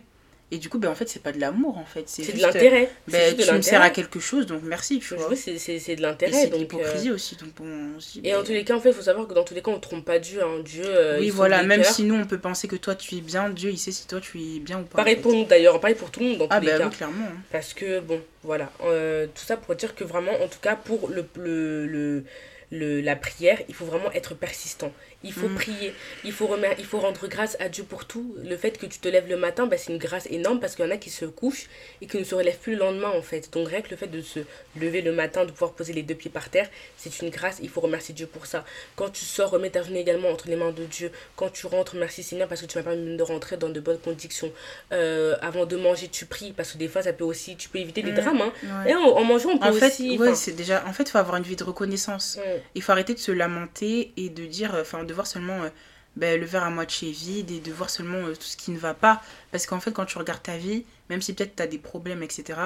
Et 0.52 0.58
du 0.58 0.68
coup, 0.68 0.78
ben, 0.78 0.88
en 0.90 0.94
fait, 0.94 1.08
c'est 1.08 1.22
pas 1.22 1.32
de 1.32 1.40
l'amour, 1.40 1.76
en 1.76 1.84
fait. 1.84 2.04
C'est 2.06 2.22
de 2.22 2.30
juste, 2.30 2.40
l'intérêt. 2.40 2.88
Ben, 3.08 3.36
tu 3.36 3.52
me 3.52 3.60
sers 3.62 3.82
à 3.82 3.90
quelque 3.90 4.20
chose, 4.20 4.46
donc 4.46 4.62
merci, 4.62 5.00
tu 5.00 5.16
vois. 5.16 5.28
Oui, 5.28 5.36
c'est- 5.36 5.96
de 5.96 6.02
l'intérêt. 6.02 6.32
c'est 6.32 6.46
de 6.50 6.56
l'hypocrisie 6.56 7.10
euh, 7.10 7.14
aussi. 7.14 7.34
Donc 7.34 7.48
on 7.60 7.98
Et 8.22 8.32
en 8.32 8.44
tous 8.44 8.52
les 8.52 8.62
cas, 8.62 8.76
en 8.76 8.80
fait, 8.80 8.90
il 8.90 8.94
faut 8.94 9.02
savoir 9.02 9.26
que 9.26 9.34
dans 9.34 9.42
tous 9.42 9.54
les 9.54 9.62
cas, 9.62 9.72
on 9.72 9.76
ne 9.76 9.80
trompe 9.80 10.04
pas 10.04 10.20
Dieu. 10.20 10.40
Hein. 10.44 10.60
Dieu, 10.64 10.84
euh, 10.86 11.18
oui, 11.18 11.30
voilà, 11.30 11.64
même 11.64 11.82
cœurs. 11.82 11.92
si 11.92 12.04
nous, 12.04 12.14
on 12.14 12.26
peut 12.26 12.38
penser 12.38 12.68
que 12.68 12.76
toi, 12.76 12.94
tu 12.94 13.16
es 13.16 13.20
bien, 13.22 13.50
Dieu, 13.50 13.70
il 13.70 13.78
sait 13.78 13.90
si 13.90 14.06
toi, 14.06 14.20
tu 14.20 14.38
es 14.38 14.60
bien 14.60 14.78
ou 14.78 14.82
pas. 14.84 14.98
Pareil 14.98 15.16
pour 15.16 15.32
nous 15.32 15.44
d'ailleurs, 15.46 15.80
pareil 15.80 15.96
pour 15.96 16.12
tout 16.12 16.20
le 16.20 16.26
monde 16.26 16.38
dans 16.38 16.46
Ah, 16.50 16.60
tous 16.60 16.66
les 16.66 16.72
ben 16.72 16.78
cas. 16.78 16.84
oui, 16.90 16.96
clairement. 16.96 17.24
hein. 17.26 17.36
Parce 17.50 17.74
que, 17.74 17.98
bon, 17.98 18.20
voilà. 18.44 18.70
Euh, 18.84 19.26
tout 19.34 19.44
ça 19.44 19.56
pour 19.56 19.74
dire 19.74 19.96
que 19.96 20.04
vraiment, 20.04 20.32
en 20.32 20.46
tout 20.46 20.60
cas, 20.62 20.76
pour 20.76 21.08
le, 21.08 21.24
le, 21.36 21.86
le, 21.86 22.24
le- 22.70 23.00
la 23.00 23.16
prière, 23.16 23.58
il 23.68 23.74
faut 23.74 23.84
vraiment 23.84 24.10
être 24.12 24.34
persistant. 24.34 24.92
Il 25.24 25.32
faut 25.32 25.48
Mhm. 25.48 25.54
prier. 25.54 25.94
Il 26.24 26.32
faut, 26.32 26.46
remer- 26.46 26.74
il 26.78 26.84
faut 26.84 26.98
rendre 27.00 27.26
grâce 27.26 27.56
à 27.58 27.68
Dieu 27.68 27.84
pour 27.84 28.04
tout. 28.04 28.36
Le 28.44 28.56
fait 28.56 28.76
que 28.78 28.86
tu 28.86 28.98
te 28.98 29.08
lèves 29.08 29.28
le 29.28 29.36
matin, 29.36 29.66
bah, 29.66 29.76
c'est 29.78 29.92
une 29.92 29.98
grâce 29.98 30.26
énorme 30.30 30.60
parce 30.60 30.76
qu'il 30.76 30.84
y 30.84 30.88
en 30.88 30.90
a 30.90 30.98
qui 30.98 31.10
se 31.10 31.24
couchent 31.24 31.66
et 32.00 32.06
qui 32.06 32.18
ne 32.18 32.24
se 32.24 32.34
relèvent 32.34 32.58
plus 32.58 32.74
le 32.74 32.80
lendemain, 32.80 33.10
en 33.10 33.22
fait. 33.22 33.50
Donc, 33.52 33.68
rien 33.68 33.80
que 33.80 33.90
le 33.90 33.96
fait 33.96 34.06
de 34.08 34.20
se 34.20 34.40
lever 34.78 35.00
le 35.02 35.12
matin, 35.12 35.44
de 35.44 35.50
pouvoir 35.50 35.72
poser 35.72 35.92
les 35.94 36.02
deux 36.02 36.14
pieds 36.14 36.30
par 36.30 36.48
terre, 36.50 36.68
c'est 36.96 37.20
une 37.22 37.30
grâce. 37.30 37.58
Il 37.62 37.68
faut 37.70 37.80
remercier 37.80 38.14
Dieu 38.14 38.26
pour 38.26 38.46
ça. 38.46 38.64
Quand 38.94 39.08
tu 39.08 39.24
sors, 39.24 39.50
remets 39.50 39.70
ta 39.70 39.82
journée 39.82 40.00
également 40.00 40.28
entre 40.28 40.48
les 40.48 40.56
mains 40.56 40.70
de 40.72 40.84
Dieu. 40.84 41.10
Quand 41.34 41.48
tu 41.50 41.66
rentres, 41.66 41.96
merci 41.96 42.22
Seigneur 42.22 42.46
parce 42.46 42.60
que 42.60 42.66
tu 42.66 42.76
m'as 42.78 42.84
permis 42.84 43.16
de 43.16 43.22
rentrer 43.22 43.56
dans 43.56 43.68
de 43.70 43.80
bonnes 43.80 43.98
conditions. 43.98 44.52
Euh, 44.92 45.34
avant 45.40 45.66
de 45.66 45.76
manger, 45.76 46.08
tu 46.08 46.26
pries 46.26 46.52
parce 46.52 46.72
que 46.72 46.78
des 46.78 46.88
fois, 46.88 47.02
ça 47.02 47.12
peut 47.12 47.24
aussi, 47.24 47.56
tu 47.56 47.68
peux 47.68 47.78
éviter 47.78 48.02
des 48.02 48.12
Mhm. 48.12 48.16
drames. 48.20 48.40
Hein. 48.42 48.52
Ouais. 48.84 48.92
Et 48.92 48.94
en, 48.94 49.00
en 49.02 49.24
mangeant, 49.24 49.50
on 49.50 49.58
peut 49.58 49.66
En 49.68 49.72
fait, 49.72 49.86
aussi. 49.88 50.18
ouais, 50.18 50.34
c'est 50.34 50.52
déjà. 50.52 50.84
En 50.86 50.92
fait, 50.92 51.04
il 51.04 51.10
faut 51.10 51.18
avoir 51.18 51.36
une 51.36 51.42
vie 51.44 51.56
de 51.56 51.64
reconnaissance. 51.64 52.36
mm, 52.36 52.40
Il 52.74 52.82
faut 52.82 52.92
arrêter 52.92 53.14
de 53.14 53.18
se 53.18 53.32
lamenter 53.32 54.12
et 54.16 54.28
de 54.30 54.46
dire, 54.46 54.74
euh, 54.74 54.82
enfin, 54.82 55.04
de 55.04 55.14
voir 55.14 55.26
seulement 55.26 55.62
euh, 55.64 55.70
ben, 56.16 56.38
le 56.40 56.46
verre 56.46 56.64
à 56.64 56.70
moitié 56.70 57.10
vide 57.12 57.50
et 57.50 57.60
de 57.60 57.72
voir 57.72 57.90
seulement 57.90 58.26
euh, 58.26 58.34
tout 58.34 58.42
ce 58.42 58.56
qui 58.56 58.70
ne 58.70 58.78
va 58.78 58.94
pas. 58.94 59.22
Parce 59.52 59.66
qu'en 59.66 59.80
fait, 59.80 59.92
quand 59.92 60.06
tu 60.06 60.18
regardes 60.18 60.42
ta 60.42 60.56
vie, 60.58 60.84
même 61.10 61.22
si 61.22 61.34
peut-être 61.34 61.56
tu 61.56 61.62
as 61.62 61.66
des 61.66 61.78
problèmes, 61.78 62.22
etc., 62.22 62.58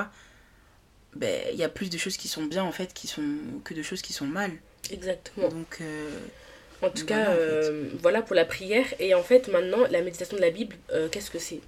ben, 1.15 1.43
il 1.53 1.59
y 1.59 1.65
a 1.65 1.69
plus 1.69 1.91
de 1.91 1.99
choses 1.99 2.17
qui 2.17 2.29
sont 2.29 2.45
bien, 2.45 2.63
en 2.65 2.73
fait, 2.73 2.93
qui 2.95 3.07
sont 3.09 3.25
que 3.65 3.75
de 3.75 3.83
choses 3.83 4.03
qui 4.03 4.13
sont 4.13 4.27
mal. 4.27 4.53
exactement. 4.91 5.49
Donc, 5.49 5.79
euh, 5.81 6.29
En 6.83 6.91
tout 6.91 7.07
Voilà, 7.07 7.25
cas, 7.25 7.31
en 7.31 7.39
fait. 7.39 7.73
euh, 7.73 7.91
voilà 8.03 8.23
pour 8.23 8.35
la 8.37 8.45
prière. 8.45 8.87
Et 9.01 9.15
en 9.15 9.23
fait, 9.23 9.49
maintenant, 9.49 9.87
la 9.91 10.03
méditation 10.03 10.37
de 10.37 10.43
la 10.43 10.51
Bible, 10.51 10.77
euh, 10.93 11.09
qu'est-ce 11.11 11.31
que 11.31 11.39
c'est? 11.39 11.61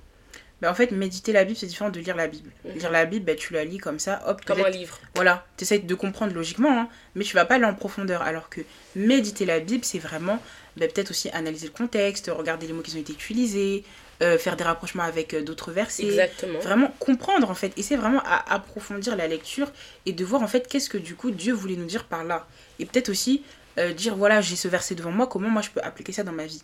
Ben, 0.63 0.71
en 0.71 0.75
fait, 0.75 0.93
méditer 0.93 1.33
la 1.33 1.43
Bible, 1.43 1.59
c'est 1.59 1.67
différent 1.67 1.91
de 1.91 1.99
lire 1.99 2.15
la 2.15 2.29
Bible. 2.29 2.49
Mhm. 2.65 2.79
Lire 2.79 2.91
la 2.93 3.05
Bible, 3.05 3.25
ben, 3.25 3.35
tu 3.35 3.53
la 3.53 3.65
lis 3.65 3.79
comme 3.79 3.99
ça, 3.99 4.23
hop, 4.29 4.45
Comme 4.45 4.61
un 4.61 4.71
livre. 4.71 5.01
Voilà, 5.17 5.45
tu 5.57 5.65
essaies 5.65 5.81
de 5.81 5.95
comprendre 5.97 6.33
logiquement, 6.33 6.83
hein, 6.83 6.89
mais 7.17 7.25
tu 7.25 7.35
vas 7.35 7.45
pas 7.45 7.57
aller 7.57 7.65
en 7.65 7.75
profondeur. 7.75 8.23
Alors 8.23 8.49
que 8.49 8.61
méditer 8.95 9.45
la 9.45 9.59
Bible, 9.59 9.85
c'est 9.85 9.99
vraiment 9.99 10.39
ben, 10.77 10.89
peut-être 10.89 11.11
aussi 11.11 11.29
analyser 11.31 11.67
le 11.67 11.73
contexte, 11.73 12.31
regarder 12.33 12.69
les 12.69 12.73
mots 12.73 12.83
qui 12.83 12.95
ont 12.95 13.01
été 13.01 13.13
utilisés, 13.13 13.83
euh, 14.23 14.39
faire 14.39 14.57
des 14.57 14.63
rapprochements 14.63 15.03
avec 15.03 15.35
euh, 15.35 15.43
d'autres 15.43 15.73
versets. 15.73 16.05
Exactement. 16.05 16.61
Vraiment 16.61 16.95
comprendre 17.01 17.51
en 17.51 17.55
fait. 17.55 17.73
C'est 17.83 17.97
vraiment 17.97 18.23
à 18.25 18.55
approfondir 18.55 19.17
la 19.17 19.27
lecture 19.27 19.73
et 20.07 20.13
de 20.13 20.25
voir 20.25 20.43
en 20.43 20.47
fait 20.47 20.69
qu'est-ce 20.69 20.89
que 20.89 20.99
du 20.99 21.17
coup 21.17 21.33
Dieu 21.33 21.53
voulait 21.53 21.75
nous 21.75 21.87
dire 21.87 22.05
par 22.05 22.23
là. 22.23 22.47
Et 22.79 22.87
peut-être 22.87 23.09
aussi 23.09 23.43
euh, 23.79 23.93
dire 23.93 24.15
voilà, 24.15 24.41
j'ai 24.41 24.55
ce 24.55 24.69
verset 24.69 24.95
devant 24.95 25.11
moi, 25.11 25.27
comment 25.27 25.49
moi 25.49 25.61
je 25.61 25.71
peux 25.71 25.81
appliquer 25.83 26.13
ça 26.13 26.23
dans 26.23 26.31
ma 26.31 26.47
vie. 26.47 26.63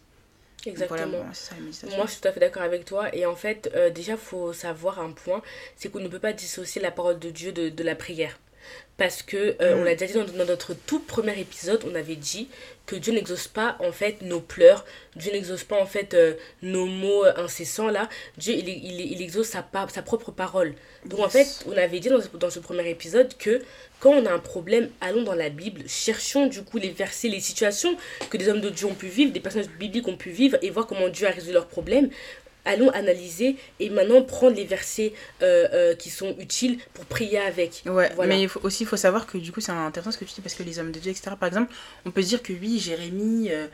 Exactement. 0.67 1.07
Voilà, 1.07 1.25
bon, 1.25 1.33
ça. 1.33 1.55
Moi, 1.97 2.07
je 2.07 2.11
suis 2.13 2.21
tout 2.21 2.29
à 2.29 2.33
fait 2.33 2.41
d'accord 2.41 2.63
avec 2.63 2.85
toi. 2.85 3.15
Et 3.15 3.27
en 3.27 3.37
fait, 3.37 3.71
euh, 3.75 3.91
déjà, 3.91 4.13
il 4.13 4.19
faut 4.19 4.53
savoir 4.53 4.99
un 5.01 5.13
point 5.13 5.43
c'est 5.77 5.91
qu'on 5.91 6.01
ne 6.01 6.09
peut 6.09 6.19
pas 6.19 6.33
dissocier 6.33 6.83
la 6.83 6.91
parole 6.91 7.19
de 7.19 7.31
Dieu 7.31 7.53
de, 7.53 7.69
de 7.69 7.83
la 7.85 7.95
prière. 7.95 8.39
Parce 8.97 9.23
que, 9.23 9.57
euh, 9.63 9.77
Mm. 9.77 9.81
on 9.81 9.85
l'a 9.85 9.95
déjà 9.95 10.25
dit 10.25 10.33
dans, 10.33 10.39
dans 10.39 10.45
notre 10.47 10.75
tout 10.75 10.99
premier 11.01 11.39
épisode, 11.41 11.85
on 11.91 11.95
avait 11.95 12.17
dit 12.17 12.49
que 12.89 12.97
Dieu 12.97 13.13
n'exauce 13.13 13.47
pas 13.49 13.77
en 13.81 13.93
fait 13.93 14.23
nos 14.23 14.41
pleurs, 14.41 14.85
Dieu 15.15 15.31
n'exauce 15.31 15.63
pas 15.63 15.81
en 15.81 15.87
fait 15.87 16.15
euh, 16.15 16.35
nos 16.63 16.87
mots 16.87 17.25
euh, 17.27 17.33
incessants 17.37 17.91
là. 17.91 18.09
Dieu, 18.39 18.55
il, 18.55 18.69
il, 18.69 19.13
il 19.13 19.23
exauce 19.23 19.49
sa, 19.49 19.63
pa- 19.63 19.87
sa 19.93 20.03
propre 20.03 20.33
parole. 20.33 20.75
Donc 21.05 21.21
en 21.21 21.29
fait, 21.29 21.47
on 21.67 21.77
avait 21.77 22.01
dit 22.01 22.09
dans, 22.09 22.21
ce- 22.21 22.35
dans 22.37 22.51
ce 22.51 22.59
premier 22.61 22.89
épisode 22.91 23.37
que 23.37 23.63
quand 24.01 24.11
on 24.11 24.25
a 24.27 24.33
un 24.33 24.39
problème, 24.39 24.89
allons 25.03 25.23
dans 25.23 25.35
la 25.35 25.51
Bible, 25.51 25.83
cherchons 25.87 26.47
du 26.47 26.63
coup 26.63 26.79
les 26.79 26.91
versets, 26.91 27.29
les 27.29 27.41
situations 27.41 27.95
que 28.31 28.37
des 28.39 28.49
hommes 28.49 28.61
de 28.63 28.71
Dieu 28.71 28.87
ont 28.87 28.95
pu 28.95 29.09
vivre, 29.09 29.33
des 29.33 29.41
personnages 29.41 29.71
bibliques 29.71 30.09
ont 30.09 30.17
pu 30.17 30.31
vivre 30.31 30.57
et 30.63 30.71
voir 30.71 30.87
comment 30.87 31.09
Dieu 31.11 31.27
a 31.27 31.31
résolu 31.31 31.53
leurs 31.53 31.67
problèmes. 31.69 32.09
Allons 32.69 32.91
analyser 32.91 33.57
et 33.81 33.89
maintenant 33.89 34.21
prendre 34.23 34.55
les 34.55 34.65
versets 34.65 35.15
euh, 35.43 35.67
euh, 35.73 35.95
qui 35.95 36.11
sont 36.11 36.37
utiles 36.39 36.79
pour 36.93 37.07
prier 37.07 37.39
avec. 37.39 37.83
Ouais, 37.87 38.13
Voilà. 38.15 38.35
mais 38.35 38.43
il 38.43 38.49
faut, 38.49 38.61
aussi 38.63 38.83
il 38.83 38.87
faut 38.87 38.99
savoir 38.99 39.27
que 39.27 39.39
du 39.39 39.53
coup 39.53 39.63
c'est 39.63 39.73
intéressant 39.73 40.13
ce 40.13 40.19
que 40.19 40.27
tu 40.27 40.35
dis 40.35 40.41
parce 40.43 40.55
que 40.55 40.63
les 40.63 40.79
hommes 40.79 40.93
de 40.93 40.99
Dieu, 40.99 41.11
etc. 41.11 41.31
Par 41.41 41.49
exemple, 41.49 41.73
on 42.05 42.11
peut 42.11 42.23
dire 42.23 42.43
que 42.43 42.53
oui, 42.53 42.79
Jérémie, 42.79 43.49
euh, 43.51 43.67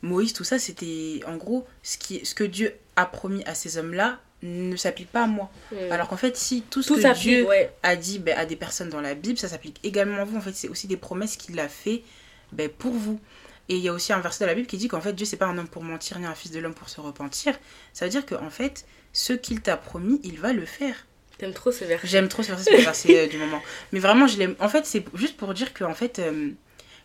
Moïse, 0.00 0.32
tout 0.32 0.44
ça, 0.44 0.58
c'était 0.58 1.20
en 1.26 1.36
gros 1.36 1.66
ce, 1.82 1.98
qui, 1.98 2.24
ce 2.24 2.34
que 2.34 2.44
Dieu 2.44 2.74
a 2.96 3.04
promis 3.06 3.44
à 3.44 3.54
ces 3.54 3.76
hommes-là 3.76 4.18
ne 4.42 4.76
s'applique 4.76 5.10
pas 5.12 5.24
à 5.24 5.26
moi. 5.26 5.50
Mm. 5.70 5.92
Alors 5.92 6.08
qu'en 6.08 6.16
fait, 6.16 6.36
si 6.36 6.62
tout 6.62 6.82
ce 6.82 6.88
Tout 6.88 7.00
que 7.00 7.18
Dieu 7.18 7.46
ouais. 7.46 7.70
a 7.82 7.96
dit 7.96 8.18
ben, 8.18 8.36
à 8.36 8.46
des 8.46 8.56
personnes 8.56 8.88
dans 8.88 9.00
la 9.00 9.14
Bible, 9.14 9.38
ça 9.38 9.48
s'applique 9.48 9.78
également 9.84 10.16
à 10.16 10.24
vous. 10.24 10.36
En 10.36 10.40
fait, 10.40 10.54
c'est 10.54 10.68
aussi 10.68 10.86
des 10.86 10.96
promesses 10.96 11.36
qu'il 11.36 11.58
a 11.60 11.68
fait 11.68 12.02
ben, 12.52 12.68
pour 12.68 12.92
vous. 12.92 13.20
Et 13.68 13.76
il 13.76 13.82
y 13.82 13.88
a 13.88 13.92
aussi 13.92 14.12
un 14.12 14.20
verset 14.20 14.44
de 14.44 14.48
la 14.48 14.54
Bible 14.54 14.66
qui 14.66 14.76
dit 14.76 14.88
qu'en 14.88 15.00
fait, 15.00 15.12
Dieu, 15.12 15.26
c'est 15.26 15.36
pas 15.36 15.46
un 15.46 15.56
homme 15.56 15.68
pour 15.68 15.82
mentir, 15.84 16.18
ni 16.18 16.26
un 16.26 16.34
fils 16.34 16.50
de 16.50 16.60
l'homme 16.60 16.74
pour 16.74 16.88
se 16.88 17.00
repentir. 17.00 17.58
Ça 17.92 18.04
veut 18.04 18.10
dire 18.10 18.26
qu'en 18.26 18.50
fait, 18.50 18.84
ce 19.12 19.32
qu'il 19.32 19.60
t'a 19.60 19.76
promis, 19.76 20.20
il 20.24 20.38
va 20.38 20.52
le 20.52 20.64
faire. 20.64 21.06
T'aimes 21.38 21.52
trop 21.52 21.72
ce 21.72 21.84
verset. 21.84 22.06
J'aime 22.06 22.28
trop 22.28 22.42
ce 22.42 22.48
verset, 22.48 22.64
c'est 22.70 22.76
le 22.76 22.82
verset 22.82 23.18
euh, 23.18 23.28
du 23.28 23.38
moment. 23.38 23.62
Mais 23.92 24.00
vraiment, 24.00 24.26
je 24.26 24.38
l'aime. 24.38 24.56
En 24.60 24.68
fait, 24.68 24.84
c'est 24.86 25.04
juste 25.14 25.36
pour 25.36 25.54
dire 25.54 25.72
que 25.72 25.84
en 25.84 25.94
fait, 25.94 26.18
euh, 26.18 26.50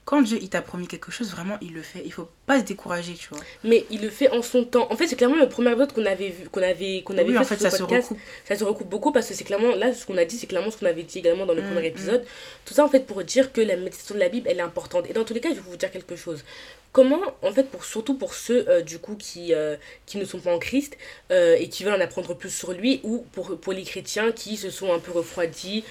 quand 0.08 0.22
Dieu 0.22 0.38
il 0.42 0.48
t'a 0.50 0.62
promis 0.62 0.88
quelque 0.88 1.12
chose, 1.12 1.30
vraiment, 1.32 1.58
il 1.62 1.74
le 1.74 1.82
fait. 1.82 2.02
Il 2.06 2.14
faut 2.14 2.30
pas 2.46 2.60
se 2.60 2.64
décourager, 2.64 3.14
tu 3.16 3.28
vois. 3.30 3.40
Mais 3.66 3.86
il 3.92 4.02
le 4.02 4.10
fait 4.10 4.30
en 4.30 4.42
son 4.42 4.64
temps. 4.64 4.88
En 4.90 4.96
fait, 4.96 5.06
c'est 5.06 5.18
clairement 5.18 5.36
le 5.36 5.50
premier 5.50 5.70
épisode 5.72 5.92
qu'on 5.92 6.06
avait 6.06 6.30
vu, 6.30 6.48
qu'on 6.50 6.62
avait, 6.64 7.02
qu'on 7.04 7.18
avait 7.18 7.26
oui, 7.28 7.34
fait 7.34 7.40
en 7.40 7.44
fait, 7.44 7.56
sur 7.56 7.64
ça 7.64 7.72
ce 7.72 7.78
se 7.78 7.84
podcast. 7.84 8.10
recoupe. 8.10 8.24
ça 8.46 8.56
se 8.56 8.64
recoupe 8.64 8.88
beaucoup 8.88 9.12
parce 9.12 9.28
que 9.28 9.34
c'est 9.34 9.44
clairement 9.44 9.76
là 9.76 9.94
ce 9.94 10.06
qu'on 10.06 10.18
a 10.18 10.24
dit 10.24 10.38
c'est 10.38 10.48
clairement 10.48 10.72
ce 10.72 10.78
qu'on 10.78 10.86
avait 10.86 11.04
dit 11.04 11.20
également 11.20 11.46
dans 11.46 11.54
le 11.54 11.62
Mm, 11.62 11.74
premier 11.74 11.88
épisode 11.88 12.24
tout 12.66 12.74
ça 12.74 12.86
en 12.86 12.88
fait 12.88 13.06
pour 13.06 13.22
dire 13.26 13.52
que 13.52 13.60
la 13.60 13.76
méditation 13.76 14.16
de 14.16 14.20
la 14.22 14.30
Bible 14.30 14.48
elle 14.50 14.60
est 14.60 14.62
importante 14.62 15.10
et 15.10 15.14
dans 15.14 15.26
tous 15.26 15.34
les 15.34 15.42
cas 15.42 15.50
je 15.50 15.56
vais 15.56 15.62
vous 15.62 15.76
dire 15.76 15.92
quelque 15.92 16.16
chose 16.16 16.46
comment 16.94 17.20
en 17.42 17.52
fait 17.52 17.70
pour 17.70 17.84
surtout 17.84 18.14
pour 18.14 18.34
ceux 18.34 18.66
euh, 18.70 18.82
du 18.82 19.00
coup 19.00 19.16
qui 19.16 19.54
euh, 19.54 19.76
qui 20.06 20.18
ne 20.18 20.24
sont 20.26 20.40
pas 20.40 20.54
en 20.54 20.60
Christ 20.60 20.98
euh, 21.32 21.58
et 21.60 21.68
qui 21.68 21.84
veulent 21.84 21.96
en 21.96 22.00
apprendre 22.00 22.34
plus 22.34 22.50
sur 22.50 22.72
lui 22.72 23.02
ou 23.04 23.26
pour 23.34 23.60
pour 23.60 23.74
les 23.74 23.84
chrétiens 23.84 24.32
qui 24.32 24.56
se 24.56 24.70
sont 24.70 24.94
un 24.94 25.00
peu 25.00 25.12
refroidis 25.12 25.84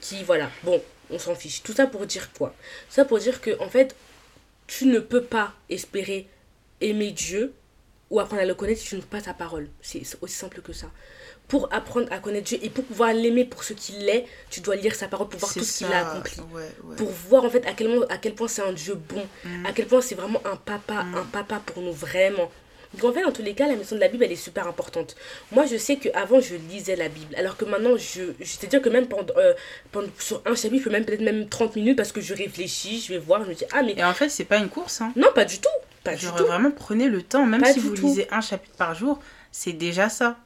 qui 0.00 0.24
voilà 0.24 0.50
bon 0.64 0.82
on 1.10 1.18
s'en 1.18 1.34
fiche 1.34 1.62
tout 1.62 1.72
ça 1.72 1.86
pour 1.86 2.06
dire 2.06 2.30
quoi? 2.32 2.50
Tout 2.88 2.94
ça 2.94 3.04
pour 3.04 3.18
dire 3.18 3.40
que 3.40 3.58
en 3.60 3.68
fait 3.68 3.94
tu 4.66 4.86
ne 4.86 4.98
peux 4.98 5.22
pas 5.22 5.54
espérer 5.70 6.28
aimer 6.80 7.10
Dieu 7.12 7.52
ou 8.10 8.20
apprendre 8.20 8.42
à 8.42 8.46
le 8.46 8.54
connaître 8.54 8.80
si 8.80 8.88
tu 8.88 8.96
ne 8.96 9.00
pas 9.02 9.20
sa 9.20 9.34
parole. 9.34 9.68
C'est 9.82 10.02
aussi 10.22 10.34
simple 10.34 10.60
que 10.62 10.72
ça. 10.72 10.86
Pour 11.46 11.72
apprendre 11.72 12.06
à 12.12 12.18
connaître 12.18 12.46
Dieu 12.48 12.58
et 12.62 12.68
pour 12.70 12.84
pouvoir 12.84 13.12
l'aimer 13.14 13.44
pour 13.44 13.64
ce 13.64 13.72
qu'il 13.72 14.06
est, 14.08 14.26
tu 14.50 14.60
dois 14.60 14.76
lire 14.76 14.94
sa 14.94 15.08
parole 15.08 15.28
pour 15.28 15.40
voir 15.40 15.52
tout 15.52 15.62
ce 15.64 15.78
qu'il 15.78 15.92
a 15.92 16.10
accompli. 16.10 16.40
Ouais, 16.52 16.70
ouais. 16.84 16.96
Pour 16.96 17.08
voir 17.10 17.44
en 17.44 17.50
fait 17.50 17.66
à 17.66 17.72
quel, 17.72 17.88
moment- 17.88 18.06
à 18.10 18.18
quel 18.18 18.34
point 18.34 18.48
c'est 18.48 18.62
un 18.62 18.72
Dieu 18.72 18.94
bon, 18.94 19.26
Mm. 19.44 19.66
à 19.66 19.72
quel 19.72 19.86
point 19.86 20.00
c'est 20.02 20.14
vraiment 20.14 20.40
un 20.46 20.56
papa, 20.56 21.02
Mm. 21.04 21.14
un 21.16 21.24
papa 21.24 21.60
pour 21.64 21.82
nous 21.82 21.92
vraiment. 21.92 22.50
Donc 22.94 23.10
en 23.10 23.12
fait, 23.12 23.22
dans 23.22 23.32
tous 23.32 23.42
les 23.42 23.54
cas, 23.54 23.66
la 23.66 23.76
mission 23.76 23.96
de 23.96 24.00
la 24.00 24.08
Bible, 24.08 24.24
elle 24.24 24.32
est 24.32 24.36
super 24.36 24.66
importante. 24.66 25.14
Moi, 25.52 25.66
je 25.66 25.76
sais 25.76 25.96
qu'avant, 25.96 26.40
je 26.40 26.54
lisais 26.70 26.96
la 26.96 27.08
Bible. 27.08 27.34
Alors 27.36 27.56
que 27.56 27.64
maintenant, 27.64 27.96
je, 27.96 28.22
je 28.40 28.44
c'est-à-dire 28.44 28.80
que 28.80 28.88
même 28.88 29.06
pendant, 29.06 29.34
euh, 29.36 29.52
pendant, 29.92 30.08
sur 30.18 30.42
un 30.46 30.54
chapitre, 30.54 30.78
je 30.78 30.84
peux 30.84 30.90
même 30.90 31.04
peut-être 31.04 31.20
même 31.20 31.48
30 31.48 31.76
minutes 31.76 31.96
parce 31.96 32.12
que 32.12 32.20
je 32.20 32.34
réfléchis, 32.34 33.00
je 33.06 33.12
vais 33.12 33.18
voir, 33.18 33.44
je 33.44 33.50
me 33.50 33.54
dis, 33.54 33.64
ah 33.72 33.82
mais 33.82 33.94
Et 33.96 34.04
en 34.04 34.14
fait, 34.14 34.28
c'est 34.28 34.44
pas 34.44 34.58
une 34.58 34.68
course, 34.68 35.00
hein. 35.00 35.12
non, 35.16 35.28
pas 35.34 35.44
du 35.44 35.58
tout. 35.58 35.68
Pas 36.04 36.16
Genre, 36.16 36.36
vraiment, 36.36 36.70
prenez 36.70 37.08
le 37.08 37.22
temps, 37.22 37.44
même 37.44 37.64
si 37.64 37.80
vous 37.80 37.92
lisez 37.94 38.26
un 38.30 38.40
chapitre 38.40 38.76
par 38.76 38.94
jour, 38.94 39.20
c'est 39.52 39.72
déjà 39.72 40.08
ça 40.08 40.36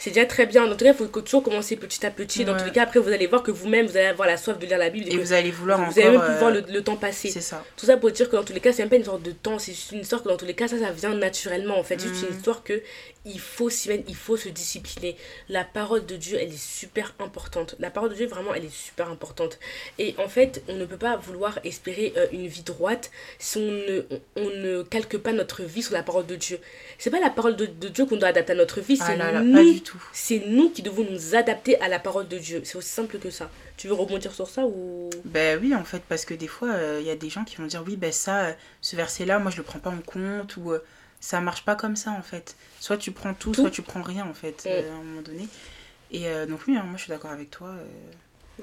c'est 0.00 0.12
déjà 0.12 0.24
très 0.24 0.46
bien. 0.46 0.66
Dans 0.66 0.74
tout 0.74 0.84
cas, 0.86 0.92
il 0.92 0.96
faut 0.96 1.20
toujours 1.20 1.42
commencer 1.42 1.76
petit 1.76 2.06
à 2.06 2.10
petit. 2.10 2.46
Dans 2.46 2.56
tous 2.56 2.64
les 2.64 2.72
cas, 2.72 2.84
après, 2.84 2.98
vous 2.98 3.10
allez 3.10 3.26
voir 3.26 3.42
que 3.42 3.50
vous-même, 3.50 3.86
vous 3.86 3.98
allez 3.98 4.06
avoir 4.06 4.26
la 4.26 4.38
soif 4.38 4.58
de 4.58 4.64
lire 4.64 4.78
la 4.78 4.88
Bible. 4.88 5.12
Et, 5.12 5.18
vous 5.18 5.34
allez 5.34 5.50
vouloir 5.50 5.78
vous 5.78 6.00
allez 6.00 6.16
même 6.16 6.20
pouvoir 6.22 6.54
euh, 6.54 6.62
le, 6.66 6.82
temps 6.82 6.96
passer. 6.96 7.28
C'est 7.28 7.42
ça. 7.42 7.62
Tout 7.76 7.84
ça 7.84 7.98
pour 7.98 8.10
dire 8.10 8.30
que 8.30 8.36
dans 8.36 8.42
tous 8.42 8.54
les 8.54 8.60
cas, 8.60 8.72
c'est 8.72 8.82
même 8.82 8.88
pas 8.88 8.96
une 8.96 9.04
sorte 9.04 9.22
de 9.22 9.32
temps. 9.32 9.58
C'est 9.58 9.72
juste 9.72 9.92
une 9.92 10.00
histoire 10.00 10.22
que 10.22 10.28
dans 10.28 10.38
tous 10.38 10.46
les 10.46 10.54
cas, 10.54 10.68
ça, 10.68 10.78
ça 10.78 10.90
vient 10.90 11.14
naturellement. 11.14 11.78
En 11.78 11.82
fait, 11.82 12.00
c'est 12.00 12.08
juste 12.08 12.22
une 12.22 12.34
mm. 12.34 12.38
histoire 12.38 12.64
que 12.64 12.82
il 13.26 13.38
faut 13.38 13.68
s'y 13.68 13.90
il 14.08 14.16
faut 14.16 14.38
se 14.38 14.48
discipliner. 14.48 15.16
La 15.50 15.64
parole 15.64 16.06
de 16.06 16.16
Dieu, 16.16 16.38
elle 16.40 16.48
est 16.48 16.58
super 16.58 17.14
importante. 17.18 17.76
La 17.78 17.90
parole 17.90 18.08
de 18.08 18.14
Dieu, 18.14 18.26
vraiment, 18.26 18.54
elle 18.54 18.64
est 18.64 18.74
super 18.74 19.10
importante. 19.10 19.58
Et 19.98 20.14
en 20.16 20.28
fait, 20.28 20.62
on 20.68 20.76
ne 20.76 20.86
peut 20.86 20.96
pas 20.96 21.16
vouloir 21.16 21.58
espérer 21.64 22.14
euh, 22.16 22.26
une 22.32 22.46
vie 22.46 22.62
droite 22.62 23.10
si 23.38 23.58
on 23.58 23.70
ne, 23.70 24.02
on, 24.36 24.48
ne 24.48 24.82
calque 24.82 25.18
pas 25.18 25.32
notre 25.32 25.62
vie 25.62 25.82
sur 25.82 25.92
la 25.92 26.02
parole 26.02 26.24
de 26.24 26.36
Dieu. 26.36 26.58
C'est 26.98 27.10
pas 27.10 27.20
la 27.20 27.28
parole 27.28 27.56
de, 27.56 27.66
Dieu 27.66 28.06
qu'on 28.06 28.16
doit 28.16 28.28
adapter 28.28 28.52
à 28.52 28.56
notre 28.56 28.80
vie, 28.80 28.96
c'est 28.96 29.20
ah 29.20 29.42
nous. 29.42 29.89
C'est 30.12 30.42
nous 30.46 30.70
qui 30.70 30.82
devons 30.82 31.04
nous 31.04 31.34
adapter 31.34 31.80
à 31.80 31.88
la 31.88 31.98
parole 31.98 32.28
de 32.28 32.38
Dieu. 32.38 32.62
C'est 32.64 32.76
aussi 32.76 32.88
simple 32.88 33.18
que 33.18 33.30
ça. 33.30 33.50
Tu 33.76 33.88
veux 33.88 33.94
rebondir 33.94 34.32
sur 34.32 34.48
ça 34.48 34.66
ou? 34.66 35.10
Ben 35.24 35.58
oui, 35.60 35.74
en 35.74 35.84
fait, 35.84 36.02
parce 36.08 36.24
que 36.24 36.34
des 36.34 36.48
fois, 36.48 36.70
euh, 36.70 36.98
il 37.00 37.06
y 37.06 37.10
a 37.10 37.16
des 37.16 37.30
gens 37.30 37.44
qui 37.44 37.56
vont 37.56 37.66
dire 37.66 37.82
oui, 37.86 37.96
ben 37.96 38.12
ça, 38.12 38.46
euh, 38.46 38.52
ce 38.80 38.96
verset-là, 38.96 39.38
moi 39.38 39.50
je 39.50 39.56
le 39.56 39.62
prends 39.62 39.78
pas 39.78 39.90
en 39.90 40.00
compte 40.00 40.56
ou 40.56 40.74
ça 41.20 41.40
marche 41.40 41.64
pas 41.64 41.76
comme 41.76 41.96
ça 41.96 42.10
en 42.10 42.22
fait. 42.22 42.56
Soit 42.80 42.96
tu 42.96 43.12
prends 43.12 43.34
tout, 43.34 43.54
soit 43.54 43.70
tu 43.70 43.82
prends 43.82 44.02
rien 44.02 44.26
en 44.26 44.34
fait, 44.34 44.64
euh, 44.66 44.90
à 44.90 44.94
un 44.94 45.02
moment 45.02 45.22
donné. 45.22 45.46
Et 46.10 46.26
euh, 46.26 46.46
donc 46.46 46.60
oui, 46.66 46.76
hein, 46.76 46.82
moi 46.82 46.96
je 46.96 47.02
suis 47.02 47.10
d'accord 47.10 47.30
avec 47.30 47.50
toi. 47.50 47.68
Euh. 47.68 47.84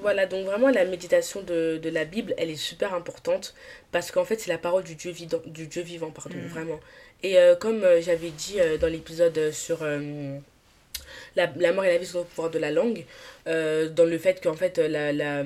Voilà, 0.01 0.25
donc 0.25 0.45
vraiment 0.45 0.69
la 0.69 0.85
méditation 0.85 1.41
de, 1.41 1.79
de, 1.81 1.89
la 1.89 2.05
Bible, 2.05 2.33
elle 2.37 2.49
est 2.51 2.55
super 2.55 2.93
importante 2.93 3.55
parce 3.91 4.11
qu'en 4.11 4.25
fait 4.25 4.39
c'est 4.39 4.51
la 4.51 4.57
parole 4.57 4.83
du 4.83 4.95
Dieu, 4.95 5.11
vivant, 5.11 5.41
du 5.45 5.67
Dieu 5.67 5.81
vivant, 5.81 6.11
pardon, 6.11 6.37
mm. 6.37 6.47
vraiment. 6.47 6.79
Et 7.23 7.35
comme 7.59 7.83
j'avais 8.01 8.29
dit 8.29 8.57
dans 8.79 8.91
l'épisode 8.91 9.51
sur 9.51 9.79
la, 11.37 11.49
la, 11.55 11.71
mort 11.71 11.85
et 11.85 11.89
la 11.89 11.97
vie 11.97 12.05
sont 12.05 12.19
au 12.19 12.23
pouvoir 12.23 12.49
de 12.49 12.59
la 12.59 12.71
langue, 12.71 13.05
euh, 13.47 13.87
dans 13.89 14.05
le 14.05 14.17
fait 14.17 14.43
qu'en 14.43 14.55
fait 14.55 14.77
la, 14.79 15.13
la, 15.13 15.43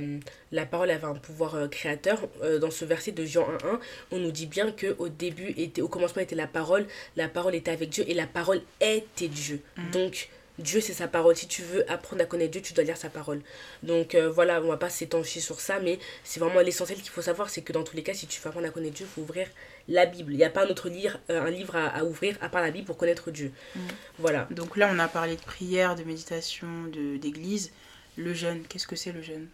la, 0.52 0.66
parole 0.66 0.90
avait 0.90 1.06
un 1.06 1.14
pouvoir 1.14 1.56
euh, 1.56 1.68
créateur. 1.68 2.20
Euh, 2.42 2.58
dans 2.58 2.72
ce 2.72 2.86
verset 2.86 3.12
de 3.12 3.26
Jean 3.26 3.44
1.1, 3.44 3.80
on 4.12 4.18
nous 4.18 4.32
dit 4.32 4.48
bien 4.48 4.72
que 4.72 4.96
au 4.98 5.10
début, 5.10 5.54
était, 5.58 5.82
au 5.82 5.90
commencement 5.90 6.22
était 6.22 6.36
la 6.36 6.48
parole, 6.48 6.88
la 7.18 7.28
parole 7.28 7.56
était 7.56 7.72
avec 7.72 7.90
Dieu 7.90 8.06
et 8.08 8.14
la 8.14 8.26
parole 8.26 8.62
était 8.80 9.28
Dieu. 9.28 9.62
Mhm. 9.78 9.92
Donc 9.92 10.30
Dieu, 10.60 10.82
c'est 10.82 10.94
sa 10.94 11.08
parole. 11.08 11.36
Si 11.36 11.48
tu 11.48 11.64
veux 11.64 11.90
apprendre 11.92 12.22
à 12.22 12.26
connaître 12.26 12.52
Dieu, 12.52 12.62
tu 12.62 12.74
dois 12.74 12.84
lire 12.84 12.98
sa 12.98 13.10
parole. 13.10 13.42
Donc 13.84 14.16
voilà, 14.16 14.62
on 14.62 14.68
va 14.68 14.78
pas 14.78 14.90
s'étancher 14.90 15.40
sur 15.40 15.60
ça, 15.60 15.80
mais 15.80 16.00
c'est 16.24 16.40
vraiment 16.40 16.60
l'essentiel 16.62 17.00
qu'il 17.00 17.10
faut 17.10 17.22
savoir, 17.22 17.50
c'est 17.50 17.62
que 17.62 17.74
dans 17.74 17.84
tous 17.84 17.96
les 17.96 18.04
cas, 18.04 18.14
si 18.14 18.28
tu 18.28 18.40
veux 18.42 18.48
apprendre 18.48 18.68
à 18.68 18.70
connaître 18.70 18.96
Dieu, 18.96 19.08
il 19.10 19.14
faut 19.14 19.22
ouvrir 19.22 19.48
la 19.88 20.06
Bible. 20.06 20.34
Il 20.34 20.38
n'y 20.38 20.44
a 20.44 20.50
pas 20.50 20.66
un 20.66 20.70
autre 20.70 20.90
livre, 20.90 21.20
un 21.30 21.50
livre 21.50 21.76
à, 21.76 22.04
ouvrir 22.04 22.38
à 22.42 22.50
part 22.50 22.62
la 22.62 22.72
Bible 22.72 22.86
pour 22.86 22.98
connaître 22.98 23.32
Dieu. 23.32 23.52
Mhm. 23.76 23.82
Voilà. 24.20 24.48
Donc 24.52 24.78
là, 24.78 24.90
on 24.94 25.00
a 25.00 25.08
parlé 25.08 25.36
de 25.36 25.42
prière, 25.42 25.96
de 25.96 26.04
méditation, 26.04 26.68
d'église. 26.88 27.72
Le 28.18 28.34
jeûne, 28.34 28.64
qu'est-ce 28.68 28.88
que 28.88 28.96
c'est 28.96 29.12
le 29.12 29.22
jeûne? 29.22 29.48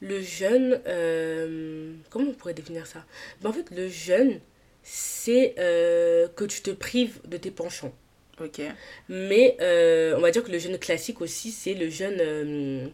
Le 0.00 0.20
jeûne, 0.20 0.80
euh, 0.86 1.92
comment 2.10 2.30
on 2.30 2.34
pourrait 2.34 2.54
définir 2.54 2.86
ça? 2.86 3.04
Ben, 3.40 3.50
En 3.50 3.52
fait, 3.52 3.70
le 3.70 3.88
jeûne, 3.88 4.40
c'est 4.82 5.54
euh, 5.58 6.28
que 6.28 6.44
tu 6.44 6.62
te 6.62 6.70
prives 6.70 7.20
de 7.26 7.36
tes 7.36 7.50
penchants. 7.50 7.92
Ok. 8.40 8.60
Mais 9.08 9.56
euh, 9.60 10.14
on 10.16 10.20
va 10.20 10.30
dire 10.30 10.42
que 10.42 10.50
le 10.50 10.58
jeûne 10.58 10.78
classique 10.78 11.20
aussi, 11.20 11.50
c'est 11.50 11.74
le 11.74 11.90
jeûne... 11.90 12.92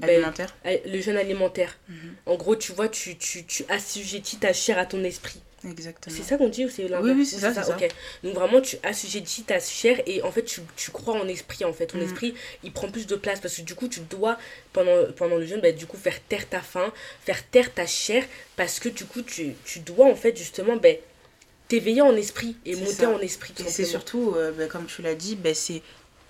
Ben, 0.00 0.08
alimentaire 0.08 0.56
Le 0.64 1.00
jeûne 1.00 1.16
alimentaire. 1.16 1.78
Mhm. 1.88 2.14
En 2.26 2.36
gros, 2.36 2.56
tu 2.56 2.72
vois, 2.72 2.88
tu, 2.88 3.16
tu, 3.16 3.44
tu 3.44 3.64
assujettis 3.68 4.38
ta 4.38 4.52
chair 4.52 4.78
à 4.78 4.86
ton 4.86 5.04
esprit. 5.04 5.40
Exactement. 5.68 6.16
C'est 6.16 6.22
ça 6.22 6.36
qu'on 6.36 6.48
dit 6.48 6.64
ou 6.64 6.68
c'est 6.68 6.88
l'inverse? 6.88 7.04
Oui, 7.04 7.12
oui 7.12 7.26
c'est 7.26 7.38
ça, 7.38 7.54
ça? 7.54 7.76
Ok. 7.76 7.88
Donc 8.24 8.34
vraiment, 8.34 8.60
tu 8.60 8.76
assujettis 8.82 9.44
ta 9.44 9.60
chair 9.60 10.00
et 10.06 10.22
en 10.22 10.32
fait, 10.32 10.42
tu, 10.42 10.60
tu 10.76 10.90
crois 10.90 11.14
en 11.14 11.28
esprit 11.28 11.64
en 11.64 11.72
fait. 11.72 11.86
Ton 11.86 11.98
mm. 11.98 12.02
esprit, 12.02 12.34
il 12.64 12.72
prend 12.72 12.88
plus 12.90 13.06
de 13.06 13.14
place 13.14 13.40
parce 13.40 13.56
que 13.56 13.62
du 13.62 13.74
coup, 13.74 13.88
tu 13.88 14.00
dois, 14.00 14.38
pendant, 14.72 15.12
pendant 15.16 15.36
le 15.36 15.46
jeûne, 15.46 15.60
bah, 15.60 15.72
du 15.72 15.86
coup, 15.86 15.96
faire 15.96 16.20
taire 16.24 16.48
ta 16.48 16.60
faim, 16.60 16.92
faire 17.24 17.48
taire 17.50 17.72
ta 17.72 17.86
chair 17.86 18.24
parce 18.56 18.80
que 18.80 18.88
du 18.88 19.04
coup, 19.04 19.22
tu, 19.22 19.54
tu 19.64 19.80
dois 19.80 20.06
en 20.06 20.16
fait 20.16 20.36
justement 20.36 20.76
bah, 20.76 20.88
t'éveiller 21.72 22.02
en 22.02 22.14
esprit 22.16 22.54
et 22.66 22.76
monter 22.76 23.06
en 23.06 23.18
esprit. 23.18 23.54
c'est 23.66 23.86
surtout, 23.86 24.34
euh, 24.36 24.52
bah, 24.52 24.66
comme 24.66 24.84
tu 24.84 25.00
l'as 25.00 25.14
dit, 25.14 25.36
bah, 25.36 25.54
c'est 25.54 25.80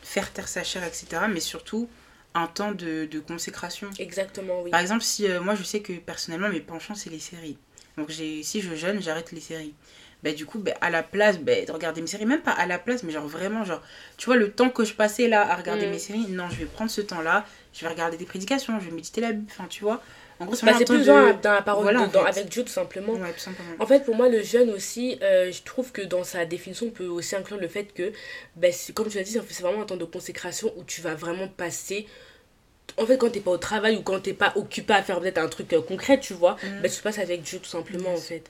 faire 0.01 0.33
taire 0.33 0.47
sa 0.47 0.63
chair, 0.63 0.85
etc. 0.85 1.23
Mais 1.29 1.41
surtout, 1.41 1.89
un 2.35 2.47
temps 2.47 2.71
de, 2.71 3.07
de 3.07 3.19
consécration. 3.19 3.91
Exactement, 3.99 4.63
oui. 4.63 4.71
Par 4.71 4.79
exemple, 4.79 5.03
si 5.03 5.27
euh, 5.27 5.41
moi, 5.41 5.57
je 5.57 5.65
sais 5.65 5.81
que 5.81 5.95
personnellement, 5.95 6.49
mes 6.49 6.61
penchants, 6.61 6.95
c'est 6.95 7.11
les 7.11 7.19
séries. 7.19 7.59
Donc 7.99 8.13
si 8.13 8.61
je 8.61 8.75
jeûne, 8.77 9.03
j'arrête 9.03 9.33
les 9.33 9.41
séries. 9.41 9.75
Bah, 10.23 10.31
du 10.31 10.47
coup, 10.47 10.61
bah, 10.61 10.75
à 10.81 10.91
la 10.91 11.03
place 11.03 11.41
bah, 11.41 11.65
de 11.67 11.73
regarder 11.73 12.01
mes 12.01 12.07
séries, 12.07 12.25
même 12.25 12.43
pas 12.43 12.53
à 12.53 12.67
la 12.67 12.79
place, 12.79 13.03
mais 13.03 13.11
genre 13.11 13.27
vraiment, 13.27 13.65
genre, 13.65 13.83
tu 14.19 14.27
vois, 14.27 14.37
le 14.37 14.53
temps 14.53 14.71
que 14.71 14.85
je 14.85 14.95
passais 14.95 15.27
là 15.27 15.51
à 15.51 15.57
regarder 15.57 15.89
mm. 15.89 15.91
mes 15.91 15.99
séries, 15.99 16.27
non, 16.29 16.49
je 16.51 16.57
vais 16.57 16.67
prendre 16.67 16.91
ce 16.91 17.01
temps-là, 17.01 17.45
je 17.75 17.81
vais 17.81 17.89
regarder 17.89 18.17
des 18.17 18.27
prédications, 18.27 18.79
je 18.79 18.85
vais 18.85 18.95
méditer 18.95 19.21
la 19.21 19.33
Bible, 19.33 19.51
enfin, 19.51 19.67
tu 19.69 19.83
vois. 19.83 20.01
En 20.43 20.47
gros, 20.47 20.55
c'est 20.55 20.67
bah, 20.67 20.73
plus 20.85 21.07
dans 21.07 21.37
la 21.43 21.63
parole, 21.63 21.97
avec 21.97 22.49
Dieu, 22.49 22.63
tout 22.63 22.69
simplement. 22.69 23.13
Ouais, 23.13 23.33
tout 23.33 23.39
simplement. 23.39 23.71
En 23.79 23.87
fait, 23.87 24.05
pour 24.05 24.15
moi, 24.15 24.29
le 24.29 24.43
jeûne 24.43 24.71
aussi, 24.71 25.19
euh, 25.23 25.51
je 25.51 25.63
trouve 25.63 25.93
que 25.93 26.03
dans 26.03 26.25
sa 26.25 26.45
définition, 26.45 26.87
on 26.87 26.91
peut 26.91 27.07
aussi 27.07 27.37
inclure 27.37 27.59
le 27.59 27.69
fait 27.69 27.93
que, 27.95 28.13
bah, 28.57 28.69
comme 28.95 29.09
tu 29.09 29.19
l'as 29.19 29.25
dit, 29.25 29.39
c'est 29.49 29.63
vraiment 29.63 29.83
un 29.83 29.87
temps 29.87 29.97
de 29.97 30.05
consécration 30.05 30.73
où 30.77 30.85
tu 30.85 31.01
vas 31.01 31.15
vraiment 31.15 31.49
passer 31.49 32.07
en 32.99 33.07
fait, 33.07 33.17
quand 33.17 33.31
t'es 33.31 33.41
pas 33.41 33.51
au 33.51 33.59
travail 33.59 33.97
ou 33.97 34.03
quand 34.03 34.21
t'es 34.21 34.35
pas 34.35 34.53
occupé 34.57 34.93
à 34.93 35.03
faire 35.03 35.21
peut-être 35.21 35.39
un 35.39 35.49
truc 35.49 35.73
euh, 35.73 35.81
concret, 35.81 36.21
tu 36.21 36.35
vois, 36.35 36.57
mm. 36.63 36.83
bah, 36.83 36.89
tu 36.89 37.01
passes 37.03 37.19
avec 37.19 37.43
Dieu 37.43 37.59
tout 37.59 37.69
simplement 37.69 38.13
en 38.13 38.19
fait. 38.19 38.45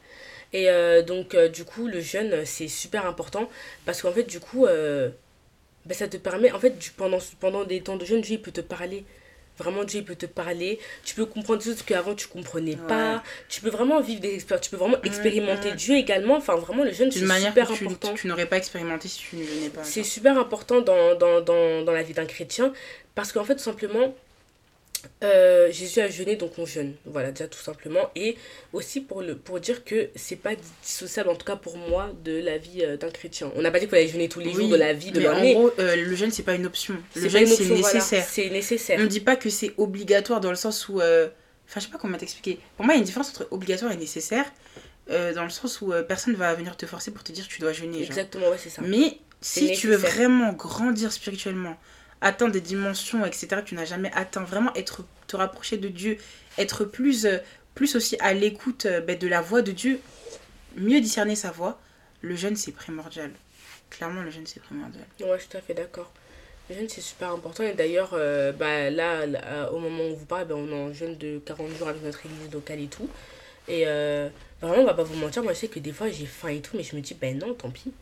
Et 0.53 0.69
euh, 0.69 1.03
donc, 1.03 1.35
euh, 1.35 1.49
du 1.49 1.65
coup, 1.65 1.87
le 1.87 2.01
jeûne, 2.01 2.45
c'est 2.45 2.69
super 2.69 3.07
important 3.07 3.49
parce 3.87 4.03
qu'en 4.03 4.13
fait, 4.13 4.25
du 4.25 4.41
coup, 4.41 4.67
bah, 4.67 5.95
ça 5.95 6.09
te 6.09 6.17
permet, 6.17 6.53
en 6.53 6.59
fait, 6.59 6.75
pendant, 6.97 7.19
pendant 7.41 7.65
des 7.65 7.81
temps 7.81 7.97
de 7.97 8.05
jeûne, 8.05 8.21
Dieu 8.21 8.39
peut 8.39 8.53
te 8.53 8.61
parler. 8.61 9.05
Vraiment, 9.59 9.85
Dieu 9.85 10.03
peut 10.03 10.17
te 10.17 10.27
parler. 10.27 10.79
Tu 11.05 11.15
peux 11.15 11.27
comprendre 11.27 11.59
des 11.61 11.67
choses 11.67 11.83
qu'avant 11.83 12.15
tu 12.15 12.27
comprenais 12.27 12.77
pas. 12.77 13.23
Tu 13.49 13.61
peux 13.61 13.71
vraiment 13.71 14.01
vivre 14.01 14.21
des 14.21 14.35
expériences. 14.35 14.65
Tu 14.65 14.71
peux 14.71 14.77
vraiment 14.77 14.99
mm, 14.99 15.07
expérimenter 15.07 15.73
mm. 15.73 15.77
Dieu 15.77 15.97
également. 15.97 16.37
Enfin, 16.37 16.57
vraiment, 16.57 16.85
le 16.85 16.93
jeûne, 16.93 17.11
c'est 17.11 17.21
super 17.21 17.71
important. 17.71 18.15
Tu, 18.15 18.27
n'aurais 18.27 18.47
pas 18.47 18.57
expérimenté 18.57 19.09
si 19.09 19.19
tu 19.19 19.37
ne 19.37 19.45
jeûnais 19.45 19.69
pas. 19.69 19.85
C'est 19.85 20.05
super 20.05 20.39
important 20.39 20.81
dans, 20.81 21.15
dans, 21.17 21.41
dans, 21.41 21.83
dans 21.83 21.93
la 21.93 22.03
vie 22.03 22.15
d'un 22.15 22.27
chrétien 22.27 22.73
parce 23.15 23.33
qu'en 23.33 23.45
fait, 23.45 23.55
tout 23.55 23.63
simplement, 23.63 24.15
euh, 25.23 25.71
Jésus 25.71 26.01
a 26.01 26.09
jeûné, 26.09 26.37
donc 26.37 26.59
on 26.59 26.67
jeûne. 26.67 26.95
Voilà, 27.05 27.31
déjà 27.31 27.47
tout 27.47 27.59
simplement. 27.59 28.11
Et 28.17 28.37
aussi 28.73 29.01
pour, 29.01 29.23
le, 29.23 29.37
pour 29.37 29.61
dire 29.61 29.85
que 29.85 30.11
c'est 30.15 30.37
pas 30.37 30.53
dissociable, 30.83 31.29
en 31.29 31.37
tout 31.37 31.47
cas 31.47 31.57
pour 31.57 31.77
moi, 31.77 32.11
de 32.25 32.39
la 32.41 32.59
vie 32.59 32.83
euh, 32.83 32.97
d'un 32.97 33.11
chrétien. 33.11 33.51
On 33.57 33.63
n'a 33.63 33.71
pas 33.71 33.79
dit 33.79 33.87
qu'on 33.87 33.97
allait 33.97 34.09
jeûner 34.09 34.29
tous 34.29 34.41
les 34.41 34.53
jours 34.53 34.69
de 34.69 34.77
la 34.77 34.93
vie 34.93 35.13
de 35.13 35.21
l'homme. 35.21 35.37
En 35.37 35.53
gros, 35.53 35.71
euh, 35.79 35.97
le 35.97 36.17
jeûne, 36.17 36.31
c'est 36.31 36.43
pas 36.43 36.55
une 36.55 36.67
option. 36.67 36.95
Le 37.15 37.29
jeûne, 37.29 37.47
c'est 37.47 37.69
nécessaire. 37.69 38.25
c'est 38.25 38.51
nécessaire. 38.51 38.99
On 39.01 39.05
ne 39.05 39.09
dit 39.09 39.21
pas 39.21 39.37
que 39.37 39.51
c'est 39.51 39.73
obligatoire 39.79 40.41
dans 40.41 40.51
le 40.51 40.57
sens 40.57 40.89
où. 40.89 40.97
Enfin, 40.97 41.81
je 41.81 41.81
sais 41.81 41.91
pas 41.91 41.99
comment 41.99 42.19
t'expliquer. 42.19 42.59
Pour 42.77 42.85
moi, 42.85 42.95
il 42.95 42.97
y 42.97 42.99
a 42.99 43.01
une 43.01 43.07
différence 43.07 43.31
entre 43.31 43.49
obligatoire 43.51 43.93
et 43.93 43.97
nécessaire. 43.97 44.45
dans 45.09 45.45
le 45.45 45.51
sens 45.51 45.81
où 45.81 45.93
personne 46.07 46.35
va 46.35 46.55
venir 46.55 46.77
te 46.77 46.87
forcer 46.87 47.11
pour 47.11 47.23
te 47.23 47.33
dire 47.33 47.47
que 47.49 47.53
tu 47.53 47.61
dois 47.61 47.73
jeûner. 47.73 48.03
Exactement, 48.03 48.49
ouais, 48.49 48.59
c'est 48.59 48.71
ça. 48.71 48.83
Mais 48.83 49.19
si 49.41 49.73
tu 49.73 49.89
veux 49.89 49.97
vraiment 49.97 50.53
grandir 50.53 51.13
spirituellement, 51.13 51.77
atteindre 52.23 52.53
des 52.53 52.61
dimensions, 52.61 53.27
etc., 53.27 53.49
que 53.49 53.69
tu 53.69 53.75
n'as 53.75 53.85
jamais 53.85 54.11
atteint. 54.15 54.45
Vraiment 54.45 54.73
être, 54.75 55.05
te 55.27 55.37
rapprocher 55.37 55.77
de 55.77 55.89
Dieu, 55.89 56.17
être 56.57 56.85
plus, 56.85 57.27
euh, 57.27 57.39
plus 57.75 57.97
aussi 57.97 58.17
à 58.21 58.33
l'écoute 58.33 58.87
euh, 58.87 59.01
ben, 59.01 59.19
de 59.19 59.29
la 59.29 59.41
voix 59.43 59.61
de 59.61 59.73
Dieu, 59.73 60.01
mieux 60.77 61.01
discerner 61.01 61.35
sa 61.35 61.51
voix. 61.51 61.79
Le 62.23 62.37
jeûne, 62.37 62.57
c'est 62.57 62.73
primordial. 62.73 63.33
Clairement, 63.91 64.23
le 64.23 64.31
jeûne, 64.31 64.47
c'est 64.47 64.63
primordial. 64.63 65.05
Ouais, 65.21 65.35
je 65.35 65.41
suis 65.41 65.49
tout 65.49 65.57
à 65.59 65.61
fait 65.61 65.75
d'accord. 65.75 66.11
Le 66.71 66.77
jeûne, 66.77 66.89
c'est 66.89 67.01
super 67.01 67.33
important. 67.33 67.65
Et 67.65 67.75
d'ailleurs, 67.75 68.11
euh, 68.15 68.53
bah, 68.53 68.89
là, 68.89 69.71
au 69.73 69.81
moment 69.81 70.05
où 70.05 70.13
on 70.13 70.15
vous 70.15 70.25
parle, 70.25 70.47
ben, 70.47 70.55
on 70.55 70.69
est 70.69 70.91
en 70.91 70.93
jeûne 70.93 71.19
de 71.19 71.41
40 71.45 71.77
jours 71.77 71.89
avec 71.89 72.03
notre 72.03 72.25
église 72.25 72.53
locale 72.53 72.81
et 72.81 72.87
tout. 72.87 73.09
Et 73.69 73.85
vraiment, 73.85 74.83
on 74.83 74.87
va 74.87 74.95
pas 74.95 75.03
vous 75.03 75.15
mentir, 75.15 75.43
moi 75.43 75.53
je 75.53 75.59
sais 75.61 75.69
que 75.69 75.79
des 75.79 75.93
fois 75.93 76.11
j'ai 76.11 76.27
faim 76.27 76.49
et 76.49 76.61
tout, 76.61 76.77
mais 76.77 76.83
je 76.83 76.97
me 76.97 77.01
dis, 77.01 77.15
ben 77.15 77.39
non, 77.39 77.55
tant 77.55 77.71
pis. 77.71 77.93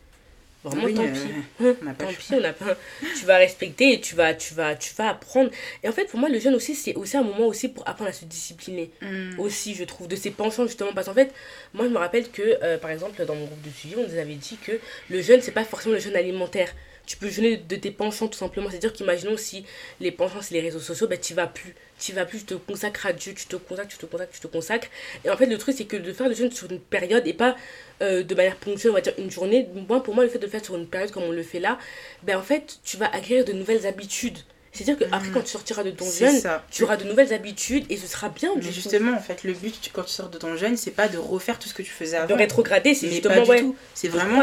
Vraiment, 0.63 0.93
tant 0.93 1.11
pis. 1.11 1.19
Euh, 1.61 1.73
on 1.81 1.93
tant 1.93 2.07
pis, 2.07 2.33
on 2.33 2.43
a 2.43 2.53
pas... 2.53 2.77
tu 3.17 3.25
vas 3.25 3.37
respecter 3.37 3.93
et 3.93 4.01
tu 4.01 4.15
vas, 4.15 4.33
tu, 4.33 4.53
vas, 4.53 4.75
tu 4.75 4.93
vas 4.95 5.09
apprendre. 5.09 5.49
Et 5.83 5.89
en 5.89 5.91
fait, 5.91 6.05
pour 6.05 6.19
moi, 6.19 6.29
le 6.29 6.39
jeûne 6.39 6.53
aussi, 6.53 6.75
c'est 6.75 6.93
aussi 6.95 7.17
un 7.17 7.23
moment 7.23 7.47
aussi 7.47 7.67
pour 7.67 7.87
apprendre 7.87 8.11
à 8.11 8.13
se 8.13 8.25
discipliner. 8.25 8.91
Mm. 9.01 9.39
Aussi, 9.39 9.73
je 9.73 9.83
trouve, 9.83 10.07
de 10.07 10.15
ses 10.15 10.29
penchants, 10.29 10.67
justement. 10.67 10.93
Parce 10.93 11.07
qu'en 11.07 11.13
fait, 11.13 11.33
moi, 11.73 11.85
je 11.85 11.91
me 11.91 11.97
rappelle 11.97 12.29
que, 12.29 12.59
euh, 12.63 12.77
par 12.77 12.91
exemple, 12.91 13.25
dans 13.25 13.35
mon 13.35 13.45
groupe 13.45 13.61
de 13.61 13.71
suivi, 13.71 13.95
on 13.97 14.07
nous 14.07 14.17
avait 14.17 14.35
dit 14.35 14.57
que 14.63 14.73
le 15.09 15.21
jeûne, 15.21 15.41
c'est 15.41 15.51
pas 15.51 15.63
forcément 15.63 15.95
le 15.95 16.01
jeûne 16.01 16.15
alimentaire 16.15 16.73
tu 17.05 17.17
peux 17.17 17.29
jeûner 17.29 17.57
de 17.57 17.75
tes 17.75 17.91
penchants 17.91 18.27
tout 18.27 18.37
simplement. 18.37 18.69
C'est-à-dire 18.69 18.93
qu'imaginons 18.93 19.37
si 19.37 19.65
les 19.99 20.11
penchants 20.11 20.41
c'est 20.41 20.53
les 20.53 20.61
réseaux 20.61 20.79
sociaux, 20.79 21.07
ben 21.07 21.19
tu 21.19 21.33
vas 21.33 21.47
plus. 21.47 21.75
Tu 21.99 22.13
vas 22.13 22.25
plus, 22.25 22.39
tu 22.39 22.45
te 22.45 22.53
consacres 22.55 23.05
à 23.05 23.13
Dieu, 23.13 23.33
tu 23.33 23.45
te 23.45 23.55
consacres, 23.55 23.89
tu 23.89 23.97
te 23.97 24.05
consacres, 24.05 24.31
tu 24.31 24.39
te 24.39 24.47
consacres. 24.47 24.87
Et 25.23 25.29
en 25.29 25.37
fait, 25.37 25.45
le 25.45 25.57
truc 25.57 25.75
c'est 25.77 25.85
que 25.85 25.97
de 25.97 26.13
faire 26.13 26.27
le 26.27 26.35
jeûne 26.35 26.51
sur 26.51 26.71
une 26.71 26.79
période 26.79 27.27
et 27.27 27.33
pas 27.33 27.55
euh, 28.01 28.23
de 28.23 28.35
manière 28.35 28.55
ponctuelle, 28.55 28.91
on 28.91 28.95
va 28.95 29.01
dire 29.01 29.13
une 29.17 29.29
journée. 29.29 29.67
Moi, 29.87 30.01
pour 30.01 30.15
moi, 30.15 30.23
le 30.23 30.29
fait 30.29 30.39
de 30.39 30.45
le 30.45 30.51
faire 30.51 30.63
sur 30.63 30.75
une 30.75 30.87
période 30.87 31.11
comme 31.11 31.23
on 31.23 31.31
le 31.31 31.43
fait 31.43 31.59
là, 31.59 31.77
ben 32.23 32.37
en 32.37 32.43
fait, 32.43 32.79
tu 32.83 32.97
vas 32.97 33.13
acquérir 33.13 33.45
de 33.45 33.53
nouvelles 33.53 33.85
habitudes. 33.85 34.39
C'est-à-dire 34.71 34.97
qu'après, 34.97 35.29
mm. 35.29 35.33
quand 35.33 35.41
tu 35.41 35.51
sortiras 35.51 35.83
de 35.83 35.91
ton 35.91 36.09
jeûne, 36.09 36.41
tu 36.69 36.83
auras 36.83 36.97
de 36.97 37.03
nouvelles 37.03 37.33
habitudes 37.33 37.85
et 37.89 37.97
ce 37.97 38.07
sera 38.07 38.29
bien. 38.29 38.51
Mais 38.55 38.71
justement, 38.71 39.13
en 39.13 39.19
fait, 39.19 39.43
le 39.43 39.53
but 39.53 39.91
quand 39.93 40.03
tu 40.03 40.11
sors 40.11 40.29
de 40.29 40.37
ton 40.37 40.55
jeûne, 40.55 40.77
c'est 40.77 40.91
pas 40.91 41.07
de 41.07 41.17
refaire 41.17 41.59
tout 41.59 41.67
ce 41.67 41.73
que 41.73 41.83
tu 41.83 41.91
faisais 41.91 42.17
avant. 42.17 42.27
De 42.27 42.33
rétrograder, 42.33 42.95
c'est 42.95 43.09
justement. 43.09 43.45
Pas 43.45 43.55
du 43.55 43.61
tout. 43.61 43.75
C'est 43.93 44.07
vraiment. 44.07 44.41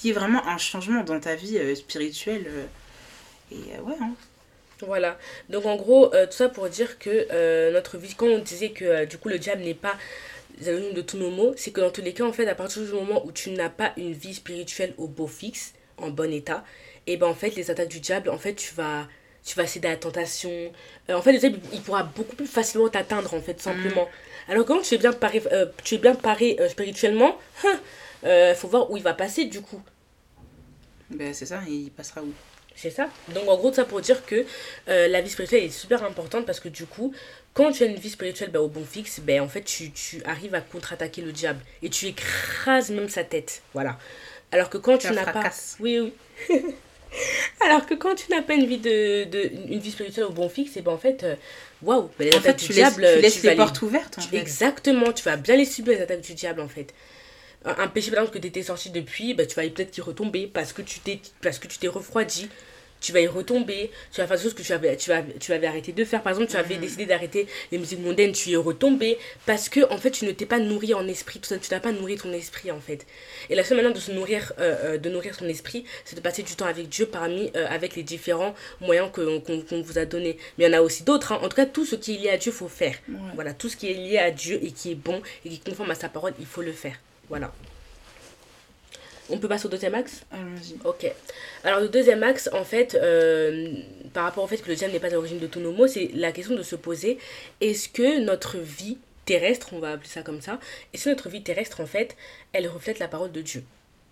Qui 0.00 0.10
est 0.10 0.12
vraiment 0.12 0.46
un 0.46 0.58
changement 0.58 1.04
dans 1.04 1.20
ta 1.20 1.34
vie 1.34 1.58
euh, 1.58 1.74
spirituelle. 1.74 2.46
Euh, 2.48 2.64
et 3.52 3.80
ouais, 3.80 3.94
hein. 4.00 4.12
Voilà. 4.80 5.18
Donc 5.48 5.66
en 5.66 5.76
gros, 5.76 6.08
tout 6.08 6.32
ça 6.32 6.48
pour 6.48 6.68
dire 6.68 6.98
que 6.98 7.70
notre 7.70 7.96
vie, 7.96 8.14
quand 8.14 8.26
on 8.26 8.40
disait 8.40 8.70
que 8.70 9.04
du 9.04 9.16
coup 9.16 9.28
le 9.28 9.38
diable 9.38 9.62
n'est 9.62 9.72
pas 9.72 9.94
de 10.60 11.00
tous 11.00 11.16
nos 11.16 11.30
mots, 11.30 11.54
c'est 11.56 11.70
que 11.70 11.80
dans 11.80 11.90
tous 11.90 12.02
les 12.02 12.12
cas, 12.12 12.24
en 12.24 12.32
fait, 12.32 12.46
à 12.48 12.54
partir 12.54 12.82
du 12.82 12.90
moment 12.90 13.24
où 13.24 13.32
tu 13.32 13.50
n'as 13.50 13.70
pas 13.70 13.92
une 13.96 14.12
vie 14.12 14.34
spirituelle 14.34 14.92
au 14.98 15.06
beau 15.06 15.28
fixe, 15.28 15.74
en 15.96 16.10
bon 16.10 16.32
état, 16.32 16.64
et 17.06 17.16
ben 17.16 17.26
en 17.26 17.34
fait, 17.34 17.54
les 17.54 17.70
attaques 17.70 17.88
du 17.88 18.00
diable, 18.00 18.30
en 18.30 18.38
fait, 18.38 18.54
tu 18.54 18.74
vas, 18.74 19.06
tu 19.44 19.56
vas 19.56 19.66
céder 19.66 19.88
à 19.88 19.92
la 19.92 19.96
tentation. 19.96 20.50
Euh, 21.10 21.14
en 21.14 21.22
fait, 21.22 21.32
le 21.32 21.38
diable, 21.38 21.58
il 21.72 21.80
pourra 21.80 22.02
beaucoup 22.02 22.36
plus 22.36 22.46
facilement 22.46 22.88
t'atteindre, 22.88 23.34
en 23.34 23.40
fait, 23.40 23.60
simplement. 23.60 24.04
Mm. 24.04 24.52
Alors, 24.52 24.64
quand 24.64 24.80
tu 24.80 24.94
es 24.94 24.98
bien 24.98 25.12
paré, 25.12 25.42
euh, 25.52 25.66
tu 25.82 25.96
es 25.96 25.98
bien 25.98 26.14
paré 26.14 26.56
euh, 26.60 26.68
spirituellement, 26.68 27.38
il 27.64 27.70
hein, 28.24 28.54
faut 28.54 28.68
voir 28.68 28.90
où 28.90 28.96
il 28.96 29.02
va 29.02 29.14
passer, 29.14 29.44
du 29.44 29.60
coup. 29.60 29.80
Ben, 31.10 31.32
c'est 31.34 31.46
ça, 31.46 31.60
il 31.68 31.90
passera 31.90 32.22
où? 32.22 32.32
C'est 32.76 32.90
ça. 32.90 33.08
Donc 33.28 33.48
en 33.48 33.56
gros, 33.56 33.72
ça 33.72 33.84
pour 33.84 34.00
dire 34.00 34.26
que 34.26 34.44
la 34.88 35.20
vie 35.20 35.30
spirituelle 35.30 35.62
est 35.62 35.68
super 35.70 36.02
importante 36.02 36.44
parce 36.44 36.58
que 36.58 36.68
du 36.68 36.86
coup, 36.86 37.14
quand 37.54 37.70
tu 37.70 37.84
as 37.84 37.86
une 37.86 37.96
vie 37.96 38.10
spirituelle 38.10 38.50
ben, 38.50 38.58
au 38.58 38.68
bon 38.68 38.84
fixe, 38.84 39.20
ben, 39.20 39.40
en 39.40 39.48
fait, 39.48 39.62
tu, 39.62 39.92
tu 39.92 40.22
arrives 40.24 40.54
à 40.54 40.60
contre-attaquer 40.60 41.22
le 41.22 41.32
diable 41.32 41.60
et 41.82 41.88
tu 41.88 42.06
écrases 42.06 42.90
même 42.90 43.08
sa 43.08 43.22
tête. 43.22 43.62
Voilà. 43.72 43.96
Alors 44.50 44.68
que 44.68 44.78
quand 44.78 44.98
tu, 44.98 45.10
n'as 45.10 45.32
pas. 45.32 45.50
Oui, 45.80 46.00
oui. 46.00 46.12
Alors 47.64 47.86
que 47.86 47.94
quand 47.94 48.16
tu 48.16 48.28
n'as 48.30 48.42
pas 48.42 48.54
une 48.54 48.66
vie, 48.66 48.78
de, 48.78 49.24
de, 49.24 49.50
une 49.68 49.78
vie 49.78 49.92
spirituelle 49.92 50.24
au 50.24 50.32
bon 50.32 50.48
fixe, 50.48 50.76
et 50.76 50.82
ben 50.82 50.92
en 50.92 50.98
fait, 50.98 51.22
euh, 51.22 51.36
waouh, 51.80 52.10
ben, 52.18 52.28
les 52.28 52.36
attaques 52.36 52.58
du 52.58 52.72
diable. 52.72 53.06
tu 53.14 53.22
laisses 53.22 53.42
les 53.44 53.54
portes 53.54 53.80
ouvertes. 53.82 54.18
Exactement, 54.32 55.12
tu 55.12 55.22
vas 55.22 55.36
bien 55.36 55.56
les 55.56 55.64
subir, 55.64 55.94
les 55.94 56.02
attaques 56.02 56.22
du 56.22 56.34
diable 56.34 56.60
en 56.60 56.68
fait 56.68 56.92
un 57.64 57.88
péché 57.88 58.10
par 58.10 58.20
exemple 58.20 58.36
que 58.36 58.42
tu 58.42 58.48
étais 58.48 58.62
sorti 58.62 58.90
depuis, 58.90 59.34
bah, 59.34 59.46
tu 59.46 59.56
vas 59.56 59.62
peut-être 59.62 59.96
y 59.96 60.00
retomber 60.00 60.46
parce 60.46 60.72
que 60.72 60.82
tu 60.82 61.00
t'es 61.00 61.20
parce 61.42 61.58
que 61.58 61.66
tu 61.66 61.78
t'es 61.78 61.88
refroidi 61.88 62.48
tu 63.04 63.12
vas 63.12 63.20
y 63.20 63.26
retomber, 63.26 63.90
tu 64.12 64.20
vas 64.20 64.26
faire 64.26 64.36
des 64.36 64.42
choses 64.42 64.54
que 64.54 64.62
tu 64.62 64.72
avais, 64.72 64.96
tu, 64.96 65.10
tu 65.38 65.52
avais 65.52 65.66
arrêté 65.66 65.92
de 65.92 66.04
faire. 66.04 66.22
Par 66.22 66.32
exemple, 66.32 66.50
tu 66.50 66.56
avais 66.56 66.76
mm. 66.76 66.80
décidé 66.80 67.06
d'arrêter 67.06 67.46
les 67.70 67.78
musiques 67.78 68.00
mondaines, 68.00 68.32
tu 68.32 68.48
y 68.48 68.54
es 68.54 68.56
retombé 68.56 69.18
parce 69.44 69.68
que, 69.68 69.80
en 69.92 69.98
fait, 69.98 70.10
tu 70.10 70.24
ne 70.24 70.32
t'es 70.32 70.46
pas 70.46 70.58
nourri 70.58 70.94
en 70.94 71.06
esprit, 71.06 71.38
tout 71.38 71.48
ça, 71.48 71.58
tu 71.58 71.70
n'as 71.70 71.80
pas 71.80 71.92
nourri 71.92 72.16
ton 72.16 72.32
esprit, 72.32 72.70
en 72.70 72.80
fait. 72.80 73.06
Et 73.50 73.54
la 73.54 73.62
seule 73.62 73.76
manière 73.76 73.92
de 73.92 74.00
se 74.00 74.10
nourrir, 74.10 74.54
euh, 74.58 74.94
euh, 74.94 74.98
de 74.98 75.10
nourrir 75.10 75.34
son 75.34 75.46
esprit, 75.46 75.84
c'est 76.04 76.16
de 76.16 76.20
passer 76.20 76.42
du 76.42 76.56
temps 76.56 76.64
avec 76.64 76.88
Dieu 76.88 77.06
parmi, 77.06 77.50
euh, 77.56 77.66
avec 77.68 77.94
les 77.94 78.02
différents 78.02 78.54
moyens 78.80 79.10
qu'on 79.12 79.82
vous 79.82 79.98
a 79.98 80.06
donnés. 80.06 80.38
Mais 80.56 80.64
il 80.64 80.72
y 80.72 80.74
en 80.74 80.78
a 80.78 80.80
aussi 80.80 81.02
d'autres. 81.02 81.32
Hein. 81.32 81.40
En 81.42 81.48
tout 81.48 81.56
cas, 81.56 81.66
tout 81.66 81.84
ce 81.84 81.96
qui 81.96 82.14
est 82.14 82.18
lié 82.18 82.30
à 82.30 82.38
Dieu, 82.38 82.52
il 82.52 82.56
faut 82.56 82.68
faire. 82.68 82.94
Voilà, 83.34 83.52
tout 83.52 83.68
ce 83.68 83.76
qui 83.76 83.90
est 83.90 83.94
lié 83.94 84.18
à 84.18 84.30
Dieu 84.30 84.58
et 84.62 84.72
qui 84.72 84.92
est 84.92 84.94
bon 84.94 85.20
et 85.44 85.50
qui 85.50 85.56
est 85.56 85.70
conforme 85.70 85.90
à 85.90 85.94
sa 85.94 86.08
parole, 86.08 86.32
il 86.40 86.46
faut 86.46 86.62
le 86.62 86.72
faire. 86.72 86.96
Voilà. 87.28 87.52
On 89.30 89.38
peut 89.38 89.48
passer 89.48 89.66
au 89.66 89.70
deuxième 89.70 89.94
axe? 89.94 90.24
Allons-y. 90.30 90.76
Ok. 90.84 91.10
Alors, 91.64 91.80
le 91.80 91.88
deuxième 91.88 92.22
axe, 92.22 92.50
en 92.52 92.64
fait, 92.64 92.94
euh, 92.94 93.72
par 94.12 94.24
rapport 94.24 94.44
au 94.44 94.46
fait 94.46 94.58
que 94.58 94.68
le 94.68 94.76
diable 94.76 94.92
n'est 94.92 95.00
pas 95.00 95.06
à 95.06 95.10
l'origine 95.10 95.38
de 95.38 95.46
tous 95.46 95.60
nos 95.60 95.72
maux, 95.72 95.86
c'est 95.86 96.10
la 96.14 96.30
question 96.30 96.54
de 96.54 96.62
se 96.62 96.76
poser 96.76 97.18
est-ce 97.60 97.88
que 97.88 98.20
notre 98.20 98.58
vie 98.58 98.98
terrestre, 99.24 99.72
on 99.72 99.78
va 99.78 99.92
appeler 99.92 100.10
ça 100.10 100.22
comme 100.22 100.42
ça, 100.42 100.60
est-ce 100.92 101.04
que 101.04 101.10
notre 101.10 101.30
vie 101.30 101.42
terrestre, 101.42 101.80
en 101.80 101.86
fait, 101.86 102.16
elle 102.52 102.68
reflète 102.68 102.98
la 102.98 103.08
parole 103.08 103.32
de 103.32 103.40
Dieu 103.40 103.64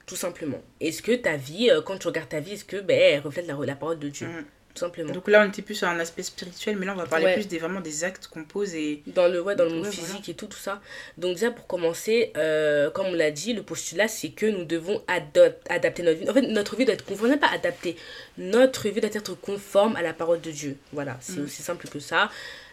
Tout 0.06 0.16
simplement? 0.16 0.62
Est-ce 0.80 1.02
que 1.02 1.12
ta 1.12 1.36
vie, 1.36 1.70
euh, 1.70 1.82
quand 1.82 1.98
tu 1.98 2.06
regardes 2.06 2.30
ta 2.30 2.40
vie, 2.40 2.54
est-ce 2.54 2.64
que 2.64 2.78
ben, 2.80 2.98
elle 2.98 3.20
reflète 3.20 3.46
la, 3.46 3.54
la 3.54 3.76
parole 3.76 3.98
de 3.98 4.08
Dieu? 4.08 4.28
Simplement. 4.74 5.12
Donc 5.12 5.28
là, 5.28 5.44
on 5.44 5.48
était 5.48 5.62
plus 5.62 5.74
sur 5.74 5.88
un 5.88 5.98
aspect 5.98 6.22
spirituel, 6.22 6.76
mais 6.76 6.86
là, 6.86 6.92
on 6.94 6.96
va 6.96 7.06
parler 7.06 7.34
plus 7.34 7.48
des, 7.48 7.58
vraiment 7.58 7.80
des 7.80 8.04
actes 8.04 8.26
qu'on 8.28 8.44
pose 8.44 8.74
et... 8.74 9.02
Dans 9.06 9.28
le, 9.28 9.40
ouais, 9.42 9.56
dans 9.56 9.64
le 9.64 9.70
monde 9.70 9.86
physique 9.86 10.28
et 10.28 10.34
tout, 10.34 10.46
tout 10.46 10.58
ça. 10.58 10.80
Donc 11.18 11.34
déjà, 11.34 11.50
pour 11.50 11.66
commencer, 11.66 12.32
euh, 12.36 12.90
comme 12.90 13.06
on 13.06 13.14
l'a 13.14 13.30
dit, 13.30 13.52
le 13.52 13.62
postulat, 13.62 14.08
c'est 14.08 14.30
que 14.30 14.46
nous 14.46 14.64
devons 14.64 15.02
adapter 15.06 16.02
notre 16.02 16.18
vie. 16.18 16.30
En 16.30 16.34
fait, 16.34 16.42
notre 16.42 16.76
vie 16.76 16.84
doit 16.84 16.94
être 16.94 17.04
conforme, 17.04 17.36
pas 17.38 17.50
adapter. 17.52 17.96
Notre 18.38 18.88
vie 18.88 19.00
doit 19.00 19.10
être 19.12 19.34
conforme 19.34 19.96
à 19.96 20.02
la 20.02 20.12
parole 20.12 20.40
de 20.40 20.50
Dieu. 20.50 20.76
Voilà, 20.92 21.18
c'est 21.20 21.38
mm. 21.38 21.44
aussi 21.44 21.62
simple 21.62 21.88
que 21.88 22.00
ça. 22.00 22.30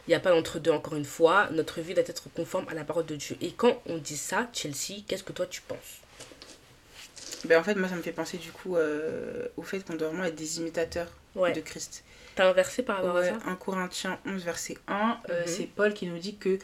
Il 0.08 0.12
n'y 0.12 0.16
a 0.16 0.20
pas 0.20 0.32
d'entre-deux, 0.32 0.72
encore 0.72 0.96
une 0.96 1.06
fois. 1.06 1.50
Notre 1.52 1.82
vie 1.82 1.94
doit 1.94 2.04
être 2.04 2.30
conforme 2.34 2.68
à 2.70 2.74
la 2.74 2.84
parole 2.84 3.06
de 3.06 3.16
Dieu. 3.16 3.38
Et 3.42 3.52
quand 3.52 3.82
on 3.86 3.98
dit 3.98 4.18
ça, 4.18 4.50
Chelsea, 4.54 5.04
qu'est-ce 5.08 5.24
que 5.24 5.34
toi, 5.34 5.46
tu 5.46 5.62
penses? 5.62 6.02
Ben, 7.46 7.60
En 7.60 7.64
fait, 7.64 7.76
moi, 7.76 7.90
ça 7.90 7.96
me 7.96 8.02
fait 8.02 8.12
penser 8.12 8.38
du 8.38 8.52
coup 8.52 8.76
euh, 8.76 9.48
au 9.58 9.64
fait 9.64 9.86
qu'on 9.86 9.96
doit 9.96 10.10
vraiment 10.10 10.26
être 10.26 10.36
des 10.36 10.60
imitateurs 10.60 11.08
de 11.36 11.62
Christ. 11.62 12.04
T'as 12.36 12.50
un 12.50 12.54
verset 12.54 12.84
par 12.84 12.98
rapport 12.98 13.18
à 13.18 13.26
ça 13.26 13.38
1 13.46 13.56
Corinthiens 13.56 14.20
11, 14.26 14.44
verset 14.44 14.78
1, 14.88 15.20
euh, 15.30 15.42
mhm. 15.42 15.48
c'est 15.48 15.68
Paul 15.68 15.94
qui 15.94 16.06
nous 16.06 16.18
dit 16.18 16.38
que 16.38 16.58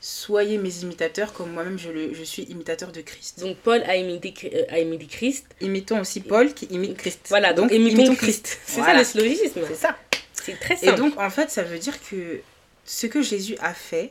soyez 0.00 0.58
mes 0.58 0.82
imitateurs 0.82 1.32
comme 1.32 1.52
moi-même 1.52 1.78
je, 1.78 1.88
le, 1.90 2.12
je 2.12 2.22
suis 2.22 2.42
imitateur 2.44 2.92
de 2.92 3.00
Christ. 3.00 3.40
Donc 3.40 3.56
Paul 3.58 3.82
a 3.82 3.96
imité, 3.96 4.34
euh, 4.52 4.74
a 4.74 4.80
imité 4.80 5.06
Christ. 5.06 5.46
Imitons 5.60 6.00
aussi 6.00 6.20
Paul 6.20 6.52
qui 6.52 6.66
imite 6.66 6.96
Christ. 6.96 7.26
Voilà, 7.28 7.52
donc, 7.52 7.72
imitons, 7.72 8.14
Christ. 8.14 8.58
C'est 8.66 8.80
ça 8.80 8.94
le 8.94 9.04
syllogisme. 9.04 9.60
C'est 9.66 9.74
ça. 9.74 9.96
C'est 10.32 10.58
très 10.58 10.76
simple. 10.76 10.94
Et 10.94 10.96
donc 10.96 11.18
en 11.18 11.30
fait 11.30 11.50
ça 11.50 11.62
veut 11.62 11.78
dire 11.78 11.94
que 12.02 12.40
ce 12.84 13.06
que 13.06 13.22
Jésus 13.22 13.56
a 13.60 13.72
fait, 13.72 14.10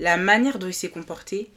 la 0.00 0.16
manière 0.16 0.58
dont 0.58 0.66
il 0.66 0.74
s'est 0.74 0.90
comporté, 0.90 1.50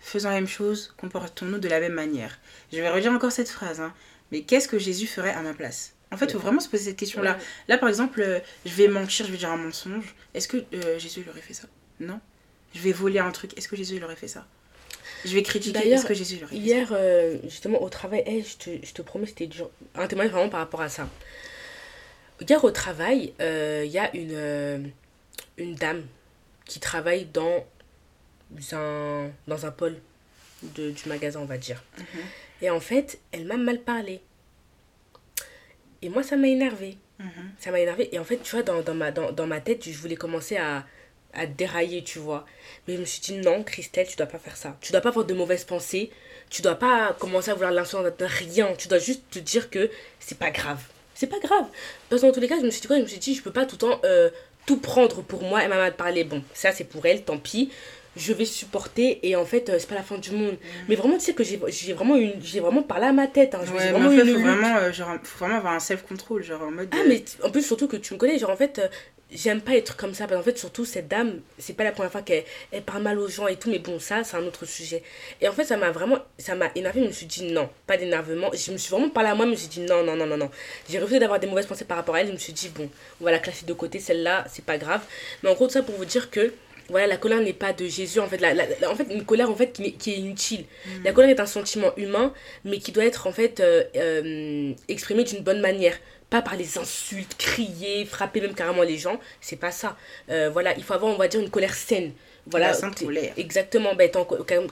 faisant 0.00 0.30
la 0.30 0.36
même 0.36 0.48
chose, 0.48 0.94
comportons-nous 0.96 1.58
de 1.58 1.68
la 1.68 1.80
même 1.80 1.92
manière. 1.92 2.38
Je 2.72 2.78
vais 2.78 2.88
redire 2.88 3.12
encore 3.12 3.32
cette 3.32 3.50
phrase, 3.50 3.80
hein. 3.80 3.94
mais 4.32 4.42
qu'est-ce 4.42 4.68
que 4.68 4.78
Jésus 4.78 5.06
ferait 5.06 5.32
à 5.32 5.42
ma 5.42 5.54
place? 5.54 5.94
En 6.12 6.16
fait, 6.16 6.26
il 6.26 6.32
faut 6.32 6.38
vraiment 6.40 6.60
se 6.60 6.68
poser 6.68 6.86
cette 6.86 6.96
question-là. 6.96 7.38
Là, 7.68 7.78
par 7.78 7.88
exemple, 7.88 8.20
euh, 8.20 8.40
je 8.66 8.72
vais 8.72 8.88
mentir, 8.88 9.26
je 9.26 9.30
vais 9.30 9.38
dire 9.38 9.50
un 9.50 9.56
mensonge. 9.56 10.16
Est-ce 10.34 10.48
que 10.48 10.56
euh, 10.74 10.98
Jésus 10.98 11.20
il 11.20 11.30
aurait 11.30 11.40
fait 11.40 11.54
ça? 11.54 11.68
Non. 12.00 12.18
Je 12.74 12.80
vais 12.80 12.92
voler 12.92 13.20
un 13.20 13.30
truc. 13.30 13.56
Est-ce 13.56 13.68
que 13.68 13.76
Jésus 13.76 13.96
il 13.96 14.04
aurait 14.04 14.16
fait 14.16 14.26
ça? 14.26 14.44
Je 15.24 15.32
vais 15.34 15.44
critiquer. 15.44 15.88
Est-ce 15.88 16.06
que 16.06 16.14
Jésus 16.14 16.38
fait 16.38 16.56
hier, 16.56 16.88
ça? 16.88 16.94
Hier, 16.94 17.00
euh, 17.00 17.38
justement, 17.44 17.80
au 17.80 17.88
travail, 17.88 18.24
je, 18.44 18.56
te, 18.56 18.84
je 18.84 18.92
te 18.92 19.02
promets, 19.02 19.26
c'était 19.26 19.46
dur. 19.46 19.70
Un 19.94 20.08
témoignage 20.08 20.32
vraiment 20.32 20.48
par 20.48 20.60
rapport 20.60 20.80
à 20.80 20.88
ça. 20.88 21.08
Hier, 22.40 22.64
au 22.64 22.70
travail, 22.72 23.32
il 23.38 23.90
y 23.90 23.98
a 23.98 24.10
une, 24.16 24.90
une 25.58 25.74
dame 25.76 26.02
qui 26.64 26.80
travaille 26.80 27.26
dans 27.26 27.64
un, 28.72 29.30
dans 29.46 29.66
un 29.66 29.70
pôle 29.70 29.96
de, 30.62 30.90
du 30.90 31.08
magasin, 31.08 31.40
on 31.40 31.46
va 31.46 31.58
dire. 31.58 31.82
Mhm. 31.98 32.04
Et 32.62 32.70
en 32.70 32.80
fait, 32.80 33.18
elle 33.32 33.46
m'a 33.46 33.56
mal 33.56 33.80
parlé. 33.80 34.20
Et 36.02 36.08
moi, 36.08 36.22
ça 36.22 36.36
m'a 36.36 36.48
énervé. 36.48 36.96
Mhm. 37.18 37.52
Ça 37.58 37.70
m'a 37.70 37.80
énervé. 37.80 38.08
Et 38.14 38.18
en 38.18 38.24
fait, 38.24 38.38
tu 38.38 38.50
vois, 38.54 38.62
dans, 38.62 38.82
dans, 38.82 38.94
ma, 38.94 39.10
dans, 39.10 39.32
dans 39.32 39.46
ma 39.46 39.60
tête, 39.60 39.88
je 39.88 39.96
voulais 39.98 40.16
commencer 40.16 40.56
à, 40.56 40.86
à 41.32 41.46
dérailler, 41.46 42.02
tu 42.02 42.18
vois. 42.18 42.46
Mais 42.86 42.96
je 42.96 43.00
me 43.00 43.04
suis 43.04 43.20
dit, 43.20 43.34
non, 43.34 43.62
Christelle, 43.62 44.06
tu 44.06 44.16
dois 44.16 44.26
pas 44.26 44.38
faire 44.38 44.56
ça. 44.56 44.76
Tu 44.80 44.92
dois 44.92 45.00
pas 45.00 45.10
avoir 45.10 45.24
de 45.24 45.34
mauvaises 45.34 45.64
pensées. 45.64 46.10
Tu 46.48 46.62
dois 46.62 46.74
pas 46.74 47.14
commencer 47.18 47.50
à 47.50 47.54
vouloir 47.54 47.72
l'insulter 47.72 48.10
de 48.18 48.24
rien. 48.24 48.74
Tu 48.76 48.88
dois 48.88 48.98
juste 48.98 49.22
te 49.30 49.38
dire 49.38 49.70
que 49.70 49.90
c'est 50.18 50.38
pas 50.38 50.50
grave. 50.50 50.82
C'est 51.14 51.28
pas 51.28 51.38
grave. 51.38 51.66
Parce 52.08 52.22
que 52.22 52.26
dans 52.26 52.32
tous 52.32 52.40
les 52.40 52.48
cas, 52.48 52.58
je 52.58 52.64
me 52.64 52.70
suis 52.70 52.80
dit 52.80 52.86
quoi? 52.86 52.96
Je 52.96 53.02
me 53.02 53.06
suis 53.06 53.18
dit, 53.18 53.34
je 53.34 53.42
peux 53.42 53.52
pas 53.52 53.66
tout 53.66 53.76
le 53.76 53.78
temps 53.78 54.00
euh, 54.04 54.30
tout 54.66 54.78
prendre 54.78 55.22
pour 55.22 55.42
moi. 55.42 55.62
Elle 55.62 55.68
m'a 55.68 55.76
mal 55.76 55.94
parlé. 55.94 56.24
Bon, 56.24 56.42
ça, 56.54 56.72
c'est 56.72 56.84
pour 56.84 57.06
elle, 57.06 57.22
tant 57.24 57.38
pis 57.38 57.70
je 58.16 58.32
vais 58.32 58.44
supporter 58.44 59.20
et 59.26 59.36
en 59.36 59.44
fait 59.44 59.68
euh, 59.68 59.76
c'est 59.78 59.88
pas 59.88 59.94
la 59.94 60.02
fin 60.02 60.18
du 60.18 60.32
monde. 60.32 60.54
Mm. 60.54 60.84
mais 60.88 60.94
vraiment 60.96 61.14
tu 61.14 61.24
sais 61.24 61.34
que 61.34 61.44
j'ai 61.44 61.56
vraiment 61.92 62.16
une 62.16 62.34
j'ai 62.42 62.60
vraiment 62.60 62.82
parlé 62.82 63.06
à 63.06 63.12
ma 63.12 63.26
tête 63.26 63.54
hein. 63.54 63.60
ouais, 63.60 63.90
vraiment 63.92 64.10
faut 64.10 64.40
vraiment 64.40 64.76
euh, 64.78 64.92
genre 64.92 65.16
faut 65.22 65.38
vraiment 65.38 65.58
avoir 65.58 65.74
un 65.74 65.80
self 65.80 66.02
control 66.02 66.42
genre 66.42 66.62
en 66.62 66.70
mode 66.70 66.88
ah 66.92 67.04
mais 67.06 67.24
en 67.44 67.50
plus 67.50 67.62
surtout 67.62 67.86
que 67.86 67.96
tu 67.96 68.14
me 68.14 68.18
connais 68.18 68.38
genre 68.38 68.50
en 68.50 68.56
fait 68.56 68.78
euh, 68.78 68.88
j'aime 69.32 69.60
pas 69.60 69.74
être 69.74 69.96
comme 69.96 70.14
ça. 70.14 70.26
Parce 70.26 70.38
qu'en 70.38 70.44
fait 70.44 70.58
surtout 70.58 70.84
cette 70.84 71.08
dame 71.08 71.40
c'est 71.58 71.74
pas 71.74 71.84
la 71.84 71.92
première 71.92 72.10
fois 72.10 72.22
qu'elle 72.22 72.44
elle 72.72 72.82
parle 72.82 73.02
mal 73.02 73.18
aux 73.18 73.28
gens 73.28 73.46
et 73.46 73.56
tout 73.56 73.70
mais 73.70 73.78
bon 73.78 73.98
ça 73.98 74.24
c'est 74.24 74.36
un 74.36 74.44
autre 74.44 74.64
sujet. 74.64 75.02
Et 75.40 75.48
en 75.48 75.52
fait 75.52 75.64
ça 75.64 75.76
m'a 75.76 75.90
vraiment 75.90 76.18
ça 76.38 76.54
m'a 76.54 76.70
énervé 76.74 77.02
je 77.02 77.06
me 77.06 77.12
suis 77.12 77.26
dit 77.26 77.52
non 77.52 77.68
pas 77.86 77.96
d'énervement. 77.96 78.50
Je 78.52 78.72
me 78.72 78.76
suis 78.76 78.90
vraiment 78.90 79.10
parlé 79.10 79.30
à 79.30 79.34
moi 79.34 79.46
je 79.46 79.50
me 79.50 79.56
suis 79.56 79.68
dit 79.68 79.80
non 79.80 80.02
non 80.04 80.16
non 80.16 80.26
non 80.26 80.36
non. 80.36 80.50
J'ai 80.88 80.98
refusé 80.98 81.18
d'avoir 81.18 81.40
des 81.40 81.46
mauvaises 81.46 81.66
pensées 81.66 81.84
par 81.84 81.96
rapport 81.96 82.14
à 82.14 82.20
elle 82.20 82.28
je 82.28 82.32
me 82.32 82.38
suis 82.38 82.52
dit 82.52 82.68
bon 82.68 82.88
on 83.20 83.24
va 83.24 83.30
la 83.30 83.38
classer 83.38 83.66
de 83.66 83.72
côté 83.72 83.98
celle-là 83.98 84.44
c'est 84.50 84.64
pas 84.64 84.78
grave. 84.78 85.02
Mais 85.42 85.50
en 85.50 85.54
gros 85.54 85.66
tout 85.66 85.72
ça 85.72 85.82
pour 85.82 85.94
vous 85.94 86.04
dire 86.04 86.30
que 86.30 86.52
voilà, 86.90 87.06
la 87.06 87.16
colère 87.16 87.40
n'est 87.40 87.52
pas 87.52 87.72
de 87.72 87.86
Jésus. 87.86 88.20
En 88.20 88.26
fait, 88.26 88.38
la, 88.38 88.52
en 88.90 88.94
fait 88.94 89.06
une 89.10 89.24
colère 89.24 89.50
en 89.50 89.54
fait, 89.54 89.72
qui, 89.72 89.94
qui 89.94 90.12
est 90.12 90.16
inutile. 90.16 90.64
Mm. 90.84 91.04
La 91.04 91.12
colère 91.12 91.30
est 91.30 91.40
un 91.40 91.46
sentiment 91.46 91.96
humain, 91.96 92.32
mais 92.64 92.78
qui 92.78 92.92
doit 92.92 93.04
être 93.04 93.26
en 93.26 93.32
fait 93.32 93.60
euh, 93.60 93.84
euh, 93.96 94.72
exprimé 94.88 95.24
d'une 95.24 95.42
bonne 95.42 95.60
manière. 95.60 95.96
Pas 96.28 96.42
par 96.42 96.56
les 96.56 96.78
insultes, 96.78 97.36
crier, 97.38 98.04
frapper 98.04 98.40
même 98.40 98.54
carrément 98.54 98.82
les 98.82 98.98
gens. 98.98 99.18
C'est 99.40 99.56
pas 99.56 99.72
ça. 99.72 99.96
Euh, 100.30 100.48
voilà, 100.48 100.76
il 100.76 100.84
faut 100.84 100.94
avoir, 100.94 101.12
on 101.12 101.16
va 101.16 101.26
dire, 101.26 101.40
une 101.40 101.50
colère 101.50 101.74
saine. 101.74 102.12
Voilà, 102.50 102.72
exactement. 103.36 103.94
Ben, 103.94 104.10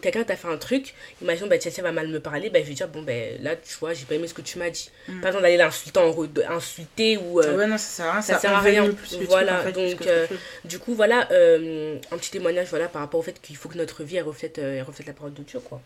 quelqu'un 0.01 0.25
t'a 0.25 0.37
fait 0.37 0.49
un 0.49 0.57
truc, 0.57 0.95
imagine, 1.23 1.49
ben, 1.49 1.61
Chelsea 1.61 1.83
va 1.83 1.93
mal 1.93 2.09
me 2.09 2.21
parler, 2.21 2.51
ben, 2.51 2.63
je 2.63 2.69
vais 2.69 2.75
dire, 2.75 2.89
bon, 2.89 3.03
ben, 3.03 3.43
là, 3.43 3.57
tu 3.57 3.77
vois, 3.79 3.95
j'ai 3.95 4.05
pas 4.05 4.15
aimé 4.15 4.27
ce 4.29 4.35
que 4.35 4.43
tu 4.43 4.59
m'as 4.59 4.71
dit. 4.71 4.91
Mm. 5.09 5.21
Pas 5.21 5.29
besoin 5.29 5.43
d'aller 5.43 5.57
l'insulter, 5.57 6.01
insulter 6.49 7.17
ou. 7.17 7.41
Euh, 7.41 7.57
ouais, 7.57 7.67
non, 7.67 7.79
ça 7.79 7.89
sert 7.89 8.07
à 8.07 8.13
rien. 8.13 8.23
Ça, 8.23 8.39
sert 8.39 8.53
à 8.53 8.61
rien. 8.61 8.95
voilà, 9.29 9.71
donc, 9.73 10.07
euh, 10.07 10.27
du 10.65 10.79
coup, 10.79 10.95
voilà, 10.95 11.31
euh, 11.33 11.99
un 12.11 12.19
petit 12.19 12.31
témoignage 12.31 12.69
voilà, 12.69 12.89
par 12.89 13.03
rapport 13.03 13.21
au 13.21 13.23
fait 13.23 13.41
qu'il 13.41 13.57
faut 13.57 13.69
que 13.69 13.79
notre 13.79 14.05
vie, 14.05 14.17
elle 14.17 14.25
reflète, 14.25 14.59
elle 14.59 14.83
reflète 14.83 15.07
la 15.07 15.15
parole 15.15 15.35
de 15.35 15.43
Dieu, 15.43 15.61
quoi. 15.61 15.81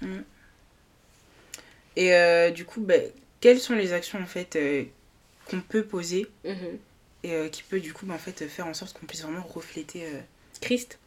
Mm. 0.00 0.18
Et 1.96 2.52
du 2.52 2.64
coup, 2.64 2.80
ben, 2.80 3.02
quelles 3.40 3.58
sont 3.58 3.74
les 3.74 3.92
actions, 3.92 4.20
en 4.20 4.26
fait, 4.26 4.56
qu'on 5.48 5.60
peut 5.60 5.82
poser 5.82 6.26
mhm. 6.44 6.78
et 7.24 7.32
euh, 7.32 7.48
qui 7.48 7.62
peut 7.62 7.80
du 7.80 7.92
coup 7.92 8.06
bah, 8.06 8.14
en 8.14 8.18
fait 8.18 8.46
faire 8.46 8.66
en 8.66 8.74
sorte 8.74 8.98
qu'on 8.98 9.06
puisse 9.06 9.22
vraiment 9.22 9.42
refléter 9.42 10.04
Christ. 10.60 10.98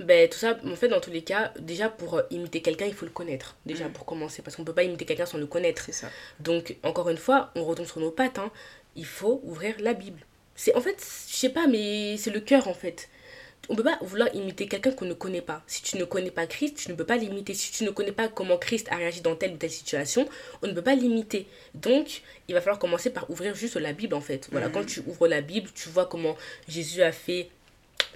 Ben, 0.00 0.28
tout 0.28 0.38
ça, 0.38 0.56
en 0.64 0.76
fait, 0.76 0.88
dans 0.88 1.00
tous 1.00 1.10
les 1.10 1.22
cas, 1.22 1.52
déjà 1.58 1.88
pour 1.88 2.14
euh, 2.14 2.22
imiter 2.30 2.62
quelqu'un, 2.62 2.86
il 2.86 2.94
faut 2.94 3.06
le 3.06 3.10
connaître. 3.12 3.56
Déjà, 3.66 3.88
mm. 3.88 3.92
pour 3.92 4.04
commencer. 4.04 4.42
Parce 4.42 4.56
qu'on 4.56 4.64
peut 4.64 4.72
pas 4.72 4.84
imiter 4.84 5.04
quelqu'un 5.04 5.26
sans 5.26 5.38
le 5.38 5.46
connaître. 5.46 5.82
C'est 5.86 5.92
ça. 5.92 6.08
Donc, 6.40 6.76
encore 6.82 7.08
une 7.08 7.16
fois, 7.16 7.50
on 7.54 7.64
retombe 7.64 7.86
sur 7.86 8.00
nos 8.00 8.10
pattes. 8.10 8.38
Hein. 8.38 8.50
Il 8.96 9.06
faut 9.06 9.40
ouvrir 9.44 9.74
la 9.80 9.94
Bible. 9.94 10.20
C'est 10.54 10.74
En 10.74 10.80
fait, 10.80 10.96
je 11.28 11.36
sais 11.36 11.50
pas, 11.50 11.66
mais 11.66 12.16
c'est 12.16 12.30
le 12.30 12.40
cœur, 12.40 12.68
en 12.68 12.74
fait. 12.74 13.08
On 13.70 13.76
peut 13.76 13.82
pas 13.82 13.98
vouloir 14.00 14.34
imiter 14.34 14.66
quelqu'un 14.66 14.92
qu'on 14.92 15.04
ne 15.04 15.12
connaît 15.12 15.42
pas. 15.42 15.62
Si 15.66 15.82
tu 15.82 15.98
ne 15.98 16.04
connais 16.04 16.30
pas 16.30 16.46
Christ, 16.46 16.76
tu 16.76 16.90
ne 16.90 16.96
peux 16.96 17.04
pas 17.04 17.16
l'imiter. 17.16 17.52
Si 17.52 17.70
tu 17.70 17.84
ne 17.84 17.90
connais 17.90 18.12
pas 18.12 18.28
comment 18.28 18.56
Christ 18.56 18.88
a 18.90 18.96
réagi 18.96 19.20
dans 19.20 19.36
telle 19.36 19.52
ou 19.52 19.56
telle 19.56 19.70
situation, 19.70 20.26
on 20.62 20.68
ne 20.68 20.72
peut 20.72 20.82
pas 20.82 20.94
l'imiter. 20.94 21.46
Donc, 21.74 22.22
il 22.48 22.54
va 22.54 22.60
falloir 22.60 22.78
commencer 22.78 23.10
par 23.10 23.28
ouvrir 23.30 23.54
juste 23.54 23.76
la 23.76 23.92
Bible, 23.92 24.14
en 24.14 24.22
fait. 24.22 24.48
Voilà, 24.50 24.68
mm. 24.68 24.72
quand 24.72 24.86
tu 24.86 25.02
ouvres 25.06 25.28
la 25.28 25.42
Bible, 25.42 25.68
tu 25.74 25.90
vois 25.90 26.06
comment 26.06 26.36
Jésus 26.66 27.02
a 27.02 27.12
fait 27.12 27.50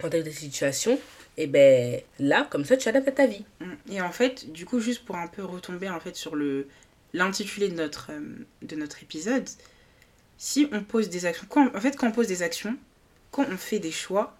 dans 0.01 0.09
telle 0.09 0.33
situation, 0.33 0.99
et 1.37 1.47
ben 1.47 2.01
là, 2.19 2.47
comme 2.51 2.65
ça, 2.65 2.77
tu 2.77 2.89
adaptes 2.89 3.09
à 3.09 3.13
ta 3.13 3.27
vie. 3.27 3.45
Et 3.91 4.01
en 4.01 4.13
fait, 4.13 4.51
du 4.53 4.65
coup, 4.65 4.81
juste 4.81 5.05
pour 5.05 5.17
un 5.17 5.29
peu 5.29 5.45
retomber 5.45 5.89
en 5.89 6.01
fait 6.01 6.17
sur 6.17 6.35
le 6.35 6.69
l'intitulé 7.15 7.69
de 7.69 7.75
notre, 7.75 8.11
euh, 8.11 8.21
de 8.63 8.77
notre 8.77 9.03
épisode, 9.03 9.47
si 10.39 10.69
on 10.73 10.83
pose 10.83 11.11
des 11.11 11.27
actions, 11.27 11.47
quand, 11.49 11.75
en 11.75 11.81
fait, 11.81 11.97
quand 11.97 12.09
on 12.09 12.13
pose 12.13 12.27
des 12.27 12.43
actions, 12.43 12.77
quand 13.31 13.45
on 13.51 13.57
fait 13.57 13.79
des 13.79 13.91
choix, 13.91 14.37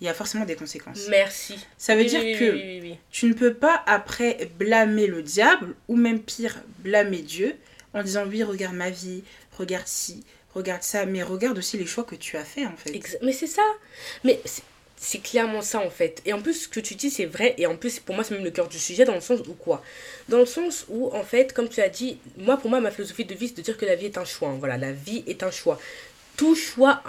il 0.00 0.06
y 0.06 0.08
a 0.08 0.14
forcément 0.14 0.44
des 0.44 0.54
conséquences. 0.54 1.08
Merci. 1.08 1.58
Ça 1.76 1.96
veut 1.96 2.04
dire 2.04 2.20
que 2.20 2.94
tu 3.10 3.26
ne 3.26 3.34
peux 3.34 3.54
pas 3.54 3.82
après 3.86 4.48
blâmer 4.58 5.06
le 5.06 5.22
diable, 5.22 5.74
ou 5.88 5.96
même 5.96 6.20
pire, 6.20 6.62
blâmer 6.78 7.22
Dieu, 7.22 7.56
en 7.94 8.02
disant 8.02 8.24
oui, 8.26 8.42
regarde 8.42 8.74
ma 8.74 8.90
vie, 8.90 9.22
regarde 9.58 9.86
ci, 9.86 10.24
regarde 10.54 10.82
ça, 10.82 11.04
mais 11.04 11.22
regarde 11.22 11.58
aussi 11.58 11.76
les 11.78 11.86
choix 11.86 12.04
que 12.04 12.14
tu 12.14 12.36
as 12.36 12.44
fait 12.44 12.64
en 12.64 12.76
fait. 12.76 13.18
mais 13.22 13.32
c'est 13.32 13.46
ça. 13.46 13.62
Mais 14.24 14.40
c'est 15.00 15.20
clairement 15.20 15.62
ça 15.62 15.80
en 15.80 15.90
fait. 15.90 16.22
Et 16.24 16.32
en 16.32 16.40
plus, 16.40 16.64
ce 16.64 16.68
que 16.68 16.80
tu 16.80 16.94
dis, 16.94 17.10
c'est 17.10 17.26
vrai. 17.26 17.54
Et 17.58 17.66
en 17.66 17.76
plus, 17.76 18.00
pour 18.00 18.14
moi, 18.14 18.24
c'est 18.24 18.34
même 18.34 18.44
le 18.44 18.50
cœur 18.50 18.68
du 18.68 18.78
sujet 18.78 19.04
dans 19.04 19.14
le 19.14 19.20
sens 19.20 19.40
où 19.46 19.54
quoi? 19.54 19.82
Dans 20.28 20.38
le 20.38 20.46
sens 20.46 20.86
où, 20.88 21.10
en 21.14 21.22
fait, 21.22 21.52
comme 21.52 21.68
tu 21.68 21.80
as 21.80 21.88
dit, 21.88 22.18
moi, 22.36 22.56
pour 22.56 22.70
moi, 22.70 22.80
ma 22.80 22.90
philosophie 22.90 23.24
de 23.24 23.34
vie, 23.34 23.48
c'est 23.48 23.56
de 23.56 23.62
dire 23.62 23.76
que 23.76 23.86
la 23.86 23.94
vie 23.94 24.06
est 24.06 24.18
un 24.18 24.24
choix. 24.24 24.48
Hein. 24.48 24.56
Voilà, 24.58 24.76
la 24.76 24.92
vie 24.92 25.24
est 25.26 25.42
un 25.42 25.50
choix. 25.50 25.78
Tout 26.36 26.54
choix 26.54 27.02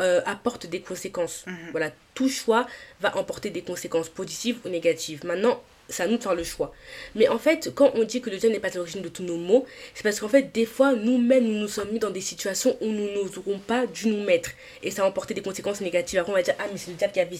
euh, 0.00 0.20
apporte 0.26 0.66
des 0.66 0.80
conséquences. 0.80 1.44
Mhm. 1.46 1.56
Voilà, 1.70 1.90
tout 2.14 2.28
choix 2.28 2.66
va 3.00 3.16
emporter 3.16 3.50
des 3.50 3.62
conséquences 3.62 4.10
positives 4.10 4.58
ou 4.64 4.68
négatives. 4.68 5.24
Maintenant, 5.24 5.62
c'est 5.90 6.02
à 6.02 6.06
nous 6.06 6.16
de 6.16 6.22
faire 6.22 6.34
le 6.34 6.44
choix. 6.44 6.72
Mais 7.14 7.28
en 7.28 7.38
fait, 7.38 7.72
quand 7.74 7.92
on 7.94 8.04
dit 8.04 8.20
que 8.20 8.30
le 8.30 8.36
diable 8.36 8.54
n'est 8.54 8.60
pas 8.60 8.68
à 8.68 8.76
l'origine 8.76 9.02
de 9.02 9.08
tous 9.08 9.22
nos 9.22 9.36
maux, 9.36 9.66
c'est 9.94 10.02
parce 10.02 10.20
qu'en 10.20 10.28
fait, 10.28 10.52
des 10.54 10.66
fois, 10.66 10.94
nous-mêmes, 10.94 11.44
nous 11.44 11.58
nous 11.58 11.68
sommes 11.68 11.90
mis 11.90 11.98
dans 11.98 12.10
des 12.10 12.20
situations 12.20 12.76
où 12.80 12.86
nous 12.86 13.10
n'oserons 13.12 13.58
pas 13.58 13.86
dû 13.86 14.08
nous 14.08 14.22
mettre. 14.24 14.50
Et 14.82 14.90
ça 14.90 15.04
a 15.04 15.06
emporté 15.06 15.34
des 15.34 15.42
conséquences 15.42 15.80
négatives. 15.80 16.20
Après, 16.20 16.32
on 16.32 16.36
va 16.36 16.42
dire, 16.42 16.54
ah, 16.58 16.64
mais 16.72 16.78
c'est 16.78 16.90
le 16.90 16.96
diable 16.96 17.12
qui 17.12 17.20
a 17.20 17.26
fait 17.26 17.30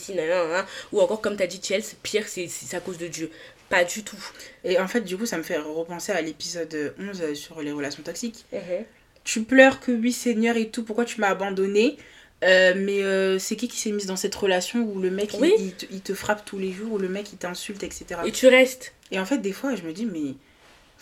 ou 0.92 1.00
encore, 1.00 1.20
comme 1.20 1.36
tu 1.36 1.42
as 1.42 1.46
dit, 1.46 1.60
Chelsea, 1.62 1.94
pire, 2.02 2.26
c'est 2.28 2.74
à 2.74 2.80
cause 2.80 2.98
de 2.98 3.06
Dieu. 3.06 3.30
Pas 3.68 3.84
du 3.84 4.02
tout. 4.02 4.18
Et 4.64 4.78
en 4.78 4.88
fait, 4.88 5.02
du 5.02 5.16
coup, 5.16 5.26
ça 5.26 5.38
me 5.38 5.42
fait 5.42 5.58
repenser 5.58 6.12
à 6.12 6.20
l'épisode 6.20 6.94
11 6.98 7.34
sur 7.34 7.62
les 7.62 7.72
relations 7.72 8.02
toxiques. 8.02 8.44
Mhm. 8.52 8.84
Tu 9.22 9.42
pleures 9.42 9.80
que 9.80 9.92
oui, 9.92 10.12
Seigneur 10.12 10.56
et 10.56 10.70
tout, 10.70 10.82
pourquoi 10.82 11.04
tu 11.04 11.20
m'as 11.20 11.28
abandonné 11.28 11.96
euh, 12.42 12.72
mais 12.76 13.02
euh, 13.02 13.38
c'est 13.38 13.56
qui 13.56 13.68
qui 13.68 13.78
s'est 13.78 13.92
mise 13.92 14.06
dans 14.06 14.16
cette 14.16 14.34
relation 14.34 14.80
où 14.80 14.98
le 14.98 15.10
mec 15.10 15.34
il, 15.34 15.74
il, 15.90 16.00
te, 16.00 16.14
frappe 16.14 16.44
tous 16.44 16.58
les 16.58 16.72
jours, 16.72 16.92
où 16.92 16.98
le 16.98 17.08
mec 17.08 17.32
il 17.32 17.38
t'insulte, 17.38 17.82
etc. 17.82 18.20
Et 18.24 18.32
tu 18.32 18.46
restes. 18.46 18.94
Et 19.10 19.20
en 19.20 19.26
fait, 19.26 19.38
des 19.38 19.52
fois, 19.52 19.74
je 19.74 19.82
me 19.82 19.92
dis, 19.92 20.06
mais 20.06 20.34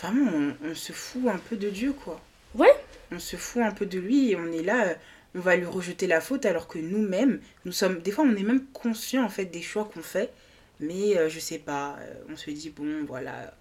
vraiment, 0.01 0.55
on, 0.64 0.74
se 0.74 0.92
fout 0.92 1.29
un 1.29 1.38
peu 1.38 1.57
de 1.57 1.70
Dieu, 1.70 1.92
quoi. 1.92 2.20
Ouais. 2.55 2.74
On 3.12 3.18
se 3.18 3.37
fout 3.37 3.62
un 3.62 3.70
peu 3.70 3.87
de 3.87 3.98
lui 3.98 4.31
et 4.31 4.37
on 4.37 4.51
est 4.51 4.62
là, 4.62 4.96
on 5.35 5.40
va 5.40 5.55
lui 5.57 5.64
rejeter 5.64 6.07
la 6.07 6.20
faute 6.20 6.44
alors 6.44 6.66
que 6.66 6.79
nous-mêmes, 6.79 7.40
nous 7.64 7.72
sommes. 7.72 8.01
Des 8.01 8.11
fois, 8.11 8.24
on 8.24 8.35
est 8.35 8.42
même 8.42 8.64
conscient 8.72 9.24
en 9.24 9.29
fait 9.29 9.44
des 9.44 9.62
choix 9.62 9.88
qu'on 9.92 10.03
fait, 10.03 10.33
mais 10.81 11.16
euh, 11.16 11.29
je 11.29 11.38
sais 11.38 11.59
pas, 11.59 11.96
on 12.31 12.37
se 12.37 12.51
dit, 12.51 12.70
bon, 12.70 13.05
voilà. 13.07 13.55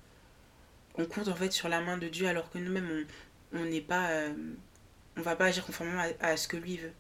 On 0.98 1.06
compte 1.06 1.28
en 1.28 1.36
fait 1.36 1.52
sur 1.52 1.70
la 1.70 1.80
main 1.80 2.00
de 2.00 2.08
Dieu 2.08 2.28
alors 2.28 2.50
que 2.50 2.58
nous-mêmes, 2.58 3.06
on 3.54 3.66
n'est 3.66 3.82
pas. 3.82 4.10
on 5.16 5.22
va 5.22 5.36
pas 5.36 5.46
agir 5.46 5.64
conformément 5.64 6.02
à 6.20 6.38
ce 6.38 6.48
que 6.48 6.58
lui 6.58 6.78
veut. 6.78 6.92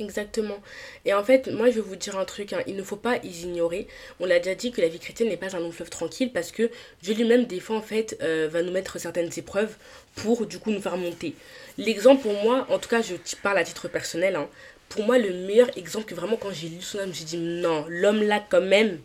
Exactement. 0.00 0.58
Et 1.04 1.12
en 1.12 1.22
fait, 1.22 1.48
moi, 1.48 1.68
je 1.70 1.74
vais 1.76 1.80
vous 1.80 1.96
dire 1.96 2.18
un 2.18 2.24
truc, 2.24 2.52
hein. 2.52 2.62
il 2.66 2.76
ne 2.76 2.82
faut 2.82 2.96
pas 2.96 3.18
y 3.18 3.42
ignorer. 3.42 3.86
On 4.20 4.26
l'a 4.26 4.38
déjà 4.38 4.54
dit 4.54 4.72
que 4.72 4.80
la 4.80 4.88
vie 4.88 4.98
chrétienne 4.98 5.28
n'est 5.28 5.36
pas 5.36 5.54
un 5.54 5.60
long 5.60 5.72
fleuve 5.72 5.90
tranquille 5.90 6.32
parce 6.32 6.50
que 6.50 6.70
Dieu 7.02 7.14
lui-même, 7.14 7.44
des 7.44 7.60
fois, 7.60 7.76
en 7.76 7.82
fait, 7.82 8.16
euh, 8.22 8.48
va 8.50 8.62
nous 8.62 8.72
mettre 8.72 8.98
certaines 8.98 9.30
épreuves 9.36 9.76
pour, 10.14 10.46
du 10.46 10.58
coup, 10.58 10.70
nous 10.70 10.80
faire 10.80 10.96
monter. 10.96 11.34
L'exemple 11.78 12.22
pour 12.22 12.34
moi, 12.42 12.66
en 12.70 12.78
tout 12.78 12.88
cas, 12.88 13.02
je 13.02 13.14
parle 13.42 13.58
à 13.58 13.64
titre 13.64 13.88
personnel, 13.88 14.36
hein. 14.36 14.48
pour 14.88 15.04
moi, 15.04 15.18
le 15.18 15.32
meilleur 15.32 15.76
exemple 15.76 16.06
que 16.06 16.14
vraiment, 16.14 16.36
quand 16.36 16.52
j'ai 16.52 16.68
lu 16.68 16.80
son 16.80 16.98
âme, 16.98 17.12
j'ai 17.12 17.24
dit, 17.24 17.36
non, 17.38 17.84
l'homme 17.88 18.22
là, 18.22 18.44
quand 18.48 18.62
même, 18.62 18.98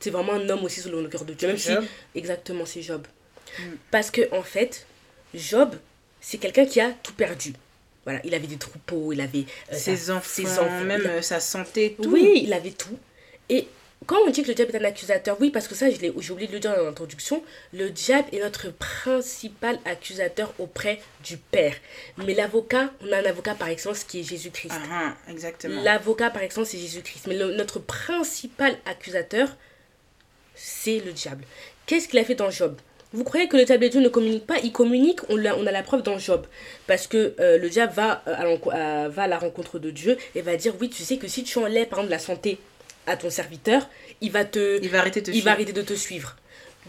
c'est 0.00 0.10
vraiment 0.10 0.34
un 0.34 0.48
homme 0.50 0.64
aussi 0.64 0.80
selon 0.80 1.00
le 1.00 1.08
cœur 1.08 1.24
de 1.24 1.32
Dieu. 1.32 1.48
Même 1.48 1.58
si, 1.58 1.72
exactement, 2.14 2.66
c'est 2.66 2.82
Job. 2.82 3.06
Mm. 3.58 3.62
Parce 3.90 4.10
que, 4.10 4.22
en 4.34 4.42
fait, 4.42 4.86
Job, 5.34 5.74
c'est 6.20 6.38
quelqu'un 6.38 6.66
qui 6.66 6.80
a 6.80 6.90
tout 7.02 7.14
perdu 7.14 7.54
voilà, 8.06 8.20
il 8.22 8.34
avait 8.34 8.46
des 8.46 8.56
troupeaux, 8.56 9.12
il 9.12 9.20
avait 9.20 9.46
euh, 9.72 9.76
ses, 9.76 10.12
enfants, 10.12 10.70
même 10.84 11.02
euh, 11.04 11.22
sa 11.22 11.40
santé, 11.40 11.96
tout. 12.00 12.08
Oui, 12.08 12.42
il 12.44 12.52
avait 12.52 12.70
tout. 12.70 12.96
Et 13.48 13.66
quand 14.06 14.18
on 14.24 14.30
dit 14.30 14.44
que 14.44 14.48
le 14.48 14.54
diable 14.54 14.76
est 14.76 14.78
un 14.78 14.84
accusateur, 14.84 15.36
oui, 15.40 15.50
parce 15.50 15.66
que 15.66 15.74
ça, 15.74 15.90
j'ai 15.90 16.10
oublié 16.30 16.46
de 16.46 16.52
le 16.52 16.60
dire 16.60 16.76
dans 16.76 16.84
l'introduction, 16.84 17.42
le 17.72 17.90
diable 17.90 18.28
est 18.30 18.38
notre 18.38 18.70
principal 18.70 19.80
accusateur 19.84 20.54
auprès 20.60 21.00
du 21.24 21.36
Père. 21.36 21.74
Mais 22.18 22.34
l'avocat, 22.34 22.92
on 23.00 23.10
a 23.10 23.18
un 23.18 23.24
avocat 23.24 23.56
par 23.56 23.68
excellence 23.70 24.04
qui 24.04 24.20
est 24.20 24.22
Jésus-Christ. 24.22 24.74
Ah, 24.88 25.16
ah 25.26 25.30
exactement. 25.32 25.82
L'avocat 25.82 26.30
par 26.30 26.42
excellence, 26.42 26.68
c'est 26.68 26.78
Jésus-Christ. 26.78 27.26
Mais 27.26 27.34
notre 27.34 27.80
principal 27.80 28.76
accusateur, 28.84 29.48
c'est 30.54 31.00
le 31.00 31.12
diable. 31.12 31.42
Qu'est-ce 31.86 32.06
qu'il 32.06 32.20
a 32.20 32.24
fait 32.24 32.36
dans 32.36 32.50
Job? 32.50 32.76
Vous 33.16 33.24
croyez 33.24 33.48
que 33.48 33.56
le 33.56 33.64
diable 33.64 33.84
et 33.84 33.88
Dieu 33.88 34.00
ne 34.00 34.08
communique 34.08 34.46
pas? 34.46 34.58
Il 34.62 34.72
communique, 34.72 35.20
on 35.30 35.42
a, 35.44 35.54
on 35.54 35.66
a 35.66 35.72
la 35.72 35.82
preuve 35.82 36.02
dans 36.02 36.18
Job. 36.18 36.46
Parce 36.86 37.06
que 37.06 37.34
euh, 37.40 37.56
le 37.56 37.70
diable 37.70 37.94
va, 37.94 38.22
euh, 38.28 38.56
à 38.72 39.08
va 39.08 39.22
à 39.22 39.26
la 39.26 39.38
rencontre 39.38 39.78
de 39.78 39.90
Dieu 39.90 40.18
et 40.34 40.42
va 40.42 40.56
dire 40.56 40.74
Oui, 40.78 40.90
tu 40.90 41.02
sais 41.02 41.16
que 41.16 41.26
si 41.26 41.42
tu 41.42 41.58
enlèves 41.58 41.88
par 41.88 42.00
exemple 42.00 42.10
la 42.10 42.18
santé 42.18 42.58
à 43.06 43.16
ton 43.16 43.30
serviteur, 43.30 43.88
il 44.20 44.30
va 44.30 44.44
te. 44.44 44.82
Il 44.82 44.90
va 44.90 45.00
arrêter 45.00 45.22
de 45.22 45.32
te, 45.32 45.36
il 45.36 45.42
Va 45.42 45.52
arrêter 45.52 45.72
de 45.72 45.80
te 45.80 45.94
suivre. 45.94 46.36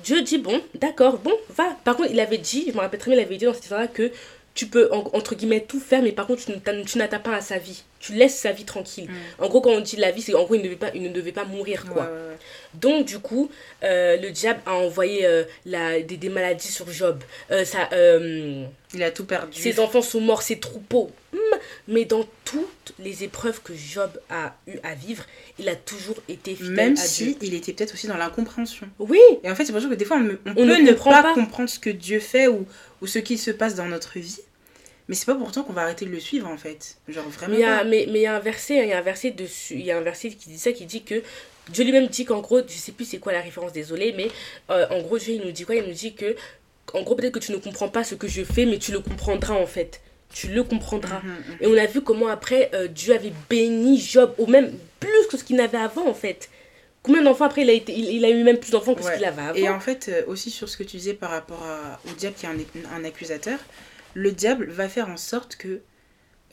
Dieu 0.04 0.22
dit 0.22 0.38
Bon, 0.38 0.62
d'accord, 0.76 1.20
bon, 1.20 1.34
va. 1.56 1.78
Par 1.86 1.96
contre, 1.96 2.12
il 2.12 2.20
avait 2.20 2.38
dit, 2.38 2.66
je 2.68 2.74
me 2.74 2.80
rappelle 2.80 3.00
très 3.00 3.12
bien, 3.12 3.22
il 3.22 3.26
avait 3.26 3.38
dit 3.38 3.46
dans 3.46 3.54
cette 3.54 3.63
histoire-là 3.63 3.88
que 3.88 4.12
tu 4.54 4.68
peux, 4.68 4.90
entre 4.92 5.36
guillemets, 5.36 5.62
tout 5.62 5.80
faire, 5.80 6.02
mais 6.02 6.12
par 6.12 6.28
contre, 6.28 6.44
tu 6.44 6.98
n'attaques 6.98 7.24
pas 7.24 7.36
à 7.36 7.42
sa 7.42 7.58
vie. 7.58 7.84
Tu 8.08 8.13
laisses 8.13 8.38
sa 8.38 8.52
vie 8.52 8.63
tranquille. 8.63 9.10
Mm. 9.10 9.43
En 9.43 9.50
gros, 9.50 9.62
quand 9.62 9.72
on 9.72 9.82
dit 9.82 9.98
la 9.98 10.12
vie, 10.12 10.22
c'est 10.22 10.34
en 10.34 10.43
gros, 10.43 10.56
il 10.56 10.60
ne 10.60 10.63
devait 10.63 10.76
pas, 10.76 10.91
il 10.96 11.04
ne 11.04 11.10
devait 11.10 11.32
pas 11.32 11.46
mourir, 11.46 11.86
quoi. 11.91 12.10
Donc, 12.74 13.06
du 13.06 13.20
coup, 13.20 13.50
euh, 13.84 14.17
le 14.17 14.32
diable 14.32 14.62
a 14.65 14.74
envoyé 14.74 15.26
euh, 15.26 15.43
la, 15.65 16.00
des, 16.02 16.17
des, 16.17 16.30
maladies 16.30 16.67
sur 16.67 16.89
Job. 16.91 17.24
Euh, 17.52 17.65
ça, 17.65 17.89
il 18.93 19.04
a 19.04 19.12
tout 19.12 19.26
perdu. 19.26 19.60
Ses 19.60 19.80
enfants 19.80 20.02
sont 20.02 20.22
morts, 20.22 20.41
ses 20.41 20.60
troupeaux. 20.60 21.12
Hmm. 21.34 21.58
Mais 21.88 22.06
dans 22.06 22.26
toutes 22.46 22.93
les 23.00 23.24
épreuves 23.24 23.62
que 23.62 23.74
Job 23.74 24.10
a 24.30 24.56
eu 24.67 24.78
à 24.84 24.96
vivre, 24.96 25.24
il 25.60 25.67
a 25.67 25.76
toujours 25.76 26.15
été 26.30 26.56
fidèle 26.56 26.72
Même 26.72 26.96
si 26.96 27.38
il 27.41 27.54
était 27.54 27.74
peut-être 27.74 27.93
aussi 27.93 28.08
dans 28.08 28.17
l'incompréhension. 28.17 28.88
Oui. 29.00 29.20
Et 29.43 29.52
en 29.52 29.56
fait, 29.56 29.65
c'est 29.65 29.74
pour 29.74 29.82
ça 29.82 29.89
que 29.89 29.93
des 29.96 30.06
fois, 30.06 30.17
on, 30.17 30.54
peut 30.54 30.82
ne, 30.82 30.93
pas, 30.93 31.34
comprendre 31.34 31.70
ce 31.70 31.80
que 31.80 31.89
Dieu 31.89 32.20
fait 32.20 32.48
ou, 32.48 32.65
ou 33.02 33.08
ce 33.08 33.20
qui 33.20 33.38
se 33.38 33.52
passe 33.52 33.76
dans 33.76 33.88
notre 33.88 34.20
vie. 34.20 34.39
Mais 35.08 35.15
c'est 35.15 35.26
pas 35.26 35.36
pourtant 35.36 35.63
qu'on 35.63 35.74
va 35.74 35.84
arrêter 35.84 36.06
de 36.06 36.12
le 36.12 36.20
suivre 36.20 36.48
en 36.48 36.58
fait. 36.58 36.98
Genre 37.08 37.28
vraiment. 37.30 37.54
Mais 37.54 37.60
il 37.60 37.62
y 37.62 37.65
a, 37.65 37.84
mais, 37.84 38.08
mais 38.12 38.22
y 38.22 38.26
a 38.26 38.36
un 38.36 38.39
verset, 38.39 38.80
hein, 38.80 38.84
il 38.84 38.89
y 38.89 38.93
a 38.93 38.98
un 38.98 39.02
verset 39.02 39.32
dessus, 39.32 39.76
il 39.76 39.86
y 39.86 39.91
a 39.91 39.98
un 39.98 40.02
verset 40.02 40.30
qui 40.30 40.50
dit 40.50 40.60
ça, 40.60 40.74
qui 40.74 40.86
dit 40.86 41.04
que 41.04 41.24
Dieu 41.70 41.84
lui-même 41.84 42.08
dit 42.08 42.26
qu'en 42.26 42.41
gros, 42.41 42.62
je 42.67 42.74
sais 42.74 42.91
plus 42.91 43.06
c'est 43.06 43.17
quoi 43.17 43.32
la 43.34 43.41
référence, 43.41 43.74
désolé, 43.74 44.13
mais 44.15 44.30
euh, 44.70 44.86
en 44.89 45.02
gros 45.02 45.17
Dieu 45.17 45.36
il 45.36 45.41
nous 45.41 45.52
dit 45.52 45.63
quoi? 45.63 45.76
Il 45.76 45.84
nous 45.84 45.93
dit 45.93 46.13
que 46.13 46.36
en 46.93 47.04
gros 47.04 47.15
peut-être 47.15 47.34
que 47.34 47.39
tu 47.39 47.52
ne 47.52 47.58
comprends 47.58 47.89
pas 47.89 48.04
ce 48.04 48.15
que 48.15 48.28
je 48.28 48.43
fais, 48.43 48.65
mais 48.65 48.78
tu 48.78 48.91
le 48.91 49.00
comprendras 49.00 49.56
en 49.56 49.65
fait. 49.65 50.02
Tu 50.30 50.50
le 50.50 50.63
comprendras. 50.63 51.22
Mhm, 51.22 51.30
mhm. 51.30 51.58
Et 51.62 51.67
on 51.67 51.78
a 51.78 51.86
vu 51.86 52.02
comment 52.02 52.28
après 52.28 52.70
euh, 52.74 52.88
Dieu 52.88 53.13
avait 53.13 53.34
béni 53.50 54.00
Job, 54.00 54.34
ou 54.38 54.46
même 54.46 54.74
plus 55.00 55.28
que 55.30 55.38
ce 55.38 55.43
qu'il 55.46 55.56
n'avait 55.56 55.78
avant 55.78 56.08
en 56.08 56.13
fait. 56.13 56.50
Combien 57.02 57.22
d'enfants 57.22 57.46
après 57.46 57.62
il 57.62 57.70
a, 57.70 57.74
été, 57.74 57.93
il, 57.93 58.26
a 58.26 58.30
eu 58.30 58.43
même 58.43 58.58
plus 58.58 58.72
d'enfants 58.72 58.93
que 58.93 59.02
ce 59.02 59.12
qu'il 59.13 59.24
avait 59.24 59.41
avant. 59.41 59.54
Et 59.54 59.70
en 59.70 59.80
fait, 59.80 60.10
euh, 60.10 60.24
aussi 60.28 60.52
sur 60.52 60.67
ce 60.67 60.76
que 60.76 60.84
tu 60.84 60.98
disais 60.98 61.13
par 61.13 61.30
rapport 61.30 61.63
au 62.06 62.13
diable 62.15 62.36
qui 62.38 62.46
est 62.46 62.50
un, 62.50 62.58
un 62.93 63.06
accusateur, 63.06 63.60
le 64.13 64.32
diable 64.32 64.70
va 64.70 64.89
faire 64.89 65.10
en 65.10 65.17
sorte 65.17 65.56
que 65.56 65.82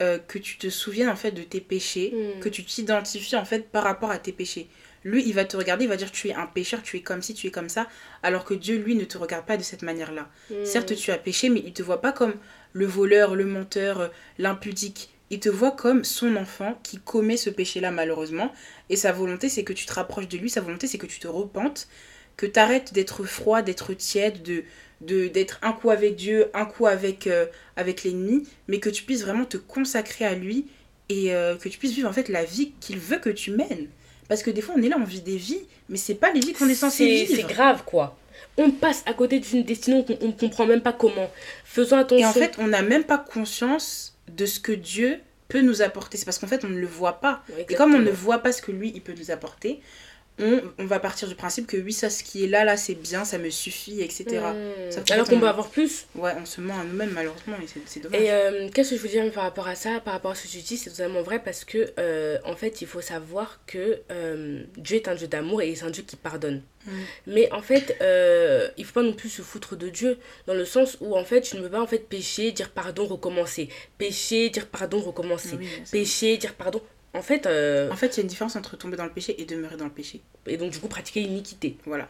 euh, 0.01 0.19
que 0.19 0.37
tu 0.37 0.57
te 0.57 0.69
souviennes 0.69 1.07
en 1.07 1.15
fait 1.15 1.31
de 1.31 1.41
tes 1.41 1.61
péchés, 1.61 2.13
hmm. 2.13 2.41
que 2.41 2.49
tu 2.49 2.65
t'identifies 2.65 3.37
en 3.37 3.45
fait 3.45 3.69
par 3.69 3.85
rapport 3.85 4.11
à 4.11 4.17
tes 4.17 4.33
péchés. 4.33 4.67
Lui, 5.05 5.23
il 5.25 5.33
va 5.33 5.45
te 5.45 5.55
regarder, 5.55 5.85
il 5.85 5.87
va 5.87 5.95
dire 5.95 6.11
tu 6.11 6.27
es 6.27 6.33
un 6.33 6.47
pécheur, 6.47 6.83
tu 6.83 6.97
es 6.97 7.01
comme 7.01 7.21
ci, 7.21 7.33
tu 7.33 7.47
es 7.47 7.51
comme 7.51 7.69
ça, 7.69 7.87
alors 8.21 8.43
que 8.43 8.53
Dieu, 8.53 8.77
lui, 8.77 8.95
ne 8.95 9.05
te 9.05 9.17
regarde 9.17 9.45
pas 9.45 9.55
de 9.55 9.63
cette 9.63 9.83
manière-là. 9.83 10.27
Hmm. 10.49 10.65
Certes, 10.65 10.95
tu 10.95 11.11
as 11.11 11.17
péché, 11.17 11.47
mais 11.47 11.63
il 11.65 11.71
te 11.71 11.81
voit 11.81 12.01
pas 12.01 12.11
comme 12.11 12.33
le 12.73 12.85
voleur, 12.85 13.35
le 13.35 13.45
menteur, 13.45 14.01
euh, 14.01 14.07
l'impudique. 14.37 15.11
Il 15.29 15.39
te 15.39 15.47
voit 15.47 15.71
comme 15.71 16.03
son 16.03 16.35
enfant 16.35 16.77
qui 16.83 16.99
commet 16.99 17.37
ce 17.37 17.49
péché-là 17.49 17.89
malheureusement. 17.89 18.51
Et 18.89 18.97
sa 18.97 19.13
volonté, 19.13 19.47
c'est 19.47 19.63
que 19.63 19.71
tu 19.71 19.85
te 19.85 19.93
rapproches 19.93 20.27
de 20.27 20.37
lui, 20.37 20.49
sa 20.49 20.59
volonté, 20.59 20.87
c'est 20.87 20.97
que 20.97 21.07
tu 21.07 21.19
te 21.19 21.27
repentes, 21.29 21.87
que 22.35 22.45
tu 22.45 22.59
arrêtes 22.59 22.93
d'être 22.93 23.23
froid, 23.23 23.61
d'être 23.61 23.93
tiède, 23.93 24.43
de, 24.43 24.65
de 25.01 25.27
d'être 25.27 25.59
un 25.61 25.73
coup 25.73 25.89
avec 25.89 26.15
Dieu, 26.15 26.47
un 26.53 26.65
coup 26.65 26.87
avec, 26.87 27.27
euh, 27.27 27.45
avec 27.75 28.03
l'ennemi, 28.03 28.47
mais 28.67 28.79
que 28.79 28.89
tu 28.89 29.03
puisses 29.03 29.21
vraiment 29.21 29.45
te 29.45 29.57
consacrer 29.57 30.25
à 30.25 30.35
lui 30.35 30.65
et 31.09 31.33
euh, 31.33 31.55
que 31.55 31.69
tu 31.69 31.77
puisses 31.77 31.93
vivre 31.93 32.09
en 32.09 32.13
fait 32.13 32.29
la 32.29 32.43
vie 32.43 32.73
qu'il 32.79 32.97
veut 32.97 33.19
que 33.19 33.29
tu 33.29 33.51
mènes. 33.51 33.87
Parce 34.27 34.41
que 34.41 34.49
des 34.49 34.61
fois, 34.61 34.75
on 34.77 34.81
est 34.81 34.89
là, 34.89 34.97
on 34.99 35.03
vit 35.03 35.21
des 35.21 35.37
vies, 35.37 35.61
mais 35.89 35.97
c'est 35.97 36.15
pas 36.15 36.31
les 36.31 36.39
vies 36.39 36.53
qu'on 36.53 36.67
est 36.67 36.75
censé 36.75 37.05
vivre. 37.05 37.35
C'est 37.35 37.53
grave, 37.53 37.83
quoi. 37.85 38.17
On 38.57 38.71
passe 38.71 39.03
à 39.05 39.13
côté 39.13 39.39
d'une 39.39 39.63
destinée 39.63 40.03
qu'on 40.03 40.27
ne 40.27 40.31
comprend 40.31 40.65
même 40.65 40.81
pas 40.81 40.93
comment. 40.93 41.29
Faisons 41.63 41.97
attention. 41.97 42.25
Et 42.25 42.25
en 42.25 42.33
fait, 42.33 42.55
on 42.57 42.67
n'a 42.67 42.81
même 42.81 43.03
pas 43.03 43.17
conscience 43.17 44.17
de 44.27 44.45
ce 44.45 44.59
que 44.59 44.71
Dieu 44.71 45.19
peut 45.47 45.61
nous 45.61 45.81
apporter. 45.81 46.17
C'est 46.17 46.25
parce 46.25 46.39
qu'en 46.39 46.47
fait, 46.47 46.65
on 46.65 46.69
ne 46.69 46.79
le 46.79 46.87
voit 46.87 47.19
pas. 47.19 47.43
Et 47.69 47.75
comme 47.75 47.93
on 47.93 47.99
ne 47.99 48.11
voit 48.11 48.39
pas 48.39 48.51
ce 48.51 48.61
que 48.61 48.71
lui, 48.71 48.91
il 48.95 49.01
peut 49.01 49.13
nous 49.17 49.29
apporter, 49.29 49.81
on, 50.39 50.61
on, 50.79 50.85
va 50.85 50.99
partir 50.99 51.27
du 51.27 51.35
principe 51.35 51.65
que 51.67 51.77
oui, 51.77 51.93
ça, 51.93 52.09
ce 52.09 52.23
qui 52.23 52.43
est 52.43 52.47
là, 52.47 52.65
là, 52.65 52.75
c'est 52.75 52.95
bien, 52.95 53.23
ça 53.23 53.37
me 53.37 53.49
suffit, 53.49 54.01
etc. 54.01 54.41
Alors 55.11 55.27
qu'on 55.27 55.39
peut 55.39 55.47
avoir 55.47 55.69
plus. 55.69 56.07
Ouais, 56.15 56.33
on 56.37 56.45
se 56.45 56.59
ment 56.59 56.77
à 56.79 56.83
nous-mêmes, 56.83 57.11
malheureusement, 57.11 57.55
et 57.61 57.67
c'est 57.85 58.01
dommage. 58.01 58.19
Et 58.19 58.31
euh, 58.31 58.69
qu'est-ce 58.73 58.91
que 58.91 58.97
je 58.97 59.01
veux 59.01 59.09
dire 59.09 59.31
par 59.31 59.43
rapport 59.43 59.67
à 59.67 59.75
ça, 59.75 60.01
par 60.01 60.13
rapport 60.13 60.31
à 60.31 60.35
ce 60.35 60.43
que 60.43 60.51
tu 60.51 60.57
dis, 60.57 60.77
c'est 60.77 60.89
totalement 60.89 61.21
vrai 61.21 61.41
parce 61.43 61.63
que, 61.63 61.93
euh, 61.99 62.37
en 62.43 62.55
fait, 62.55 62.81
il 62.81 62.87
faut 62.87 63.01
savoir 63.01 63.61
que 63.65 64.01
euh, 64.11 64.63
Dieu 64.77 64.97
est 64.97 65.07
un 65.07 65.15
Dieu 65.15 65.27
d'amour 65.27 65.61
et 65.61 65.73
c'est 65.75 65.85
un 65.85 65.89
Dieu 65.89 66.03
qui 66.03 66.17
pardonne. 66.17 66.61
Hmm. 66.85 66.91
Mais 67.27 67.51
en 67.51 67.61
fait, 67.61 67.97
il 68.77 68.85
faut 68.85 68.93
pas 68.93 69.03
non 69.03 69.13
plus 69.13 69.29
se 69.29 69.41
foutre 69.41 69.77
de 69.77 69.89
Dieu, 69.89 70.17
dans 70.47 70.53
le 70.53 70.65
sens 70.65 70.97
où, 70.99 71.15
en 71.15 71.23
fait, 71.23 71.41
tu 71.41 71.55
ne 71.55 71.61
peux 71.61 71.69
pas, 71.69 71.81
en 71.81 71.87
fait, 71.87 72.09
pécher, 72.09 72.51
dire 72.51 72.71
pardon, 72.71 73.05
recommencer. 73.05 73.69
Pécher, 73.97 74.49
dire 74.49 74.67
pardon, 74.67 74.99
recommencer. 74.99 75.57
pécher, 75.91 76.37
dire 76.37 76.53
pardon, 76.55 76.81
en 77.15 77.21
fait. 77.21 77.45
Euh, 77.45 77.89
en 77.91 77.95
fait, 77.95 78.07
il 78.07 78.17
y 78.17 78.19
a 78.19 78.21
une 78.23 78.27
différence 78.27 78.55
entre 78.55 78.77
tomber 78.77 78.97
dans 78.97 79.05
le 79.05 79.11
péché 79.11 79.41
et 79.41 79.45
demeurer 79.45 79.77
dans 79.77 79.85
le 79.85 79.91
péché. 79.91 80.21
Et 80.47 80.57
donc, 80.57 80.71
du 80.71 80.79
coup, 80.79 80.87
pratiquer 80.87 81.21
l'iniquité. 81.21 81.77
Voilà. 81.85 82.07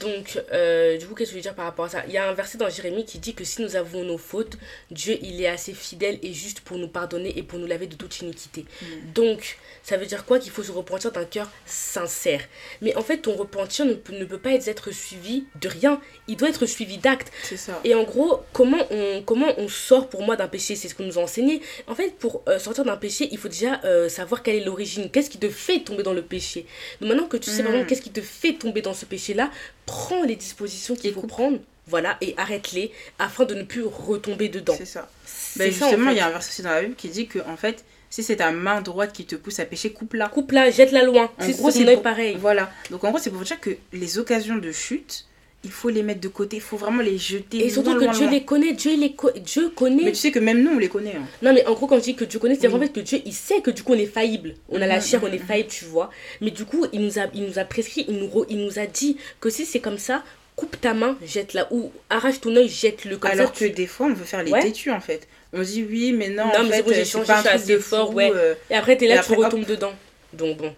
Donc, 0.00 0.42
euh, 0.52 0.96
du 0.96 1.06
coup, 1.06 1.14
qu'est-ce 1.14 1.30
que 1.30 1.34
je 1.34 1.38
veux 1.38 1.42
dire 1.42 1.54
par 1.54 1.66
rapport 1.66 1.84
à 1.86 1.88
ça? 1.88 2.02
Il 2.06 2.12
y 2.12 2.18
a 2.18 2.28
un 2.28 2.32
verset 2.32 2.58
dans 2.58 2.68
Jérémie 2.68 3.04
qui 3.04 3.18
dit 3.18 3.34
que 3.34 3.44
si 3.44 3.62
nous 3.62 3.76
avons 3.76 4.04
nos 4.04 4.18
fautes, 4.18 4.56
Dieu, 4.90 5.18
il 5.22 5.42
est 5.42 5.48
assez 5.48 5.72
fidèle 5.72 6.18
et 6.22 6.32
juste 6.32 6.60
pour 6.60 6.78
nous 6.78 6.88
pardonner 6.88 7.36
et 7.38 7.42
pour 7.42 7.58
nous 7.58 7.66
laver 7.66 7.86
de 7.86 7.94
toute 7.94 8.20
iniquité. 8.20 8.64
Mm. 8.80 8.86
Donc, 9.14 9.58
ça 9.82 9.96
veut 9.96 10.06
dire 10.06 10.24
quoi? 10.24 10.38
Qu'il 10.38 10.50
faut 10.50 10.62
se 10.62 10.72
repentir 10.72 11.12
d'un 11.12 11.24
cœur 11.24 11.50
sincère. 11.66 12.40
Mais 12.80 12.94
en 12.96 13.02
fait, 13.02 13.18
ton 13.18 13.34
repentir 13.34 13.84
ne 13.84 13.94
peut, 13.94 14.14
ne 14.14 14.24
peut 14.24 14.38
pas 14.38 14.52
être 14.52 14.90
suivi 14.92 15.44
de 15.60 15.68
rien. 15.68 16.00
Il 16.26 16.36
doit 16.36 16.48
être 16.48 16.66
suivi 16.66 16.98
d'actes. 16.98 17.30
C'est 17.42 17.56
ça. 17.56 17.80
Et 17.84 17.94
en 17.94 18.04
gros, 18.04 18.40
comment 18.52 18.86
on, 18.90 19.22
comment 19.22 19.52
on 19.58 19.68
sort 19.68 20.08
pour 20.08 20.22
moi 20.22 20.36
d'un 20.36 20.48
péché? 20.48 20.74
C'est 20.76 20.88
ce 20.88 20.94
que 20.94 21.02
nous 21.02 21.18
a 21.18 21.22
enseigné. 21.22 21.60
En 21.86 21.94
fait, 21.94 22.14
pour 22.16 22.42
euh, 22.48 22.58
sortir 22.58 22.84
d'un 22.84 22.96
péché, 22.96 23.28
il 23.30 23.38
faut 23.38 23.48
déjà 23.48 23.80
savoir 24.08 24.27
quelle 24.36 24.56
est 24.56 24.64
l'origine, 24.64 25.10
qu'est-ce 25.10 25.30
qui 25.30 25.38
te 25.38 25.48
fait 25.48 25.80
tomber 25.80 26.02
dans 26.02 26.12
le 26.12 26.22
péché? 26.22 26.66
Donc 27.00 27.10
maintenant 27.10 27.26
que 27.26 27.36
tu 27.36 27.50
sais 27.50 27.62
vraiment 27.62 27.82
hmm. 27.82 27.86
qu'est-ce 27.86 28.02
qui 28.02 28.10
te 28.10 28.20
fait 28.20 28.54
tomber 28.54 28.82
dans 28.82 28.94
ce 28.94 29.04
péché-là, 29.04 29.50
prends 29.86 30.22
les 30.22 30.36
dispositions 30.36 30.94
qu'il 30.94 31.12
faut 31.12 31.22
prendre, 31.22 31.58
voilà, 31.86 32.16
et 32.20 32.34
arrête-les 32.36 32.92
afin 33.18 33.44
de 33.44 33.54
ne 33.54 33.62
plus 33.62 33.84
retomber 33.84 34.48
dedans. 34.48 34.74
C'est 34.76 34.84
ça. 34.84 35.10
Ben 35.56 35.70
justement, 35.72 36.10
il 36.10 36.16
y 36.16 36.20
a 36.20 36.26
un 36.26 36.30
verset 36.30 36.50
aussi 36.50 36.62
dans 36.62 36.70
la 36.70 36.82
Bible 36.82 36.94
qui 36.94 37.08
dit 37.08 37.26
que 37.26 37.38
en 37.48 37.56
fait, 37.56 37.84
si 38.10 38.22
c'est 38.22 38.36
ta 38.36 38.52
main 38.52 38.80
droite 38.80 39.12
qui 39.12 39.24
te 39.24 39.36
pousse 39.36 39.58
à 39.60 39.64
pécher, 39.64 39.92
coupe-la. 39.92 40.28
Coupe-la, 40.28 40.70
jette-la 40.70 41.04
loin. 41.04 41.30
C'est 41.38 41.56
gros, 41.56 41.70
c'est 41.70 41.96
pareil. 41.98 42.36
Voilà. 42.38 42.70
Donc 42.90 43.04
en 43.04 43.10
gros, 43.10 43.18
c'est 43.18 43.30
pour 43.30 43.42
dire 43.42 43.60
que 43.60 43.70
les 43.92 44.18
occasions 44.18 44.56
de 44.56 44.72
chute, 44.72 45.26
il 45.64 45.70
faut 45.70 45.88
les 45.88 46.02
mettre 46.02 46.20
de 46.20 46.28
côté, 46.28 46.56
il 46.56 46.62
faut 46.62 46.76
vraiment 46.76 47.02
les 47.02 47.18
jeter. 47.18 47.64
Et 47.64 47.70
surtout 47.70 47.96
que 47.96 48.16
Dieu 48.16 48.30
les 48.30 48.44
connaît, 48.44 48.72
Dieu, 48.72 48.96
les 48.96 49.14
Dieu 49.40 49.70
connaît. 49.70 50.04
Mais 50.04 50.12
tu 50.12 50.18
sais 50.18 50.30
que 50.30 50.38
même 50.38 50.62
nous, 50.62 50.72
on 50.72 50.78
les 50.78 50.88
connaît. 50.88 51.16
Hein. 51.16 51.26
Non, 51.42 51.52
mais 51.52 51.66
en 51.66 51.74
gros, 51.74 51.86
quand 51.86 51.96
je 51.96 52.02
dis 52.02 52.14
que 52.14 52.24
Dieu 52.24 52.38
connaît, 52.38 52.54
c'est 52.54 52.72
en 52.72 52.78
fait 52.78 52.92
que 52.92 53.00
Dieu, 53.00 53.20
il 53.24 53.32
sait 53.32 53.60
que 53.60 53.70
du 53.70 53.82
coup, 53.82 53.92
on 53.92 53.98
est 53.98 54.06
faillible. 54.06 54.54
On 54.68 54.80
a 54.80 54.86
la 54.86 54.98
mm, 54.98 55.02
chair, 55.02 55.20
on 55.22 55.26
est 55.26 55.38
mm, 55.38 55.42
mm. 55.42 55.46
faillible, 55.46 55.68
tu 55.68 55.84
vois. 55.86 56.10
Mais 56.40 56.52
du 56.52 56.64
coup, 56.64 56.86
il 56.92 57.00
nous 57.04 57.18
a, 57.18 57.26
il 57.34 57.44
nous 57.44 57.58
a 57.58 57.64
prescrit, 57.64 58.04
il 58.08 58.18
nous, 58.18 58.44
il 58.48 58.64
nous 58.64 58.78
a 58.78 58.86
dit 58.86 59.16
que 59.40 59.50
si 59.50 59.66
c'est 59.66 59.80
comme 59.80 59.98
ça, 59.98 60.22
coupe 60.54 60.80
ta 60.80 60.94
main, 60.94 61.18
jette-la. 61.24 61.66
Ou 61.72 61.90
arrache 62.08 62.40
ton 62.40 62.54
œil, 62.54 62.68
jette-le 62.68 63.16
comme 63.16 63.30
Alors 63.30 63.52
que 63.52 63.64
des 63.64 63.86
fois, 63.86 64.06
on 64.06 64.14
veut 64.14 64.24
faire 64.24 64.44
les 64.44 64.52
têtus, 64.52 64.92
en 64.92 65.00
fait. 65.00 65.26
On 65.52 65.62
dit 65.62 65.84
oui, 65.88 66.12
mais 66.12 66.28
non, 66.28 66.46
non 66.46 66.60
en 66.60 66.64
mais 66.64 66.82
fait, 66.82 66.94
j'ai 66.94 67.04
changé, 67.04 67.32
un 67.32 67.42
truc 67.42 67.66
de 67.66 67.78
fort, 67.78 68.14
ouais. 68.14 68.30
Euh. 68.32 68.54
Et 68.70 68.74
après, 68.74 68.96
t'es 68.96 69.08
là, 69.08 69.22
tu 69.24 69.32
retombes 69.32 69.64
dedans. 69.64 69.92
Donc 70.32 70.58
bon. 70.58 70.74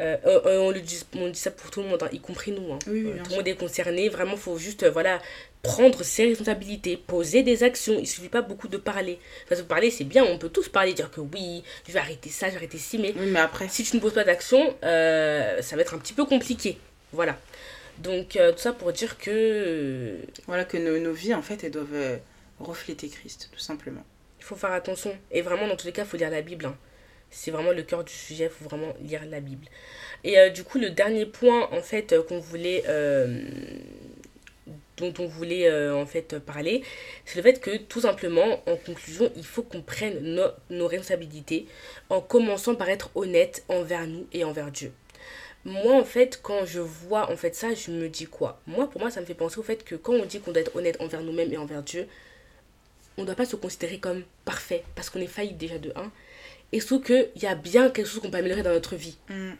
Euh, 0.00 0.16
euh, 0.26 0.40
euh, 0.46 0.58
on, 0.58 0.70
le 0.70 0.80
dit, 0.80 1.00
on 1.14 1.28
dit 1.28 1.38
ça 1.38 1.52
pour 1.52 1.70
tout 1.70 1.80
le 1.80 1.88
monde, 1.88 2.02
hein, 2.02 2.08
y 2.12 2.18
compris 2.18 2.50
nous. 2.50 2.72
Hein. 2.72 2.78
tout 2.84 2.90
le 2.90 3.36
monde 3.36 3.46
est 3.46 3.54
concerné. 3.54 4.08
Vraiment, 4.08 4.32
il 4.32 4.38
faut 4.38 4.58
juste 4.58 4.84
voilà, 4.86 5.20
prendre 5.62 6.02
ses 6.02 6.26
responsabilités, 6.26 6.96
poser 6.96 7.42
des 7.42 7.62
actions. 7.62 7.94
Il 7.94 8.02
ne 8.02 8.06
suffit 8.06 8.28
pas 8.28 8.42
beaucoup 8.42 8.68
de 8.68 8.76
parler. 8.76 9.18
Parce 9.48 9.60
que 9.60 9.66
parler, 9.66 9.90
c'est 9.90 10.04
bien, 10.04 10.24
on 10.24 10.38
peut 10.38 10.48
tous 10.48 10.68
parler, 10.68 10.94
dire 10.94 11.10
que 11.10 11.20
oui, 11.20 11.62
je 11.86 11.92
vais 11.92 12.00
arrêter 12.00 12.30
ça, 12.30 12.46
je 12.46 12.52
vais 12.52 12.58
arrêter 12.58 12.78
ci, 12.78 12.98
mais, 12.98 13.14
mais 13.16 13.38
après... 13.38 13.68
si 13.68 13.84
tu 13.84 13.96
ne 13.96 14.00
poses 14.00 14.14
pas 14.14 14.24
d'action, 14.24 14.74
ça 14.82 15.76
va 15.76 15.82
être 15.82 15.94
un 15.94 15.98
petit 15.98 16.14
peu 16.14 16.24
compliqué. 16.24 16.78
Voilà. 17.12 17.38
Donc, 17.98 18.30
tout 18.30 18.58
ça 18.58 18.72
pour 18.72 18.92
dire 18.92 19.18
que. 19.18 20.16
Voilà, 20.46 20.64
que 20.64 20.76
nos, 20.76 20.98
nos, 20.98 21.12
vies, 21.12 21.34
en 21.34 21.42
fait, 21.42 21.62
elles 21.62 21.70
doivent 21.70 22.18
refléter 22.58 23.08
Christ, 23.08 23.50
tout 23.52 23.60
simplement. 23.60 24.04
Il 24.40 24.44
faut 24.44 24.56
faire 24.56 24.72
attention. 24.72 25.16
Et 25.30 25.40
vraiment, 25.40 25.68
dans 25.68 25.76
tous 25.76 25.86
les 25.86 25.92
cas, 25.92 26.02
il 26.02 26.08
faut 26.08 26.16
lire 26.16 26.30
la 26.30 26.42
Bible. 26.42 26.66
Hein 26.66 26.76
c'est 27.34 27.50
vraiment 27.50 27.72
le 27.72 27.82
cœur 27.82 28.04
du 28.04 28.12
sujet, 28.12 28.44
il 28.44 28.50
faut 28.50 28.64
vraiment 28.64 28.94
lire 29.00 29.22
la 29.28 29.40
Bible. 29.40 29.66
Et 30.22 30.38
euh, 30.38 30.50
du 30.50 30.64
coup, 30.64 30.78
le 30.78 30.90
dernier 30.90 31.26
point, 31.26 31.68
en 31.72 31.82
fait, 31.82 32.12
euh, 32.12 32.22
qu'on 32.22 32.38
voulait... 32.38 32.84
Euh, 32.88 33.42
dont 34.96 35.12
on 35.18 35.26
voulait 35.26 35.68
en 35.90 36.06
fait 36.06 36.38
parler, 36.38 36.84
c'est 37.24 37.34
le 37.38 37.42
fait 37.42 37.60
que 37.60 37.78
tout 37.78 38.02
simplement, 38.02 38.62
en 38.68 38.76
conclusion, 38.76 39.28
il 39.34 39.44
faut 39.44 39.64
qu'on 39.64 39.82
prenne 39.82 40.40
nos 40.70 40.86
responsabilités 40.86 41.66
en 42.10 42.20
commençant 42.20 42.76
par 42.76 42.88
être 42.88 43.10
honnête 43.16 43.64
envers 43.68 44.06
nous 44.06 44.28
et 44.32 44.44
envers 44.44 44.70
Dieu. 44.70 44.92
Moi, 45.64 45.92
en 45.94 46.04
fait, 46.04 46.38
quand 46.40 46.64
je 46.64 46.78
vois 46.78 47.28
ça, 47.52 47.74
je 47.74 47.90
me 47.90 48.08
dis 48.08 48.26
quoi? 48.26 48.60
Moi, 48.68 48.88
pour 48.88 49.00
moi, 49.00 49.10
ça 49.10 49.20
me 49.20 49.26
fait 49.26 49.34
penser 49.34 49.58
au 49.58 49.64
fait 49.64 49.82
que 49.82 49.96
quand 49.96 50.12
on 50.12 50.26
dit 50.26 50.38
qu'on 50.38 50.52
doit 50.52 50.62
être 50.62 50.76
honnête 50.76 50.96
envers 51.00 51.22
nous-mêmes 51.22 51.52
et 51.52 51.56
envers 51.56 51.82
Dieu, 51.82 52.06
on 53.18 53.22
ne 53.22 53.26
doit 53.26 53.34
pas 53.34 53.46
se 53.46 53.56
considérer 53.56 53.98
comme 53.98 54.22
parfait 54.44 54.84
parce 54.94 55.10
qu'on 55.10 55.20
est 55.20 55.26
faillible 55.26 55.58
déjà 55.58 55.78
de 55.78 55.92
1 55.96 56.12
et 56.74 56.80
surtout 56.80 57.00
qu'il 57.00 57.30
y 57.40 57.46
a 57.46 57.54
bien 57.54 57.88
quelque 57.88 58.08
chose 58.08 58.20
qu'on 58.20 58.30
peut 58.30 58.38
améliorer 58.38 58.64
dans 58.64 58.72
notre 58.72 58.96
vie. 58.96 59.16
Mm. 59.28 59.52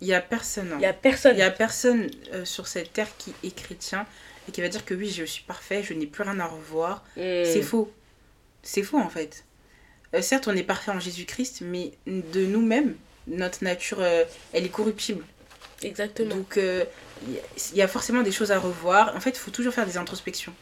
Il 0.00 0.06
n'y 0.06 0.14
a 0.14 0.20
personne. 0.20 0.70
Il 0.74 0.78
n'y 0.78 0.86
a 0.86 0.92
personne. 0.92 1.34
Il 1.34 1.40
y 1.40 1.42
a 1.42 1.50
personne 1.50 2.08
euh, 2.32 2.44
sur 2.44 2.68
cette 2.68 2.92
terre 2.92 3.08
qui 3.18 3.34
est 3.42 3.52
chrétien 3.52 4.06
et 4.48 4.52
qui 4.52 4.60
va 4.60 4.68
dire 4.68 4.84
que 4.84 4.94
oui, 4.94 5.10
je 5.10 5.24
suis 5.24 5.42
parfait, 5.42 5.82
je 5.82 5.92
n'ai 5.92 6.06
plus 6.06 6.22
rien 6.22 6.38
à 6.38 6.46
revoir. 6.46 7.02
Mm. 7.16 7.42
C'est 7.44 7.62
faux. 7.62 7.92
C'est 8.62 8.84
faux 8.84 8.98
en 8.98 9.08
fait. 9.08 9.44
Euh, 10.14 10.22
certes, 10.22 10.46
on 10.46 10.54
est 10.54 10.62
parfait 10.62 10.92
en 10.92 11.00
Jésus-Christ, 11.00 11.62
mais 11.62 11.90
de 12.06 12.46
nous-mêmes, 12.46 12.94
notre 13.26 13.64
nature, 13.64 13.98
euh, 14.00 14.22
elle 14.52 14.64
est 14.64 14.72
corruptible. 14.72 15.24
Exactement. 15.82 16.36
Donc, 16.36 16.58
il 16.58 17.76
y 17.76 17.82
a 17.82 17.88
forcément 17.88 18.22
des 18.22 18.30
choses 18.30 18.52
à 18.52 18.58
revoir. 18.60 19.16
En 19.16 19.20
fait, 19.20 19.30
il 19.30 19.38
faut 19.38 19.50
toujours 19.50 19.74
faire 19.74 19.86
des 19.86 19.96
introspections. 19.96 20.54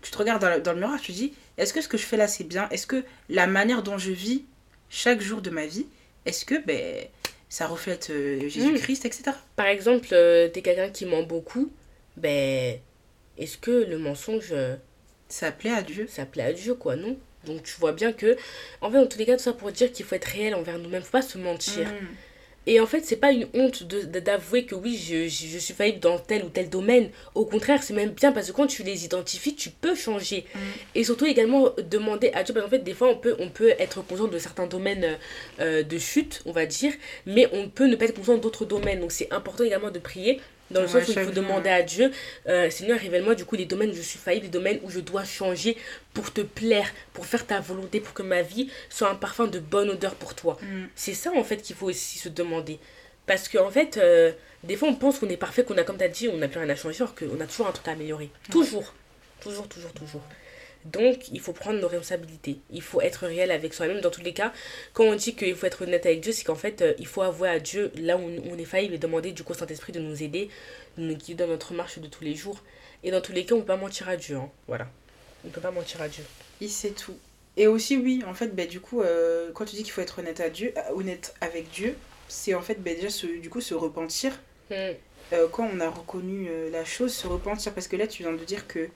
Tu 0.00 0.10
te 0.10 0.16
regardes 0.16 0.40
dans 0.40 0.48
le, 0.48 0.60
dans 0.60 0.72
le 0.72 0.80
miroir, 0.80 0.98
tu 0.98 1.12
te 1.12 1.18
dis, 1.18 1.34
est-ce 1.58 1.74
que 1.74 1.82
ce 1.82 1.88
que 1.88 1.98
je 1.98 2.04
fais 2.04 2.16
là, 2.16 2.28
c'est 2.28 2.44
bien? 2.44 2.66
Est-ce 2.70 2.86
que 2.86 3.04
la 3.28 3.46
manière 3.46 3.82
dont 3.82 3.98
je 3.98 4.10
vis, 4.10 4.46
chaque 4.90 5.20
jour 5.20 5.42
de 5.42 5.50
ma 5.50 5.66
vie, 5.66 5.86
est-ce 6.26 6.44
que 6.44 6.64
ben, 6.64 7.06
ça 7.48 7.66
reflète 7.66 8.10
euh, 8.10 8.48
Jésus-Christ, 8.48 9.04
etc. 9.04 9.30
Par 9.56 9.66
exemple, 9.66 10.08
euh, 10.12 10.48
t'es 10.48 10.62
quelqu'un 10.62 10.90
qui 10.90 11.06
ment 11.06 11.22
beaucoup, 11.22 11.72
ben, 12.16 12.78
est-ce 13.38 13.58
que 13.58 13.70
le 13.70 13.98
mensonge... 13.98 14.48
Euh, 14.52 14.76
ça 15.28 15.52
plaît 15.52 15.72
à 15.72 15.82
Dieu 15.82 16.06
Ça 16.08 16.24
plaît 16.24 16.42
à 16.42 16.52
Dieu, 16.52 16.74
quoi, 16.74 16.96
non? 16.96 17.16
Donc 17.44 17.62
tu 17.62 17.74
vois 17.78 17.92
bien 17.92 18.12
que, 18.12 18.36
en 18.80 18.90
fait, 18.90 18.98
en 18.98 19.06
tous 19.06 19.18
les 19.18 19.26
cas, 19.26 19.36
tout 19.36 19.42
ça 19.42 19.52
pour 19.52 19.70
dire 19.72 19.92
qu'il 19.92 20.04
faut 20.04 20.14
être 20.14 20.24
réel 20.24 20.54
envers 20.54 20.78
nous-mêmes, 20.78 21.02
faut 21.02 21.10
pas 21.10 21.22
se 21.22 21.38
mentir. 21.38 21.86
Mm. 21.86 22.06
Et 22.68 22.80
en 22.80 22.86
fait, 22.86 23.00
c'est 23.06 23.16
pas 23.16 23.32
une 23.32 23.46
honte 23.54 23.84
d'avouer 23.84 24.66
que 24.66 24.74
oui, 24.74 24.94
je, 24.94 25.26
je, 25.26 25.58
suis 25.58 25.72
faillible 25.72 26.00
dans 26.00 26.18
tel 26.18 26.44
ou 26.44 26.50
tel 26.50 26.68
domaine. 26.68 27.08
Au 27.34 27.46
contraire, 27.46 27.82
c'est 27.82 27.94
même 27.94 28.10
bien 28.10 28.30
parce 28.30 28.48
que 28.48 28.52
quand 28.52 28.66
tu 28.66 28.82
les 28.82 29.06
identifies, 29.06 29.54
tu 29.54 29.70
peux 29.70 29.94
changer. 29.94 30.44
Mm. 30.54 30.58
Et 30.96 31.04
surtout 31.04 31.24
également 31.24 31.70
demander 31.90 32.30
à 32.34 32.42
Dieu, 32.42 32.52
parce 32.52 32.66
qu'en 32.66 32.70
fait, 32.70 32.84
des 32.84 32.92
fois, 32.92 33.08
on 33.08 33.16
peut, 33.16 33.36
on 33.38 33.48
peut 33.48 33.70
être 33.78 34.06
conscient 34.06 34.28
de 34.28 34.38
certains 34.38 34.66
domaines 34.66 35.16
euh, 35.60 35.82
de 35.82 35.96
chute, 35.96 36.42
on 36.44 36.52
va 36.52 36.66
dire, 36.66 36.92
mais 37.24 37.48
on 37.52 37.70
peut 37.70 37.86
ne 37.86 37.96
pas 37.96 38.04
être 38.04 38.14
conscient 38.14 38.36
d'autres 38.36 38.66
domaines. 38.66 39.00
Donc, 39.00 39.12
c'est 39.12 39.32
important 39.32 39.64
également 39.64 39.90
de 39.90 39.98
prier 39.98 40.38
dans 40.70 40.82
le 40.82 40.88
sens 40.88 41.08
où 41.08 41.12
il 41.12 41.24
faut 41.24 41.30
demander 41.30 41.70
à 41.70 41.82
Dieu, 41.82 42.10
euh, 42.46 42.70
Seigneur, 42.70 42.98
révèle-moi 42.98 43.34
du 43.34 43.44
coup 43.44 43.56
les 43.56 43.64
domaines 43.64 43.90
où 43.90 43.94
je 43.94 44.02
suis 44.02 44.18
faillible, 44.18 44.46
les 44.46 44.50
domaines 44.50 44.80
où 44.82 44.90
je 44.90 45.00
dois 45.00 45.24
changer 45.24 45.76
pour 46.14 46.32
te 46.32 46.40
plaire, 46.40 46.90
pour 47.12 47.26
faire 47.26 47.46
ta 47.46 47.60
volonté, 47.60 48.00
pour 48.00 48.14
que 48.14 48.22
ma 48.22 48.42
vie 48.42 48.70
soit 48.90 49.08
un 49.08 49.14
parfum 49.14 49.46
de 49.46 49.58
bonne 49.58 49.90
odeur 49.90 50.14
pour 50.14 50.34
toi. 50.34 50.58
Mm. 50.62 50.84
C'est 50.94 51.14
ça 51.14 51.32
en 51.34 51.44
fait 51.44 51.58
qu'il 51.58 51.76
faut 51.76 51.86
aussi 51.86 52.18
se 52.18 52.28
demander. 52.28 52.78
Parce 53.26 53.48
qu'en 53.48 53.66
en 53.66 53.70
fait, 53.70 53.96
euh, 53.98 54.32
des 54.64 54.76
fois 54.76 54.88
on 54.88 54.94
pense 54.94 55.18
qu'on 55.18 55.28
est 55.28 55.36
parfait, 55.36 55.64
qu'on 55.64 55.76
a, 55.78 55.84
comme 55.84 55.98
tu 55.98 56.04
as 56.04 56.08
dit, 56.08 56.28
on 56.28 56.38
n'a 56.38 56.48
plus 56.48 56.60
rien 56.60 56.68
à 56.70 56.76
changer, 56.76 57.02
alors 57.02 57.14
qu'on 57.14 57.40
a 57.40 57.46
toujours 57.46 57.66
un 57.66 57.72
truc 57.72 57.88
à 57.88 57.92
améliorer. 57.92 58.30
Toujours. 58.50 58.94
Toujours, 59.40 59.68
toujours, 59.68 59.92
toujours. 59.92 60.22
Donc, 60.92 61.28
il 61.32 61.40
faut 61.40 61.52
prendre 61.52 61.78
nos 61.80 61.88
responsabilités. 61.88 62.60
Il 62.70 62.82
faut 62.82 63.00
être 63.00 63.26
réel 63.26 63.50
avec 63.50 63.74
soi-même. 63.74 64.00
Dans 64.00 64.10
tous 64.10 64.22
les 64.22 64.32
cas, 64.32 64.52
quand 64.94 65.04
on 65.04 65.14
dit 65.14 65.34
qu'il 65.34 65.54
faut 65.54 65.66
être 65.66 65.82
honnête 65.82 66.06
avec 66.06 66.20
Dieu, 66.20 66.32
c'est 66.32 66.44
qu'en 66.44 66.54
fait, 66.54 66.80
euh, 66.80 66.94
il 66.98 67.06
faut 67.06 67.22
avouer 67.22 67.48
à 67.48 67.58
Dieu 67.58 67.92
là 67.96 68.16
où 68.16 68.20
on 68.20 68.58
est 68.58 68.64
faillible 68.64 68.94
et 68.94 68.98
demander 68.98 69.32
du 69.32 69.42
coup 69.42 69.52
au 69.52 69.56
Saint-Esprit 69.56 69.92
de 69.92 70.00
nous 70.00 70.22
aider, 70.22 70.48
de 70.96 71.02
nous 71.02 71.14
guider 71.14 71.44
dans 71.44 71.46
notre 71.46 71.74
marche 71.74 71.98
de 71.98 72.06
tous 72.06 72.24
les 72.24 72.34
jours. 72.34 72.62
Et 73.02 73.10
dans 73.10 73.20
tous 73.20 73.32
les 73.32 73.44
cas, 73.44 73.54
on 73.54 73.58
ne 73.58 73.62
peut 73.62 73.68
pas 73.68 73.76
mentir 73.76 74.08
à 74.08 74.16
Dieu. 74.16 74.36
Hein. 74.36 74.50
Voilà. 74.66 74.88
On 75.44 75.48
ne 75.48 75.52
peut 75.52 75.60
pas 75.60 75.70
mentir 75.70 76.00
à 76.00 76.08
Dieu. 76.08 76.24
Il 76.60 76.70
sait 76.70 76.90
tout. 76.90 77.16
Et 77.56 77.66
aussi, 77.66 77.96
oui, 77.96 78.22
en 78.26 78.34
fait, 78.34 78.54
bah, 78.54 78.66
du 78.66 78.80
coup, 78.80 79.02
euh, 79.02 79.50
quand 79.52 79.66
tu 79.66 79.76
dis 79.76 79.82
qu'il 79.82 79.92
faut 79.92 80.00
être 80.00 80.20
honnête, 80.20 80.40
à 80.40 80.48
Dieu, 80.48 80.72
euh, 80.76 80.94
honnête 80.94 81.34
avec 81.40 81.70
Dieu, 81.70 81.96
c'est 82.28 82.54
en 82.54 82.62
fait 82.62 82.82
bah, 82.82 82.94
déjà 82.94 83.10
se, 83.10 83.26
du 83.26 83.50
coup 83.50 83.60
se 83.60 83.74
repentir. 83.74 84.32
Hmm. 84.70 84.92
quand 85.50 85.68
on 85.72 85.80
a 85.80 85.88
reconnu 85.88 86.48
la 86.70 86.84
chose, 86.84 87.12
se 87.12 87.26
repentir. 87.26 87.74
Parce 87.74 87.88
que 87.88 87.96
là, 87.96 88.06
tu 88.06 88.22
viens 88.22 88.32
de 88.32 88.44
dire 88.44 88.66
que 88.66 88.88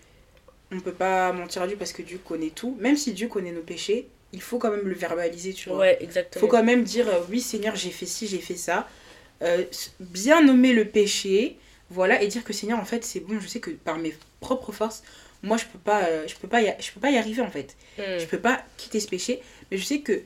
on 0.73 0.77
ne 0.77 0.81
peut 0.81 0.93
pas 0.93 1.33
mentir 1.33 1.63
à 1.63 1.67
Dieu 1.69 1.77
parce 1.77 1.93
que 1.93 2.03
Dieu 2.03 2.19
connaît 2.25 2.51
tout. 2.51 2.77
Même 2.81 2.97
si 2.97 3.13
Dieu 3.13 3.29
connaît 3.29 3.53
nos 3.53 3.63
péchés, 3.63 4.09
il 4.33 4.41
faut 4.41 4.59
quand 4.59 4.71
même 4.71 4.89
le 4.89 4.95
verbaliser, 4.95 5.53
tu 5.53 5.69
vois. 5.69 5.79
Ouais, 5.79 5.99
exactement. 6.01 6.41
Faut 6.41 6.49
quand 6.49 6.65
même 6.65 6.83
dire, 6.83 7.07
oui 7.31 7.41
Seigneur, 7.41 7.77
j'ai 7.77 7.91
fait 7.91 8.07
ci, 8.07 8.27
j'ai 8.27 8.39
fait 8.39 8.57
ça. 8.57 8.89
bien 10.01 10.43
nommer 10.43 10.73
le 10.73 10.87
péché, 10.87 11.59
voilà, 11.91 12.23
et 12.23 12.29
dire 12.29 12.45
que 12.45 12.53
Seigneur, 12.53 12.79
en 12.79 12.85
fait, 12.85 13.05
c'est 13.05 13.21
bon, 13.21 13.39
je 13.41 13.47
sais 13.47 13.61
que 13.61 13.71
par 13.71 13.99
mes 13.99 14.15
propres 14.41 14.73
forces, 14.73 15.03
moi, 15.43 15.57
je 15.57 15.65
peux 15.67 15.79
pas, 15.79 16.27
je 16.27 16.35
peux 16.37 16.49
pas, 16.49 16.63
y, 16.63 16.75
je 16.81 16.93
peux 16.93 17.01
pas 17.01 17.11
y 17.11 17.19
arriver, 17.19 17.43
en 17.43 17.51
fait. 17.51 17.77
Hmm. 17.99 18.19
Je 18.19 18.27
peux 18.27 18.39
pas 18.39 18.65
quitter 18.77 19.01
ce 19.01 19.09
péché, 19.09 19.43
mais 19.71 19.77
je 19.77 19.85
sais 19.85 20.01
que 20.01 20.23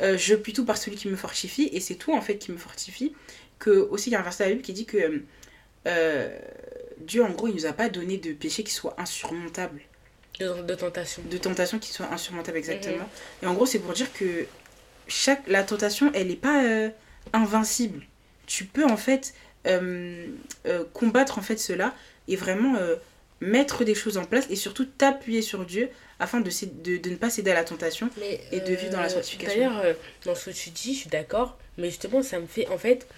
je 0.00 0.34
puis 0.34 0.54
tout 0.54 0.64
par 0.64 0.78
celui 0.78 0.96
qui 0.96 1.08
me 1.08 1.16
fortifie, 1.16 1.68
et 1.72 1.80
c'est 1.80 1.96
tout, 1.96 2.14
en 2.14 2.22
fait, 2.22 2.38
qui 2.38 2.52
me 2.52 2.56
fortifie. 2.56 3.12
Que, 3.58 3.70
aussi, 3.70 4.08
il 4.08 4.14
y 4.14 4.16
a 4.16 4.20
un 4.20 4.22
verset 4.22 4.44
à 4.44 4.46
la 4.46 4.52
Bible 4.52 4.64
qui 4.64 4.72
dit 4.72 4.86
que 4.86 5.22
Dieu, 7.00 7.24
en 7.24 7.30
gros, 7.30 7.48
il 7.48 7.54
nous 7.54 7.66
a 7.66 7.72
pas 7.72 7.88
donné 7.88 8.16
de 8.16 8.32
péché 8.32 8.62
qui 8.62 8.72
soit 8.72 8.94
insurmontable. 8.98 9.80
De, 10.38 10.62
de 10.62 10.74
tentation. 10.74 11.22
De 11.30 11.38
tentation 11.38 11.78
qui 11.78 11.92
soit 11.92 12.10
insurmontable, 12.12 12.58
exactement. 12.58 12.96
Mhm. 12.96 13.42
Et 13.42 13.46
en 13.46 13.54
gros, 13.54 13.66
c'est 13.66 13.78
pour 13.78 13.92
dire 13.92 14.12
que 14.12 14.46
chaque, 15.10 15.46
la 15.48 15.62
tentation, 15.62 16.10
elle 16.14 16.28
n'est 16.28 16.36
pas 16.36 16.64
euh, 16.64 16.88
invincible. 17.32 18.02
Tu 18.46 18.64
peux, 18.64 18.84
en 18.84 18.96
fait, 18.96 19.34
euh, 19.66 20.26
euh, 20.66 20.84
combattre, 20.94 21.38
en 21.38 21.42
fait, 21.42 21.58
cela 21.58 21.94
et 22.28 22.36
vraiment 22.36 22.76
mettre 23.40 23.84
des 23.84 23.94
choses 23.94 24.18
en 24.18 24.24
place 24.24 24.46
et 24.50 24.56
surtout 24.56 24.84
t'appuyer 24.84 25.42
sur 25.42 25.64
Dieu 25.64 25.88
afin 26.20 26.40
de, 26.40 26.50
de, 26.82 26.98
de, 26.98 27.10
ne 27.10 27.16
pas 27.16 27.30
céder 27.30 27.50
à 27.50 27.54
la 27.54 27.64
tentation 27.64 28.08
et 28.52 28.60
de 28.60 28.74
vivre 28.74 28.92
dans 28.92 29.00
la 29.00 29.08
sanctification. 29.08 29.70
D'ailleurs, 29.70 29.96
dans 30.24 30.34
ce 30.34 30.50
que 30.50 30.54
tu 30.54 30.70
dis, 30.70 30.94
je 30.94 31.00
suis 31.00 31.10
d'accord, 31.10 31.58
mais 31.76 31.88
justement, 31.88 32.22
ça 32.22 32.38
me 32.38 32.46
fait, 32.46 32.68
en 32.68 32.78
fait, 32.78 33.08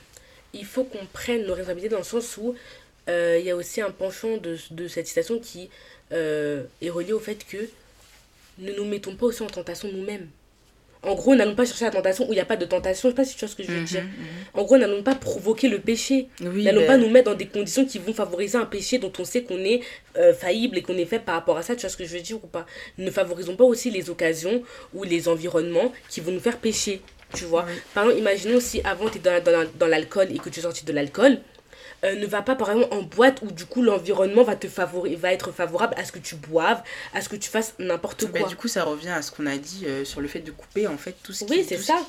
il 0.55 0.65
faut 0.65 0.85
qu'on 0.85 1.05
prenne 1.13 1.45
nos 1.45 1.55
responsabilités 1.55 1.91
dans 1.91 1.99
le 1.99 2.05
sens 2.05 2.39
où 2.39 2.55
il 3.09 3.43
y 3.45 3.51
a 3.51 3.57
aussi 3.57 3.83
un 3.83 3.91
penchant 3.91 4.39
de, 4.39 4.57
de 4.71 4.89
cette 4.89 5.09
citation 5.09 5.39
qui 5.39 5.69
euh, 6.13 6.65
est 6.81 6.91
relié 6.91 7.13
au 7.13 7.21
fait 7.21 7.45
que 7.47 7.69
ne 8.59 8.73
nous 8.73 8.85
mettons 8.85 9.15
pas 9.17 9.27
aussi 9.27 9.43
en 9.43 9.47
tentation 9.47 9.89
nous-mêmes. 9.93 10.29
En 11.05 11.17
gros, 11.17 11.35
n'allons 11.35 11.57
pas 11.57 11.65
chercher 11.65 11.87
la 11.87 11.91
tentation 11.91 12.29
où 12.29 12.33
il 12.33 12.37
n'y 12.37 12.41
a 12.41 12.45
pas 12.45 12.57
de 12.57 12.65
tentation. 12.65 13.09
Je 13.09 13.13
sais 13.13 13.17
pas 13.17 13.25
si 13.25 13.35
tu 13.35 13.41
vois 13.41 13.49
ce 13.49 13.57
que 13.57 13.65
je 13.65 13.73
veux 13.73 13.81
mhm, 13.81 13.85
dire. 13.85 14.03
Mhm. 14.03 14.11
En 14.55 14.63
gros, 14.63 14.79
n'allons 14.79 15.03
pas 15.03 15.17
provoquer 15.17 15.69
le 15.69 15.81
péché. 15.81 16.29
n'allons 16.41 16.87
pas 16.87 16.97
nous 16.97 17.11
mettre 17.11 17.31
dans 17.31 17.37
des 17.37 17.47
conditions 17.47 17.85
qui 17.85 17.99
vont 17.99 18.15
favoriser 18.15 18.57
un 18.57 18.67
péché 18.67 18.99
dont 18.99 19.13
on 19.19 19.25
sait 19.25 19.43
qu'on 19.43 19.59
est 19.59 19.81
euh, 20.17 20.33
faillible 20.33 20.79
et 20.79 20.83
qu'on 20.83 20.97
est 20.97 21.07
fait 21.07 21.19
par 21.19 21.35
rapport 21.35 21.57
à 21.57 21.63
ça. 21.63 21.75
Tu 21.75 21.81
vois 21.81 21.91
ce 21.91 21.97
que 21.97 22.05
je 22.05 22.15
veux 22.15 22.23
dire 22.23 22.37
ou 22.37 22.47
pas? 22.47 22.67
Ne 22.99 23.11
favorisons 23.11 23.57
pas 23.57 23.65
aussi 23.65 23.91
les 23.91 24.11
occasions 24.11 24.63
ou 24.95 25.03
les 25.03 25.27
environnements 25.29 25.93
qui 26.09 26.21
vont 26.21 26.31
nous 26.31 26.41
faire 26.41 26.59
pécher. 26.59 27.01
Tu 27.35 27.47
vois? 27.47 27.67
Par 27.95 28.05
exemple, 28.05 28.21
imaginons 28.21 28.61
si 28.61 28.81
avant 28.85 29.09
tu 29.09 29.19
es 29.19 29.21
dans, 29.21 29.43
dans, 29.43 29.69
dans 29.77 29.87
l'alcool 29.89 30.29
et 30.31 30.39
que 30.39 30.51
tu 30.51 30.61
es 30.61 30.63
sorti 30.63 30.85
de 30.85 30.93
l'alcool 30.93 31.39
euh, 32.05 32.15
ne 32.17 32.27
va 32.27 32.43
pas 32.43 32.55
par 32.55 32.71
exemple 32.71 32.93
en 32.93 33.03
boîte 33.03 33.43
où 33.43 33.51
du 33.51 33.65
coup 33.65 33.83
l'environnement 33.83 34.43
va 34.43 34.57
te 34.57 34.67
favori 34.67 35.15
va 35.15 35.33
être 35.33 35.53
favorable 35.53 35.95
à 35.97 36.05
ce 36.05 36.13
que 36.13 36.19
tu 36.19 36.35
boives, 36.35 36.83
à 37.15 37.21
ce 37.21 37.29
que 37.29 37.37
tu 37.37 37.49
fasses 37.49 37.75
n'importe 37.79 38.25
bah, 38.27 38.41
quoi. 38.41 38.49
du 38.49 38.57
coup 38.57 38.69
ça 38.69 38.85
revient 38.85 39.11
à 39.11 39.23
ce 39.23 39.31
qu'on 39.31 39.47
a 39.47 39.57
dit 39.57 39.85
euh, 39.87 40.05
sur 40.05 40.21
le 40.21 40.29
fait 40.29 40.41
de 40.41 40.51
couper 40.51 40.87
en 40.87 40.97
fait 40.97 41.15
tout 41.23 41.33
ce 41.33 41.45
qui 41.45 41.53
Oui, 41.53 41.67
c'est 41.69 41.79
ça. 41.79 42.01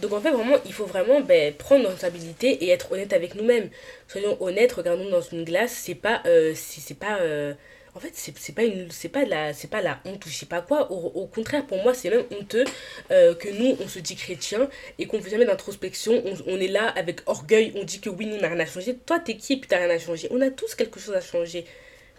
Donc 0.00 0.12
en 0.12 0.20
fait 0.20 0.30
vraiment 0.30 0.56
il 0.64 0.72
faut 0.72 0.86
vraiment 0.86 1.20
ben, 1.20 1.52
prendre 1.54 1.82
nos 1.82 1.88
responsabilités 1.88 2.64
et 2.64 2.70
être 2.70 2.92
honnête 2.92 3.12
avec 3.12 3.34
nous-mêmes. 3.34 3.70
Soyons 4.08 4.36
honnêtes, 4.40 4.72
regardons 4.72 5.08
dans 5.10 5.22
une 5.22 5.44
glace, 5.44 5.72
c'est 5.72 5.94
pas 5.94 6.22
euh, 6.26 6.54
c'est 6.54 6.98
pas 6.98 7.18
en 7.94 8.00
fait 8.00 8.12
c'est 8.14 8.54
pas 8.54 8.64
une 8.64 8.90
c'est 8.90 9.08
pas 9.08 9.24
la 9.24 9.52
c'est 9.52 9.70
pas 9.70 9.80
la 9.80 10.00
honte 10.04 10.24
ou 10.26 10.28
je 10.28 10.34
sais 10.34 10.46
pas 10.46 10.60
quoi. 10.60 10.90
Au, 10.90 11.26
contraire 11.26 11.64
pour 11.66 11.82
moi 11.82 11.94
c'est 11.94 12.10
même 12.10 12.24
honteux 12.30 12.64
euh, 13.10 13.34
que 13.34 13.48
nous 13.48 13.76
on 13.80 13.88
se 13.88 14.00
dit 14.00 14.16
chrétien 14.16 14.68
et 14.98 15.06
qu'on 15.06 15.20
fait 15.20 15.30
jamais 15.30 15.44
d'introspection. 15.44 16.22
On, 16.24 16.54
on, 16.54 16.60
est 16.60 16.68
là 16.68 16.88
avec 16.88 17.20
orgueil. 17.26 17.72
On 17.76 17.84
dit 17.84 18.00
que 18.00 18.10
oui 18.10 18.26
nous 18.26 18.38
n'a 18.38 18.48
rien 18.48 18.60
à 18.60 18.66
changer. 18.66 18.96
Toi 18.96 19.20
t'es 19.20 19.36
qui 19.36 19.54
et 19.54 19.56
puis 19.56 19.68
t'as 19.68 19.78
rien 19.78 19.90
à 19.90 19.98
changer? 19.98 20.28
On 20.30 20.40
a 20.40 20.50
tous 20.50 20.74
quelque 20.74 20.98
chose 20.98 21.14
à 21.14 21.20
changer. 21.20 21.64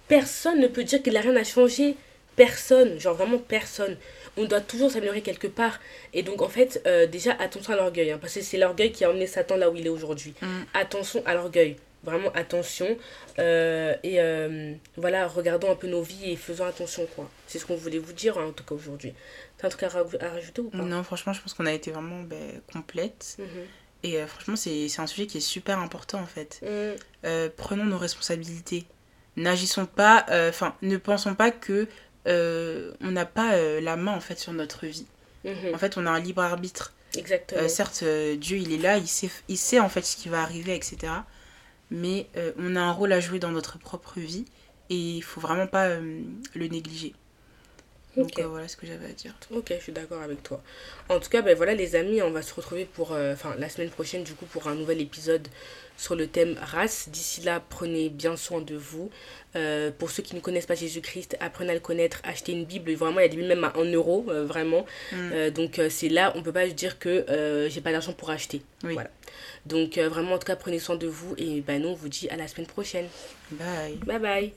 Personne 0.08 0.60
ne 0.60 0.68
peut 0.68 0.84
dire 0.84 1.02
qu'il 1.04 1.18
a 1.18 1.22
rien 1.22 1.36
à 1.36 1.44
changer. 1.44 1.96
Personne. 2.36 3.00
Genre 3.00 3.16
vraiment 3.16 3.38
personne. 3.38 3.98
On 4.38 4.46
doit 4.46 4.62
toujours 4.62 4.92
s'améliorer 4.92 5.22
quelque 5.22 5.48
part. 5.48 5.80
Et 6.14 6.24
donc 6.24 6.42
en 6.42 6.50
fait 6.50 6.82
euh, 6.88 7.06
déjà 7.06 7.34
attention 7.34 7.74
à 7.74 7.76
l'orgueil 7.76 8.12
hein, 8.12 8.18
parce 8.20 8.34
que 8.34 8.42
c'est 8.42 8.58
l'orgueil 8.58 8.92
qui 8.92 9.04
a 9.04 9.10
emmené 9.10 9.28
Satan 9.28 9.58
là 9.58 9.70
où 9.70 9.76
il 9.76 9.86
est 9.86 9.90
aujourd'hui. 9.90 10.34
Mm. 10.42 10.48
attention 10.74 11.22
à 11.26 11.34
l'orgueil 11.34 11.76
vraiment 12.06 12.32
attention. 12.34 12.98
Euh, 13.40 13.96
et 14.04 14.22
euh, 14.22 14.74
voilà, 14.96 15.28
regardons 15.28 15.72
un 15.72 15.76
peu 15.76 15.88
nos 15.88 16.02
vies 16.02 16.32
et 16.32 16.36
faisons 16.36 16.66
attention, 16.66 17.06
quoi. 17.16 17.30
C'est 17.48 17.60
ce 17.60 17.66
qu'on 17.66 17.76
voulait 17.76 18.00
vous 18.00 18.14
dire, 18.14 18.38
hein, 18.38 18.46
en 18.46 18.52
tout 18.52 18.64
cas, 18.64 18.76
aujourd'hui. 18.76 19.14
T'as 19.58 19.68
un 19.68 19.70
truc 19.70 19.84
à, 19.84 19.90
rajouter 20.30 20.62
ou 20.62 20.70
pas? 20.70 20.78
Non, 20.78 21.04
franchement, 21.04 21.34
je 21.34 21.42
pense 21.42 21.54
qu'on 21.54 21.66
a 21.66 21.74
été 21.74 21.92
vraiment 21.92 22.22
ben, 22.22 22.62
complète. 22.72 23.38
Mhm. 23.40 23.46
Et 24.04 24.18
euh, 24.18 24.28
franchement, 24.28 24.56
c'est 24.56 25.00
un 25.00 25.08
sujet 25.08 25.26
qui 25.26 25.38
est 25.40 25.42
super 25.42 25.80
important, 25.80 26.20
en 26.20 26.28
fait. 26.28 26.62
Mhm. 26.64 27.50
prenons 27.58 27.86
nos 27.86 27.98
responsabilités. 27.98 28.86
N'agissons 29.36 29.86
pas, 29.86 30.26
enfin, 30.50 30.76
ne 30.82 30.96
pensons 30.96 31.36
pas 31.36 31.52
que 31.52 31.88
on 32.26 33.12
n'a 33.12 33.26
pas 33.26 33.58
la 33.82 33.96
main, 33.98 34.14
en 34.14 34.22
fait, 34.22 34.40
sur 34.40 34.54
notre 34.54 34.86
vie. 34.86 35.08
Mhm. 35.44 35.74
En 35.74 35.78
fait, 35.78 35.98
on 35.98 36.06
a 36.06 36.12
un 36.12 36.20
libre 36.20 36.42
arbitre. 36.42 36.94
Exactement. 37.18 37.70
certes, 37.70 38.04
Dieu, 38.04 38.58
il 38.58 38.74
est 38.74 38.78
là, 38.78 38.98
il 38.98 39.08
sait, 39.08 39.30
il 39.48 39.58
sait 39.58 39.80
en 39.80 39.88
fait 39.88 40.02
ce 40.02 40.18
qui 40.18 40.28
va 40.28 40.42
arriver, 40.42 40.76
etc 40.76 41.14
mais 41.92 42.28
euh, 42.36 42.52
on 42.58 42.76
a 42.76 42.82
un 42.82 42.92
rôle 42.92 43.14
à 43.14 43.20
jouer 43.20 43.40
dans 43.40 43.52
notre 43.52 43.78
propre 43.78 44.20
vie 44.20 44.46
et 44.90 45.18
il 45.18 45.22
faut 45.22 45.42
vraiment 45.42 45.68
pas 45.68 45.88
euh, 45.88 46.22
le 46.54 46.68
négliger. 46.68 47.14
Donc 48.18 48.40
euh, 48.40 48.48
voilà 48.48 48.68
ce 48.68 48.78
que 48.78 48.86
j'avais 48.86 49.06
à 49.06 49.14
dire. 49.14 49.34
Ok, 49.52 49.74
je 49.78 49.82
suis 49.84 49.92
d'accord 49.92 50.22
avec 50.22 50.42
toi. 50.44 50.62
En 51.10 51.20
tout 51.20 51.30
cas, 51.30 51.42
ben 51.42 51.56
voilà 51.56 51.74
les 51.74 51.96
amis, 51.96 52.22
on 52.22 52.32
va 52.32 52.42
se 52.42 52.54
retrouver 52.54 52.86
pour 52.86 53.12
enfin 53.12 53.56
la 53.58 53.70
semaine 53.70 53.90
prochaine 53.90 54.24
du 54.24 54.34
coup 54.34 54.46
pour 54.46 54.68
un 54.68 54.76
nouvel 54.76 55.02
épisode 55.02 55.48
sur 55.98 56.16
le 56.16 56.28
thème 56.28 56.58
race. 56.62 57.10
D'ici 57.10 57.42
là, 57.42 57.64
prenez 57.70 58.10
bien 58.10 58.36
soin 58.36 58.62
de 58.62 58.76
vous. 58.76 59.10
pour 59.98 60.12
ceux 60.12 60.24
qui 60.24 60.36
ne 60.36 60.42
connaissent 60.42 60.66
pas 60.66 60.76
Jésus-Christ, 60.76 61.38
apprenez 61.40 61.72
à 61.72 61.74
le 61.74 61.80
connaître, 61.80 62.22
achetez 62.24 62.52
une 62.52 62.66
Bible. 62.66 62.94
Vraiment, 62.94 63.20
il 63.20 63.24
y 63.24 63.26
a 63.26 63.30
des 63.30 63.38
Bibles 63.38 63.50
même 63.50 63.64
à 63.64 63.74
1 63.78 63.92
euro, 63.94 64.24
vraiment. 64.24 64.86
Mm. 65.12 65.50
donc 65.52 65.82
c'est 65.90 66.10
là, 66.10 66.34
on 66.36 66.42
peut 66.42 66.54
pas 66.54 66.68
dire 66.68 67.00
que 67.00 67.26
j'ai 67.70 67.82
pas 67.82 67.92
d'argent 67.92 68.14
pour 68.14 68.30
acheter. 68.30 68.62
Voilà. 68.82 69.10
Donc 69.66 69.98
euh, 69.98 70.10
vraiment, 70.10 70.34
en 70.34 70.38
tout 70.38 70.46
cas, 70.46 70.56
prenez 70.56 70.80
soin 70.80 70.96
de 70.96 71.08
vous 71.08 71.34
et 71.38 71.62
ben, 71.62 71.82
nous, 71.82 71.90
on 71.90 71.96
vous 71.96 72.10
dit 72.10 72.30
à 72.30 72.36
la 72.36 72.48
semaine 72.48 72.68
prochaine. 72.68 73.08
Bye. 73.52 73.96
Bye 74.06 74.20
bye. 74.20 74.54